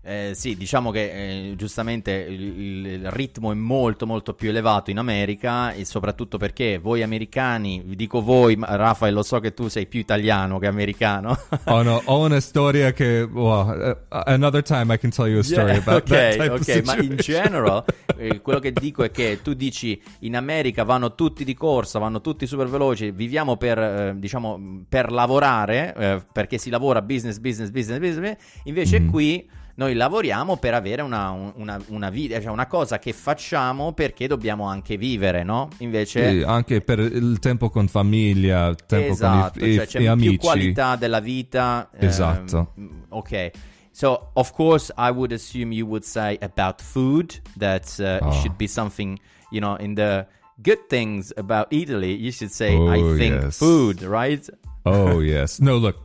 Eh, 0.09 0.35
sì, 0.37 0.57
diciamo 0.57 0.93
che 0.93 1.51
eh, 1.51 1.55
giustamente 1.57 2.13
il, 2.13 2.41
il- 2.61 3.11
ritmo 3.11 3.51
è 3.51 3.55
molto 3.57 4.07
molto 4.07 4.35
più 4.35 4.51
elevato 4.51 4.93
in 4.93 4.99
America 4.99 5.73
e 5.73 5.85
soprattutto 5.85 6.39
perché 6.39 6.79
voi 6.79 7.03
americani, 7.03 7.83
vi 7.85 7.97
dico 7.97 8.23
voi, 8.23 8.57
Rafael, 8.61 9.13
lo 9.13 9.25
so 9.25 9.41
che 9.41 9.53
tu 9.53 9.67
sei 9.67 9.87
più 9.87 9.99
italiano 9.99 10.61
che 10.61 10.69
americano. 10.69 11.37
oh 11.65 11.83
no, 11.83 12.01
ho 12.05 12.25
una 12.25 12.39
storia 12.39 12.93
che, 12.93 13.23
well, 13.23 13.99
uh, 14.09 14.17
another 14.27 14.63
time 14.63 14.95
I 14.95 14.99
can 14.99 15.11
tell 15.11 15.27
you 15.27 15.41
a 15.41 15.43
story 15.43 15.73
Yeah, 15.73 15.79
about 15.85 16.05
that 16.09 16.51
ok, 16.51 16.83
ma 16.85 16.97
in 16.99 17.17
general 17.17 17.85
eh, 18.17 18.41
quello 18.41 18.61
che 18.61 18.73
dico 18.73 19.03
è 19.03 19.11
che 19.11 19.41
tu 19.43 19.55
dici 19.55 20.01
in 20.21 20.37
America 20.37 20.85
vanno 20.85 21.17
tutti 21.17 21.43
di 21.43 21.55
corsa, 21.55 21.99
vanno 21.99 22.21
tutti 22.21 22.47
super 22.47 22.69
veloci, 22.69 23.11
viviamo 23.11 23.57
per, 23.57 23.79
eh, 23.79 24.15
diciamo, 24.17 24.85
per 24.89 25.11
lavorare, 25.11 25.95
eh, 25.97 26.23
perché 26.33 26.59
si 26.59 26.71
lavora 26.71 27.03
business, 27.03 27.39
business, 27.39 27.71
business, 27.71 27.99
business, 27.99 28.37
invece 28.65 29.01
Mm-hmm. 29.01 29.11
qui 29.11 29.49
noi 29.77 29.95
lavoriamo 29.95 30.57
per 30.57 30.75
avere 30.75 31.03
una, 31.03 31.31
un- 31.31 31.53
una, 31.57 31.81
una 31.89 32.11
vita, 32.11 32.41
cioè 32.41 32.51
una 32.51 32.67
cosa 32.67 32.99
che 32.99 33.13
facciamo 33.13 33.93
perché 33.93 34.27
dobbiamo 34.27 34.65
anche 34.67 34.97
vivere, 34.97 35.43
no? 35.45 35.69
Invece... 35.79 36.31
Sì, 36.31 36.43
anche 36.43 36.81
per 36.81 36.99
il 36.99 37.39
tempo 37.41 37.69
con 37.71 37.87
famiglia, 37.89 38.75
tempo 38.75 39.13
esatto, 39.13 39.59
con 39.61 39.69
i, 39.69 39.75
cioè 39.75 39.85
i- 39.85 39.87
c'è 39.87 39.99
i 39.99 40.03
più 40.03 40.11
amici. 40.11 40.37
qualità 40.39 40.97
della 40.97 41.21
vita. 41.21 41.89
ehm, 41.95 42.09
Esatto. 42.09 42.73
ok. 43.11 43.51
So, 43.93 44.31
of 44.35 44.53
course, 44.53 44.93
I 44.99 45.11
would 45.11 45.33
assume 45.33 45.73
you 45.75 45.87
would 45.87 46.03
say 46.05 46.37
about 46.43 46.83
food 46.83 47.41
that 47.59 47.97
uh, 47.99 48.19
Oh. 48.27 48.33
should 48.33 48.57
be 48.57 48.67
something, 48.67 49.19
you 49.51 49.61
know, 49.61 49.77
in 49.79 49.95
the 49.95 50.27
good 50.63 50.87
things 50.89 51.33
about 51.37 51.67
Italy, 51.71 52.15
you 52.15 52.31
should 52.31 52.51
say, 52.53 52.75
Oh, 52.77 52.89
I 52.91 53.17
think 53.19 53.43
yes. 53.43 53.57
food, 53.59 54.03
right? 54.03 54.47
Oh 54.85 55.21
yes. 55.21 55.61
No, 55.61 55.77
look, 55.79 55.97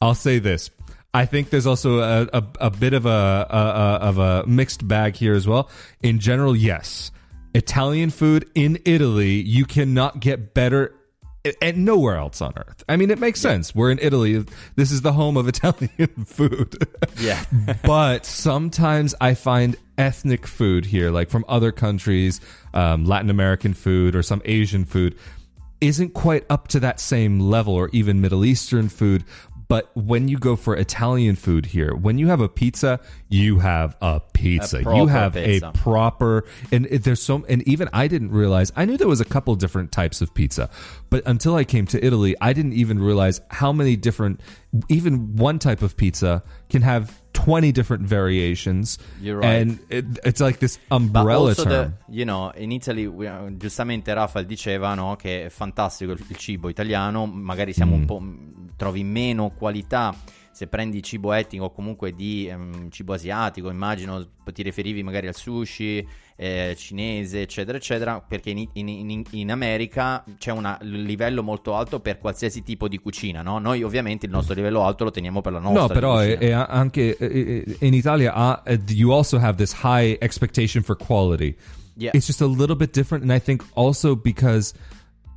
I'll 0.00 0.14
say 0.14 0.38
this. 0.40 0.70
I 1.12 1.26
think 1.26 1.50
there's 1.50 1.66
also 1.66 1.98
a, 1.98 2.28
a, 2.32 2.44
a 2.60 2.70
bit 2.70 2.92
of 2.92 3.04
a, 3.06 3.46
a, 3.50 4.06
of 4.06 4.18
a 4.18 4.46
mixed 4.46 4.86
bag 4.86 5.16
here 5.16 5.34
as 5.34 5.46
well. 5.46 5.68
In 6.02 6.20
general, 6.20 6.54
yes, 6.54 7.10
Italian 7.54 8.10
food 8.10 8.48
in 8.54 8.78
Italy 8.84 9.40
you 9.40 9.64
cannot 9.64 10.20
get 10.20 10.54
better 10.54 10.94
and 11.62 11.84
nowhere 11.84 12.16
else 12.16 12.42
on 12.42 12.52
earth. 12.56 12.84
I 12.88 12.96
mean, 12.96 13.10
it 13.10 13.18
makes 13.18 13.40
sense. 13.40 13.74
We're 13.74 13.90
in 13.90 13.98
Italy. 14.00 14.44
This 14.76 14.92
is 14.92 15.02
the 15.02 15.12
home 15.12 15.36
of 15.36 15.48
Italian 15.48 16.24
food. 16.26 16.76
Yeah. 17.18 17.42
but 17.82 18.26
sometimes 18.26 19.14
I 19.20 19.34
find 19.34 19.76
ethnic 19.96 20.46
food 20.46 20.84
here, 20.84 21.10
like 21.10 21.30
from 21.30 21.44
other 21.48 21.72
countries, 21.72 22.40
um, 22.74 23.06
Latin 23.06 23.30
American 23.30 23.74
food 23.74 24.14
or 24.14 24.22
some 24.22 24.42
Asian 24.44 24.84
food, 24.84 25.16
isn't 25.80 26.12
quite 26.12 26.44
up 26.50 26.68
to 26.68 26.80
that 26.80 27.00
same 27.00 27.40
level, 27.40 27.74
or 27.74 27.88
even 27.92 28.20
Middle 28.20 28.44
Eastern 28.44 28.90
food. 28.90 29.24
But 29.70 29.86
when 29.94 30.26
you 30.26 30.36
go 30.36 30.56
for 30.56 30.74
Italian 30.74 31.36
food 31.36 31.64
here, 31.70 31.94
when 31.94 32.18
you 32.18 32.26
have 32.26 32.40
a 32.42 32.48
pizza, 32.48 32.98
you 33.28 33.60
have 33.62 33.94
a 34.02 34.18
pizza. 34.34 34.82
A 34.82 34.96
you 34.98 35.06
have 35.06 35.34
pizza. 35.34 35.68
a 35.68 35.72
proper, 35.72 36.42
and 36.72 36.86
there's 36.90 37.22
so, 37.22 37.44
and 37.48 37.62
even 37.70 37.88
I 37.92 38.08
didn't 38.10 38.32
realize. 38.34 38.72
I 38.74 38.84
knew 38.84 38.96
there 38.98 39.06
was 39.06 39.20
a 39.22 39.24
couple 39.24 39.54
different 39.54 39.92
types 39.92 40.20
of 40.20 40.34
pizza, 40.34 40.68
but 41.08 41.22
until 41.24 41.54
I 41.54 41.62
came 41.62 41.86
to 41.86 42.04
Italy, 42.04 42.34
I 42.40 42.52
didn't 42.52 42.74
even 42.74 42.98
realize 42.98 43.40
how 43.48 43.70
many 43.72 43.94
different. 43.94 44.40
Even 44.88 45.36
one 45.36 45.60
type 45.60 45.82
of 45.82 45.94
pizza 45.96 46.42
can 46.68 46.82
have 46.82 47.14
twenty 47.32 47.70
different 47.70 48.02
variations. 48.08 48.98
You're 49.22 49.38
right. 49.38 49.62
and 49.62 49.78
it, 49.88 50.04
it's 50.24 50.40
like 50.40 50.58
this 50.58 50.78
umbrella 50.90 51.50
also, 51.54 51.62
the, 51.64 51.70
term. 51.70 51.94
you 52.08 52.24
know, 52.24 52.50
in 52.56 52.72
Italy, 52.72 53.06
we- 53.06 53.28
uh, 53.28 53.50
giustamente 53.56 54.12
Rafael 54.14 54.46
diceva 54.46 54.94
no, 54.96 55.14
che 55.16 55.46
è 55.46 55.48
fantastico 55.48 56.10
il, 56.12 56.20
il 56.28 56.36
cibo 56.36 56.68
italiano, 56.68 57.26
magari 57.26 57.72
siamo 57.72 57.96
Mm. 57.96 58.00
un 58.00 58.06
po', 58.06 58.20
trovi 58.80 59.04
meno 59.04 59.50
qualità 59.50 60.16
se 60.50 60.66
prendi 60.66 61.02
cibo 61.02 61.32
etnico 61.34 61.66
o 61.66 61.70
comunque 61.70 62.14
di 62.14 62.46
ehm, 62.46 62.90
cibo 62.90 63.12
asiatico, 63.12 63.68
immagino 63.70 64.26
ti 64.52 64.62
riferivi 64.62 65.02
magari 65.02 65.26
al 65.28 65.34
sushi 65.34 66.06
eh, 66.36 66.74
cinese, 66.76 67.42
eccetera, 67.42 67.76
eccetera, 67.76 68.20
perché 68.20 68.48
in, 68.50 68.66
in- 68.72 68.88
in- 68.88 69.22
in 69.32 69.50
America 69.50 70.24
c'è 70.38 70.50
un 70.50 70.76
livello 70.80 71.42
molto 71.42 71.74
alto 71.76 72.00
per 72.00 72.18
qualsiasi 72.18 72.62
tipo 72.62 72.88
di 72.88 72.98
cucina, 72.98 73.42
no? 73.42 73.58
Noi 73.58 73.82
ovviamente 73.82 74.24
il 74.26 74.32
nostro 74.32 74.54
livello 74.54 74.82
alto 74.82 75.04
lo 75.04 75.10
teniamo 75.10 75.42
per 75.42 75.52
la 75.52 75.60
nostra 75.60 75.82
No, 75.82 75.88
però 75.88 76.16
è, 76.18 76.38
è 76.38 76.50
anche 76.50 77.16
in 77.80 77.92
Italia 77.94 78.32
ah, 78.34 78.62
eh, 78.64 78.80
you 78.88 79.12
also 79.12 79.36
have 79.38 79.56
this 79.56 79.72
high 79.82 80.16
expectation 80.20 80.82
for 80.82 80.96
quality. 80.96 81.54
Yeah. 81.96 82.12
It's 82.14 82.26
just 82.26 82.40
a 82.40 82.46
little 82.46 82.76
bit 82.76 82.92
different, 82.92 83.22
and 83.24 83.32
I 83.32 83.40
think 83.40 83.62
also 83.74 84.16
because 84.16 84.72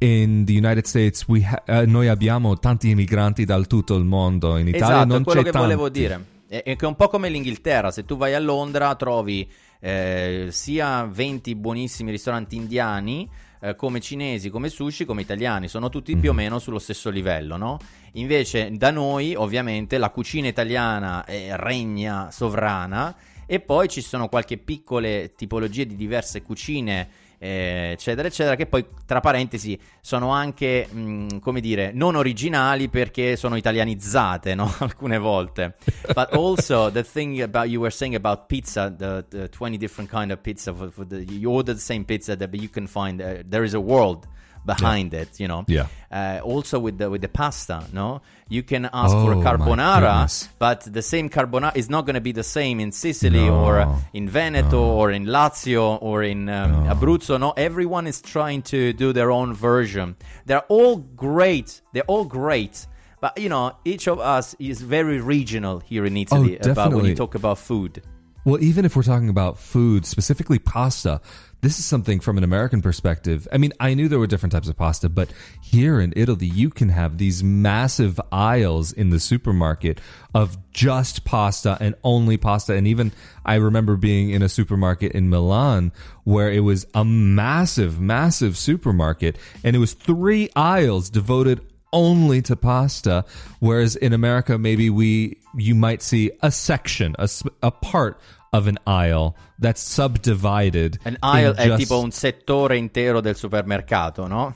in 0.04 0.44
the 0.46 0.54
United 0.54 0.86
States 0.86 1.26
ha- 1.28 1.64
eh, 1.66 1.86
noi 1.86 2.08
abbiamo 2.08 2.58
tanti 2.60 2.90
immigranti 2.90 3.46
dal 3.46 3.68
tutto 3.68 3.96
il 3.96 4.04
mondo. 4.04 4.58
In 4.58 4.68
Italia 4.68 4.96
esatto, 4.96 5.08
non 5.08 5.24
quello 5.24 5.42
c'è 5.42 5.52
che 5.52 5.58
volevo 5.58 5.90
dire. 5.90 6.32
È, 6.48 6.76
un 6.82 6.96
po' 6.96 7.08
come 7.08 7.30
l'Inghilterra, 7.30 7.90
se 7.90 8.06
tu 8.06 8.16
vai 8.16 8.36
a 8.36 8.40
Londra 8.40 8.94
trovi 8.96 9.50
eh, 9.80 10.48
sia 10.52 11.04
20 11.04 11.56
buonissimi 11.56 12.12
ristoranti 12.12 12.56
indiani 12.56 13.28
eh, 13.60 13.76
come 13.76 14.00
cinesi, 14.00 14.52
come 14.52 14.70
sushi, 14.70 15.06
come 15.06 15.22
italiani, 15.22 15.68
sono 15.68 15.90
tutti 15.90 16.16
più 16.16 16.30
o 16.30 16.34
meno 16.34 16.60
sullo 16.60 16.78
stesso 16.78 17.10
livello, 17.10 17.58
no? 17.58 17.80
Invece 18.14 18.70
da 18.72 18.92
noi 18.92 19.34
ovviamente 19.34 19.98
la 19.98 20.12
cucina 20.12 20.48
italiana 20.48 21.26
regna 21.26 22.30
sovrana 22.30 23.16
e 23.48 23.60
poi 23.60 23.88
ci 23.88 24.02
sono 24.02 24.30
qualche 24.30 24.58
piccole 24.58 25.34
tipologie 25.36 25.88
di 25.88 25.96
diverse 25.96 26.44
cucine 26.44 27.10
eh, 27.44 27.90
eccetera 27.92 28.26
eccetera 28.26 28.56
che 28.56 28.68
poi 28.68 28.86
tra 29.06 29.20
parentesi 29.20 29.78
sono 30.00 30.30
anche 30.30 30.88
mh, 30.90 31.40
come 31.40 31.60
dire 31.60 31.92
non 31.94 32.16
originali 32.16 32.88
perché 32.88 33.36
sono 33.36 33.58
italianizzate 33.58 34.56
no? 34.56 34.74
alcune 34.80 35.18
volte 35.18 35.76
but 36.14 36.32
also 36.32 36.90
the 36.90 37.04
thing 37.04 37.42
about 37.42 37.68
you 37.68 37.82
were 37.82 37.92
saying 37.92 38.16
about 38.16 38.46
pizza 38.48 38.90
the, 38.90 39.26
the 39.28 39.50
20 39.50 39.78
different 39.78 40.10
kind 40.10 40.32
of 40.32 40.40
pizza 40.40 40.74
for, 40.74 40.90
for 40.90 41.06
the, 41.06 41.18
you 41.18 41.52
order 41.52 41.74
the 41.74 41.82
same 41.82 42.06
pizza 42.06 42.34
that 42.38 42.50
you 42.54 42.70
can 42.70 42.88
find 42.88 43.20
uh, 43.20 43.44
there 43.46 43.66
is 43.66 43.74
a 43.74 43.80
world 43.80 44.26
behind 44.66 45.14
it 45.14 45.40
you 45.40 45.48
know 45.48 45.66
Yeah. 45.68 45.88
uh, 46.12 46.40
also 46.44 46.80
with 46.80 46.98
the 46.98 47.10
with 47.10 47.22
the 47.22 47.28
pasta 47.28 47.84
no 47.94 48.22
you 48.50 48.64
can 48.64 48.86
ask 48.94 49.12
for 49.14 49.34
Oh, 49.34 49.42
a 49.42 49.44
carbonara 49.44 50.48
but 50.60 50.82
the 50.82 51.02
same 51.02 51.30
carbonara 51.30 51.76
is 51.76 51.90
not 51.90 52.06
going 52.06 52.16
to 52.16 52.22
be 52.22 52.32
the 52.32 52.44
same 52.44 52.80
in 52.80 52.92
Sicily 52.92 53.46
No, 53.48 53.66
or 53.66 53.76
in 54.14 54.30
Veneto 54.30 54.80
or 55.00 55.12
in 55.12 55.26
Lazio 55.26 55.98
or 56.02 56.24
in 56.24 56.50
um, 56.50 56.86
Abruzzo. 56.88 57.40
No, 57.40 57.52
everyone 57.58 58.06
is 58.08 58.22
trying 58.22 58.62
to 58.64 58.94
do 58.94 59.12
their 59.14 59.32
own 59.32 59.54
version. 59.54 60.16
They're 60.46 60.66
all 60.70 60.98
great. 60.98 61.82
They're 61.94 62.04
all 62.14 62.26
great. 62.26 62.86
But 63.22 63.38
you 63.40 63.50
know, 63.50 63.72
each 63.86 64.08
of 64.08 64.20
us 64.20 64.56
is 64.60 64.82
very 64.82 65.20
regional 65.20 65.80
here 65.80 66.06
in 66.06 66.16
Italy 66.18 66.58
about 66.58 66.94
when 66.94 67.06
you 67.06 67.16
talk 67.16 67.36
about 67.36 67.58
food. 67.58 68.04
Well, 68.46 68.62
even 68.62 68.84
if 68.84 68.96
we're 68.96 69.04
talking 69.04 69.30
about 69.30 69.58
food, 69.58 70.06
specifically 70.06 70.60
pasta, 70.60 71.22
this 71.62 71.80
is 71.80 71.86
something 71.86 72.20
from 72.20 72.38
an 72.38 72.44
American 72.44 72.82
perspective. 72.82 73.48
I 73.54 73.58
mean, 73.58 73.72
I 73.80 73.94
knew 73.94 74.10
there 74.10 74.20
were 74.20 74.28
different 74.28 74.52
types 74.52 74.68
of 74.68 74.76
pasta, 74.76 75.08
but 75.08 75.32
here 75.62 76.02
in 76.02 76.12
Italy, 76.18 76.48
you 76.48 76.70
can 76.70 76.90
have 76.90 77.18
these 77.18 77.42
massive 77.42 78.20
aisles 78.34 78.92
in 78.92 79.12
the 79.12 79.20
supermarket 79.20 80.02
of 80.36 80.58
just 80.74 81.24
pasta 81.24 81.78
and 81.80 81.96
only 82.04 82.36
pasta. 82.36 82.74
And 82.74 82.86
even 82.86 83.14
I 83.46 83.56
remember 83.56 83.96
being 83.96 84.32
in 84.32 84.42
a 84.42 84.50
supermarket 84.50 85.14
in 85.14 85.30
Milan 85.30 85.94
where 86.26 86.52
it 86.52 86.62
was 86.62 86.86
a 86.94 87.06
massive, 87.06 88.02
massive 88.02 88.58
supermarket 88.58 89.38
and 89.64 89.74
it 89.74 89.80
was 89.80 89.94
three 89.94 90.50
aisles 90.54 91.10
devoted 91.10 91.62
only 91.94 92.42
to 92.42 92.56
pasta 92.56 93.24
whereas 93.60 93.96
in 93.96 94.12
america 94.12 94.58
maybe 94.58 94.90
we 94.90 95.38
you 95.56 95.74
might 95.74 96.02
see 96.02 96.32
a 96.42 96.52
section 96.52 97.16
a, 97.18 97.30
a 97.62 97.72
part 97.72 98.20
of 98.54 98.68
an 98.68 98.78
aisle 98.86 99.36
that's 99.60 99.82
subdivided. 99.82 101.00
An 101.04 101.18
aisle 101.22 101.56
è 101.56 101.76
tipo 101.76 102.00
un 102.00 102.12
settore 102.12 102.78
intero 102.78 103.20
del 103.20 103.36
supermercato, 103.36 104.28
no? 104.28 104.54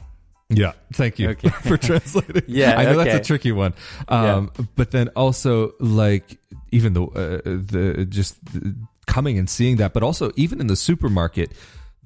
Yeah, 0.49 0.73
thank 0.93 1.19
you 1.19 1.31
okay. 1.31 1.49
for 1.63 1.77
translating. 1.77 2.43
yeah, 2.47 2.77
I 2.77 2.83
know 2.83 2.91
okay. 2.91 3.09
that's 3.09 3.15
a 3.15 3.27
tricky 3.27 3.51
one. 3.51 3.73
Um, 4.07 4.51
yeah. 4.57 4.65
But 4.75 4.91
then 4.91 5.09
also, 5.09 5.73
like, 5.79 6.37
even 6.71 6.93
the 6.93 7.03
uh, 7.03 7.41
the 7.43 8.05
just 8.07 8.37
coming 9.07 9.37
and 9.37 9.49
seeing 9.49 9.77
that, 9.77 9.93
but 9.93 10.03
also 10.03 10.31
even 10.35 10.61
in 10.61 10.67
the 10.67 10.77
supermarket, 10.77 11.51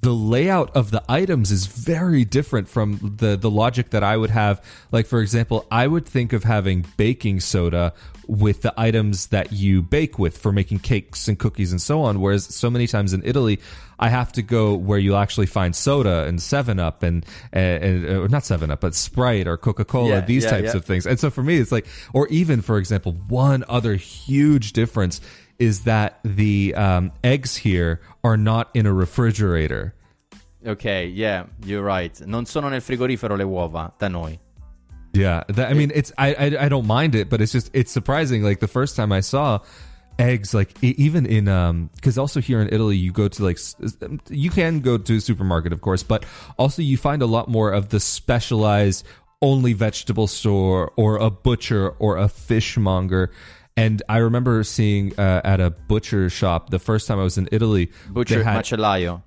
the 0.01 0.11
layout 0.11 0.75
of 0.75 0.89
the 0.89 1.03
items 1.07 1.51
is 1.51 1.67
very 1.67 2.25
different 2.25 2.67
from 2.67 3.15
the 3.17 3.35
the 3.37 3.49
logic 3.49 3.91
that 3.91 4.03
I 4.03 4.17
would 4.17 4.31
have. 4.31 4.63
Like 4.91 5.05
for 5.05 5.21
example, 5.21 5.65
I 5.71 5.87
would 5.87 6.05
think 6.05 6.33
of 6.33 6.43
having 6.43 6.85
baking 6.97 7.39
soda 7.39 7.93
with 8.27 8.61
the 8.61 8.73
items 8.77 9.27
that 9.27 9.51
you 9.51 9.81
bake 9.81 10.17
with 10.17 10.37
for 10.37 10.51
making 10.51 10.79
cakes 10.79 11.27
and 11.27 11.37
cookies 11.37 11.71
and 11.71 11.81
so 11.81 12.01
on. 12.01 12.19
Whereas 12.21 12.45
so 12.45 12.69
many 12.69 12.87
times 12.87 13.13
in 13.13 13.21
Italy, 13.25 13.59
I 13.99 14.09
have 14.09 14.31
to 14.33 14.41
go 14.41 14.73
where 14.73 14.97
you'll 14.97 15.17
actually 15.17 15.45
find 15.45 15.75
soda 15.75 16.23
and 16.23 16.41
Seven 16.41 16.79
Up 16.79 17.03
and, 17.03 17.25
and, 17.51 17.83
and 17.83 18.07
uh, 18.07 18.27
not 18.27 18.43
Seven 18.45 18.71
Up, 18.71 18.81
but 18.81 18.95
Sprite 18.95 19.47
or 19.47 19.57
Coca 19.57 19.85
Cola, 19.85 20.09
yeah, 20.09 20.21
these 20.21 20.45
yeah, 20.45 20.49
types 20.49 20.67
yeah. 20.67 20.77
of 20.77 20.85
things. 20.85 21.05
And 21.05 21.19
so 21.19 21.29
for 21.29 21.43
me, 21.43 21.57
it's 21.57 21.71
like, 21.71 21.85
or 22.13 22.27
even 22.29 22.61
for 22.61 22.77
example, 22.77 23.11
one 23.27 23.63
other 23.67 23.95
huge 23.95 24.73
difference 24.73 25.19
is 25.59 25.83
that 25.83 26.19
the 26.23 26.73
um, 26.75 27.11
eggs 27.23 27.55
here 27.55 28.01
are 28.23 28.37
not 28.37 28.69
in 28.73 28.85
a 28.85 28.93
refrigerator. 28.93 29.93
Ok, 30.65 31.07
yeah, 31.07 31.45
you're 31.65 31.81
right. 31.81 32.19
Non 32.25 32.45
sono 32.45 32.69
nel 32.69 32.81
frigorifero 32.81 33.35
le 33.35 33.43
uova 33.43 33.91
da 33.97 34.07
noi. 34.07 34.39
Yeah, 35.13 35.43
that, 35.49 35.69
I 35.69 35.73
mean, 35.73 35.91
it's 35.93 36.13
I, 36.17 36.33
I 36.33 36.65
I 36.65 36.69
don't 36.69 36.87
mind 36.87 37.15
it, 37.15 37.29
but 37.29 37.41
it's 37.41 37.51
just 37.51 37.69
it's 37.73 37.91
surprising. 37.91 38.43
Like 38.43 38.59
the 38.59 38.67
first 38.67 38.95
time 38.95 39.11
I 39.11 39.19
saw 39.21 39.59
eggs, 40.19 40.53
like 40.53 40.71
even 40.81 41.25
in 41.25 41.47
um, 41.47 41.89
because 41.95 42.17
also 42.17 42.39
here 42.39 42.61
in 42.61 42.69
Italy, 42.71 42.95
you 42.95 43.11
go 43.11 43.27
to 43.27 43.43
like 43.43 43.59
you 44.29 44.49
can 44.49 44.79
go 44.79 44.97
to 44.97 45.15
a 45.17 45.21
supermarket, 45.21 45.73
of 45.73 45.81
course, 45.81 46.03
but 46.03 46.25
also 46.57 46.81
you 46.81 46.95
find 46.95 47.21
a 47.21 47.25
lot 47.25 47.49
more 47.49 47.71
of 47.71 47.89
the 47.89 47.99
specialized 47.99 49.05
only 49.41 49.73
vegetable 49.73 50.27
store 50.27 50.91
or 50.95 51.17
a 51.17 51.29
butcher 51.29 51.89
or 51.99 52.17
a 52.17 52.29
fishmonger. 52.29 53.31
And 53.77 54.03
I 54.09 54.17
remember 54.17 54.63
seeing 54.63 55.17
uh, 55.17 55.41
at 55.43 55.59
a 55.59 55.69
butcher 55.69 56.29
shop 56.29 56.69
the 56.69 56.79
first 56.79 57.07
time 57.07 57.19
I 57.19 57.23
was 57.23 57.37
in 57.37 57.47
Italy. 57.51 57.91
Butcher 58.09 58.43
had, 58.43 58.63
macellaio. 58.63 59.23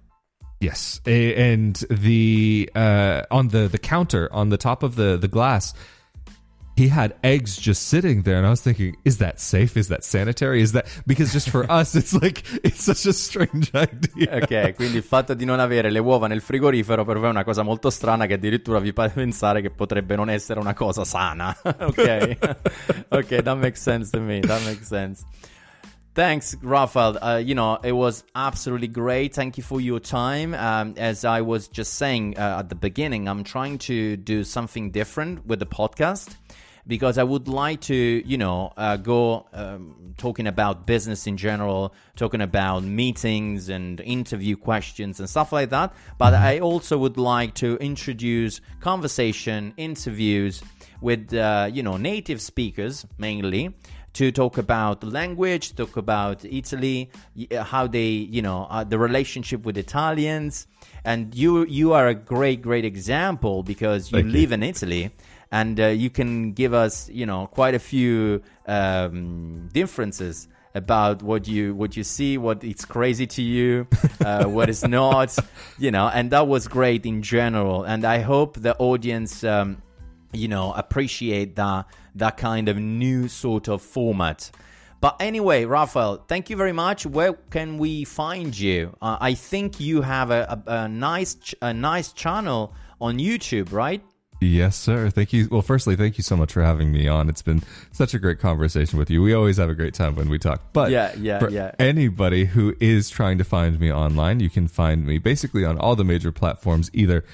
Yes, 0.60 1.00
and 1.04 1.74
the 1.90 2.70
uh, 2.74 3.22
on 3.30 3.48
the 3.48 3.68
the 3.68 3.78
counter 3.78 4.32
on 4.32 4.48
the 4.48 4.56
top 4.56 4.82
of 4.82 4.96
the 4.96 5.16
the 5.16 5.28
glass, 5.28 5.74
he 6.76 6.88
had 6.88 7.14
eggs 7.22 7.56
just 7.56 7.86
sitting 7.88 8.22
there, 8.22 8.36
and 8.36 8.46
I 8.46 8.50
was 8.50 8.60
thinking, 8.60 8.96
is 9.04 9.18
that 9.18 9.40
safe? 9.40 9.76
Is 9.76 9.88
that 9.88 10.02
sanitary? 10.04 10.60
Is 10.60 10.72
that 10.72 10.86
because 11.06 11.32
just 11.32 11.48
for 11.48 11.70
us, 11.70 11.94
it's 11.94 12.12
like 12.12 12.42
it's 12.64 12.82
such 12.82 13.06
a 13.06 13.12
strange 13.12 13.70
idea. 13.74 14.42
Ok, 14.42 14.74
quindi 14.74 14.96
il 14.96 15.04
fatto 15.04 15.34
di 15.34 15.44
non 15.44 15.60
avere 15.60 15.90
le 15.90 16.00
uova 16.00 16.26
nel 16.26 16.40
frigorifero 16.40 17.04
per 17.04 17.18
voi 17.18 17.28
è 17.28 17.30
una 17.30 17.44
cosa 17.44 17.62
molto 17.62 17.90
strana 17.90 18.26
che 18.26 18.34
addirittura 18.34 18.80
vi 18.80 18.92
fa 18.92 19.08
pensare 19.08 19.60
che 19.60 19.70
potrebbe 19.70 20.16
non 20.16 20.28
essere 20.28 20.58
una 20.58 20.74
cosa 20.74 21.04
sana. 21.04 21.56
ok, 21.62 22.36
ok, 23.08 23.42
that 23.42 23.56
makes 23.56 23.80
sense 23.80 24.10
to 24.10 24.20
me. 24.20 24.40
That 24.40 24.62
makes 24.64 24.86
sense. 24.86 25.24
Thanks, 26.14 26.56
Rafael. 26.62 27.18
Uh, 27.20 27.42
you 27.44 27.54
know, 27.54 27.78
it 27.82 27.90
was 27.90 28.22
absolutely 28.36 28.86
great. 28.86 29.34
Thank 29.34 29.58
you 29.58 29.64
for 29.64 29.80
your 29.80 29.98
time. 29.98 30.54
Um, 30.54 30.94
as 30.96 31.24
I 31.24 31.40
was 31.40 31.66
just 31.66 31.94
saying 31.94 32.38
uh, 32.38 32.58
at 32.60 32.68
the 32.68 32.76
beginning, 32.76 33.26
I'm 33.28 33.42
trying 33.42 33.78
to 33.88 34.16
do 34.16 34.44
something 34.44 34.92
different 34.92 35.44
with 35.44 35.58
the 35.58 35.66
podcast 35.66 36.36
because 36.86 37.18
I 37.18 37.22
would 37.22 37.48
like 37.48 37.80
to, 37.82 37.94
you 37.94 38.36
know, 38.36 38.72
uh, 38.76 38.96
go 38.96 39.46
um, 39.52 40.14
talking 40.16 40.46
about 40.46 40.86
business 40.86 41.26
in 41.26 41.36
general, 41.36 41.94
talking 42.16 42.40
about 42.40 42.82
meetings 42.84 43.68
and 43.68 44.00
interview 44.00 44.56
questions 44.56 45.18
and 45.18 45.28
stuff 45.28 45.52
like 45.52 45.70
that. 45.70 45.94
But 46.18 46.34
mm-hmm. 46.34 46.44
I 46.44 46.58
also 46.60 46.98
would 46.98 47.16
like 47.16 47.54
to 47.54 47.76
introduce 47.76 48.60
conversation, 48.80 49.72
interviews 49.76 50.62
with, 51.00 51.32
uh, 51.32 51.68
you 51.72 51.82
know, 51.82 51.96
native 51.96 52.40
speakers 52.40 53.06
mainly 53.18 53.74
to 54.14 54.30
talk 54.30 54.58
about 54.58 55.00
the 55.00 55.08
language, 55.08 55.74
talk 55.74 55.96
about 55.96 56.44
Italy, 56.44 57.10
uh, 57.50 57.64
how 57.64 57.86
they, 57.86 58.06
you 58.06 58.42
know, 58.42 58.66
uh, 58.70 58.84
the 58.84 58.98
relationship 58.98 59.64
with 59.64 59.76
Italians. 59.76 60.66
And 61.04 61.34
you, 61.34 61.66
you 61.66 61.92
are 61.92 62.08
a 62.08 62.14
great, 62.14 62.62
great 62.62 62.84
example 62.84 63.62
because 63.62 64.12
you 64.12 64.20
Thank 64.20 64.32
live 64.32 64.50
you. 64.50 64.54
in 64.54 64.62
Italy, 64.62 65.10
and 65.54 65.78
uh, 65.78 65.86
you 65.86 66.10
can 66.10 66.52
give 66.52 66.74
us, 66.74 67.08
you 67.10 67.26
know, 67.26 67.46
quite 67.46 67.76
a 67.76 67.78
few 67.78 68.42
um, 68.66 69.68
differences 69.72 70.48
about 70.74 71.22
what 71.22 71.46
you 71.46 71.76
what 71.76 71.96
you 71.96 72.02
see, 72.02 72.36
what 72.36 72.64
it's 72.64 72.84
crazy 72.84 73.28
to 73.28 73.40
you, 73.40 73.86
uh, 74.24 74.46
what 74.46 74.68
is 74.68 74.82
not, 74.82 75.38
you 75.78 75.92
know. 75.92 76.10
And 76.12 76.32
that 76.32 76.48
was 76.48 76.66
great 76.66 77.06
in 77.06 77.22
general. 77.22 77.84
And 77.84 78.04
I 78.04 78.18
hope 78.18 78.60
the 78.60 78.76
audience. 78.78 79.44
Um, 79.44 79.80
you 80.32 80.48
know, 80.48 80.72
appreciate 80.72 81.54
that 81.54 81.86
that 82.16 82.36
kind 82.36 82.68
of 82.68 82.76
new 82.76 83.28
sort 83.28 83.68
of 83.68 83.80
format. 83.80 84.50
But 85.00 85.14
anyway, 85.20 85.66
Rafael, 85.66 86.24
thank 86.26 86.50
you 86.50 86.56
very 86.56 86.72
much. 86.72 87.06
Where 87.06 87.34
can 87.34 87.78
we 87.78 88.02
find 88.02 88.58
you? 88.58 88.96
Uh, 89.00 89.18
I 89.20 89.34
think 89.34 89.78
you 89.78 90.02
have 90.02 90.32
a, 90.32 90.60
a, 90.66 90.72
a 90.72 90.88
nice 90.88 91.36
ch- 91.36 91.54
a 91.62 91.72
nice 91.72 92.12
channel 92.12 92.74
on 93.00 93.18
YouTube, 93.18 93.70
right? 93.70 94.02
Yes, 94.40 94.76
sir. 94.76 95.10
Thank 95.10 95.32
you. 95.32 95.48
Well, 95.50 95.62
firstly, 95.62 95.96
thank 95.96 96.18
you 96.18 96.24
so 96.24 96.36
much 96.36 96.52
for 96.52 96.62
having 96.62 96.92
me 96.92 97.08
on. 97.08 97.28
It's 97.28 97.42
been 97.42 97.62
such 97.92 98.14
a 98.14 98.18
great 98.18 98.38
conversation 98.38 98.98
with 98.98 99.10
you. 99.10 99.22
We 99.22 99.32
always 99.32 99.56
have 99.56 99.70
a 99.70 99.74
great 99.74 99.94
time 99.94 100.16
when 100.16 100.28
we 100.28 100.38
talk. 100.38 100.72
But 100.72 100.90
yeah, 100.90 101.14
yeah, 101.16 101.38
for 101.38 101.50
yeah. 101.50 101.72
anybody 101.78 102.44
who 102.44 102.74
is 102.80 103.08
trying 103.08 103.38
to 103.38 103.44
find 103.44 103.80
me 103.80 103.92
online, 103.92 104.40
you 104.40 104.50
can 104.50 104.68
find 104.68 105.06
me 105.06 105.18
basically 105.18 105.64
on 105.64 105.78
all 105.78 105.96
the 105.96 106.04
major 106.04 106.32
platforms, 106.32 106.90
either 106.92 107.24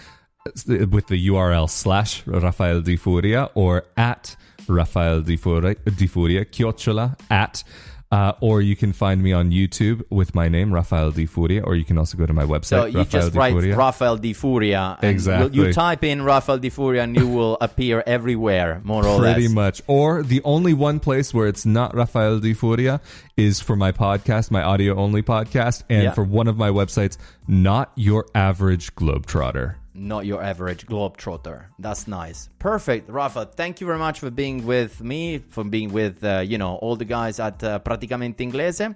with 0.66 1.06
the 1.08 1.28
URL 1.28 1.68
slash 1.68 2.26
Rafael 2.26 2.80
Di 2.80 2.96
Furia 2.96 3.50
or 3.54 3.84
at 3.96 4.36
Rafael 4.68 5.20
Di 5.20 5.36
Furia, 5.36 5.74
Di 5.74 6.06
Furia 6.06 6.44
chiocciola 6.44 7.18
at 7.30 7.64
uh, 8.10 8.32
or 8.40 8.60
you 8.60 8.74
can 8.74 8.92
find 8.92 9.22
me 9.22 9.32
on 9.32 9.50
YouTube 9.50 10.02
with 10.10 10.34
my 10.34 10.48
name, 10.48 10.74
Rafael 10.74 11.12
Di 11.12 11.26
Furia, 11.26 11.62
or 11.62 11.76
you 11.76 11.84
can 11.84 11.96
also 11.96 12.18
go 12.18 12.26
to 12.26 12.32
my 12.32 12.44
website. 12.44 12.66
So 12.66 12.84
you 12.86 12.98
Rafael 12.98 13.22
just 13.22 13.36
write 13.36 13.52
Furia. 13.52 13.76
Rafael 13.76 14.16
Di 14.16 14.32
Furia. 14.32 14.98
exactly. 15.00 15.56
You, 15.56 15.66
you, 15.66 15.72
type 15.72 16.02
in 16.02 16.22
Rafael 16.22 16.58
Di 16.58 16.70
Furia 16.70 17.04
and 17.04 17.16
you 17.16 17.28
will 17.28 17.56
appear 17.60 18.02
everywhere, 18.06 18.80
more 18.82 19.06
or 19.06 19.18
Pretty 19.18 19.22
less. 19.22 19.34
Pretty 19.34 19.54
much. 19.54 19.82
Or 19.86 20.22
the 20.22 20.42
only 20.44 20.74
one 20.74 20.98
place 20.98 21.32
where 21.32 21.46
it's 21.46 21.64
not 21.64 21.94
Rafael 21.94 22.40
Di 22.40 22.52
Furia 22.52 23.00
is 23.36 23.60
for 23.60 23.76
my 23.76 23.92
podcast, 23.92 24.50
my 24.50 24.62
audio 24.62 24.96
only 24.96 25.22
podcast, 25.22 25.84
and 25.88 26.04
yeah. 26.04 26.12
for 26.12 26.24
one 26.24 26.48
of 26.48 26.56
my 26.56 26.70
websites, 26.70 27.16
Not 27.46 27.92
Your 27.94 28.26
Average 28.34 28.94
Globetrotter 28.96 29.76
not 30.00 30.26
your 30.26 30.42
average 30.42 30.86
globetrotter. 30.86 31.66
That's 31.78 32.08
nice. 32.08 32.48
Perfect, 32.58 33.10
Rafa. 33.10 33.46
Thank 33.46 33.80
you 33.80 33.86
very 33.86 33.98
much 33.98 34.20
for 34.20 34.30
being 34.30 34.66
with 34.66 35.00
me, 35.02 35.38
for 35.38 35.62
being 35.64 35.92
with 35.92 36.24
uh, 36.24 36.42
you 36.44 36.58
know 36.58 36.76
all 36.76 36.96
the 36.96 37.04
guys 37.04 37.38
at 37.38 37.62
uh, 37.62 37.78
Praticamente 37.80 38.38
Inglese. 38.40 38.94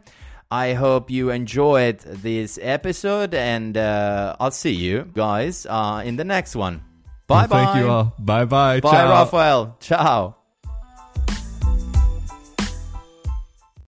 I 0.51 0.75
hope 0.75 1.11
you 1.11 1.31
enjoyed 1.31 1.99
this 2.01 2.59
episode, 2.61 3.35
and 3.35 3.77
uh, 3.77 4.37
I'll 4.39 4.51
see 4.51 4.73
you 4.73 5.11
guys 5.13 5.67
uh, 5.67 6.03
in 6.05 6.17
the 6.17 6.25
next 6.25 6.55
one. 6.57 6.83
Bye 7.27 7.47
bye. 7.47 7.65
Thank 7.65 7.77
you 7.77 7.91
all. 7.91 8.15
Bye 8.19 8.45
bye. 8.45 8.81
Bye, 8.81 8.91
Ciao. 8.91 9.11
Rafael. 9.11 9.77
Ciao. 9.81 10.44